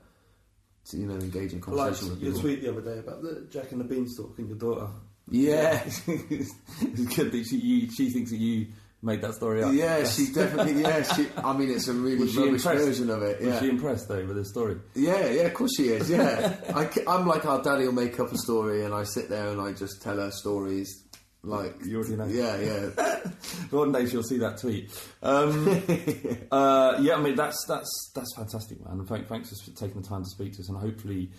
[0.90, 2.42] to you know, engage in Like conversation with your people.
[2.42, 4.88] tweet the other day about the Jack and the Beanstalk and your daughter.
[5.30, 5.82] Yeah.
[5.86, 8.68] it's good that she, you, she thinks that you
[9.02, 9.74] made that story up.
[9.74, 10.82] Yeah, she definitely.
[10.82, 11.28] Yeah, she.
[11.38, 13.42] I mean, it's a really Was rubbish version of it.
[13.42, 14.78] Was she impressed though with the story?
[14.96, 15.42] yeah, yeah.
[15.44, 16.10] Of course she is.
[16.10, 19.50] Yeah, I, am like our daddy will make up a story, and I sit there
[19.50, 21.04] and I just tell her stories.
[21.48, 22.26] Like You already know.
[22.26, 23.32] Yeah, yeah.
[23.72, 24.92] One day she'll see that tweet.
[25.24, 25.68] Um,
[26.52, 29.00] uh, yeah, I mean that's that's that's fantastic, man.
[29.00, 31.32] And thank, thanks for taking the time to speak to us, and hopefully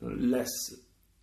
[0.00, 0.50] less.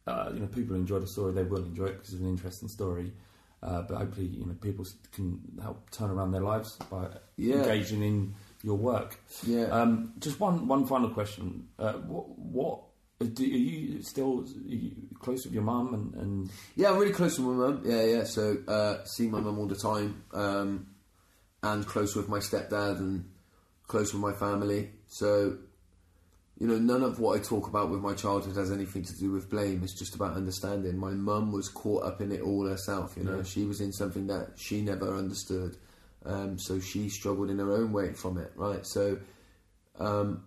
[0.06, 1.32] Uh, you know, people enjoy the story.
[1.34, 3.14] They will enjoy it because it's an interesting story.
[3.62, 7.56] Uh, but hopefully, you know, people can help turn around their lives by Yeah.
[7.60, 9.18] engaging in your work.
[9.48, 9.68] Yeah.
[9.68, 11.68] Um, just one one final question.
[11.80, 12.80] Uh, what what
[13.28, 17.38] do, are you still you close with your mum and, and Yeah, I'm really close
[17.40, 17.82] with my mum.
[17.86, 18.24] Yeah, yeah.
[18.24, 20.88] So uh, see my mum all the time, um,
[21.62, 23.26] and close with my stepdad, and
[23.88, 24.92] close with my family.
[25.08, 25.58] So,
[26.60, 29.32] you know, none of what I talk about with my childhood has anything to do
[29.32, 29.82] with blame.
[29.84, 30.98] It's just about understanding.
[30.98, 33.16] My mum was caught up in it all herself.
[33.18, 33.44] You know, Yeah.
[33.44, 35.78] she was in something that she never understood.
[36.26, 38.86] Um, so she struggled in her own way from it, right?
[38.86, 39.18] So,
[40.00, 40.44] um,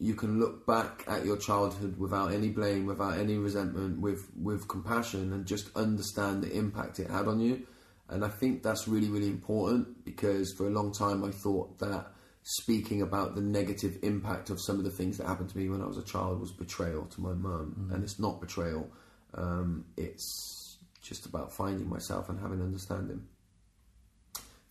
[0.00, 4.66] you can look back at your childhood without any blame, without any resentment, with with
[4.66, 7.66] compassion, and just understand the impact it had on you.
[8.08, 12.06] And I think that's really, really important because for a long time I thought that
[12.42, 15.82] speaking about the negative impact of some of the things that happened to me when
[15.82, 18.90] I was a child was betrayal to my mum, and it's not betrayal.
[19.34, 23.22] Um, it's just about finding myself and having understanding.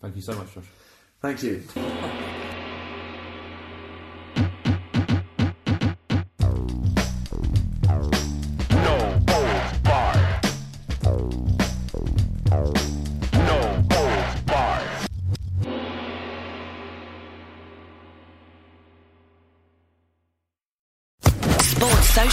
[0.02, 0.66] thank you so much, Josh.
[1.22, 1.64] Thank you.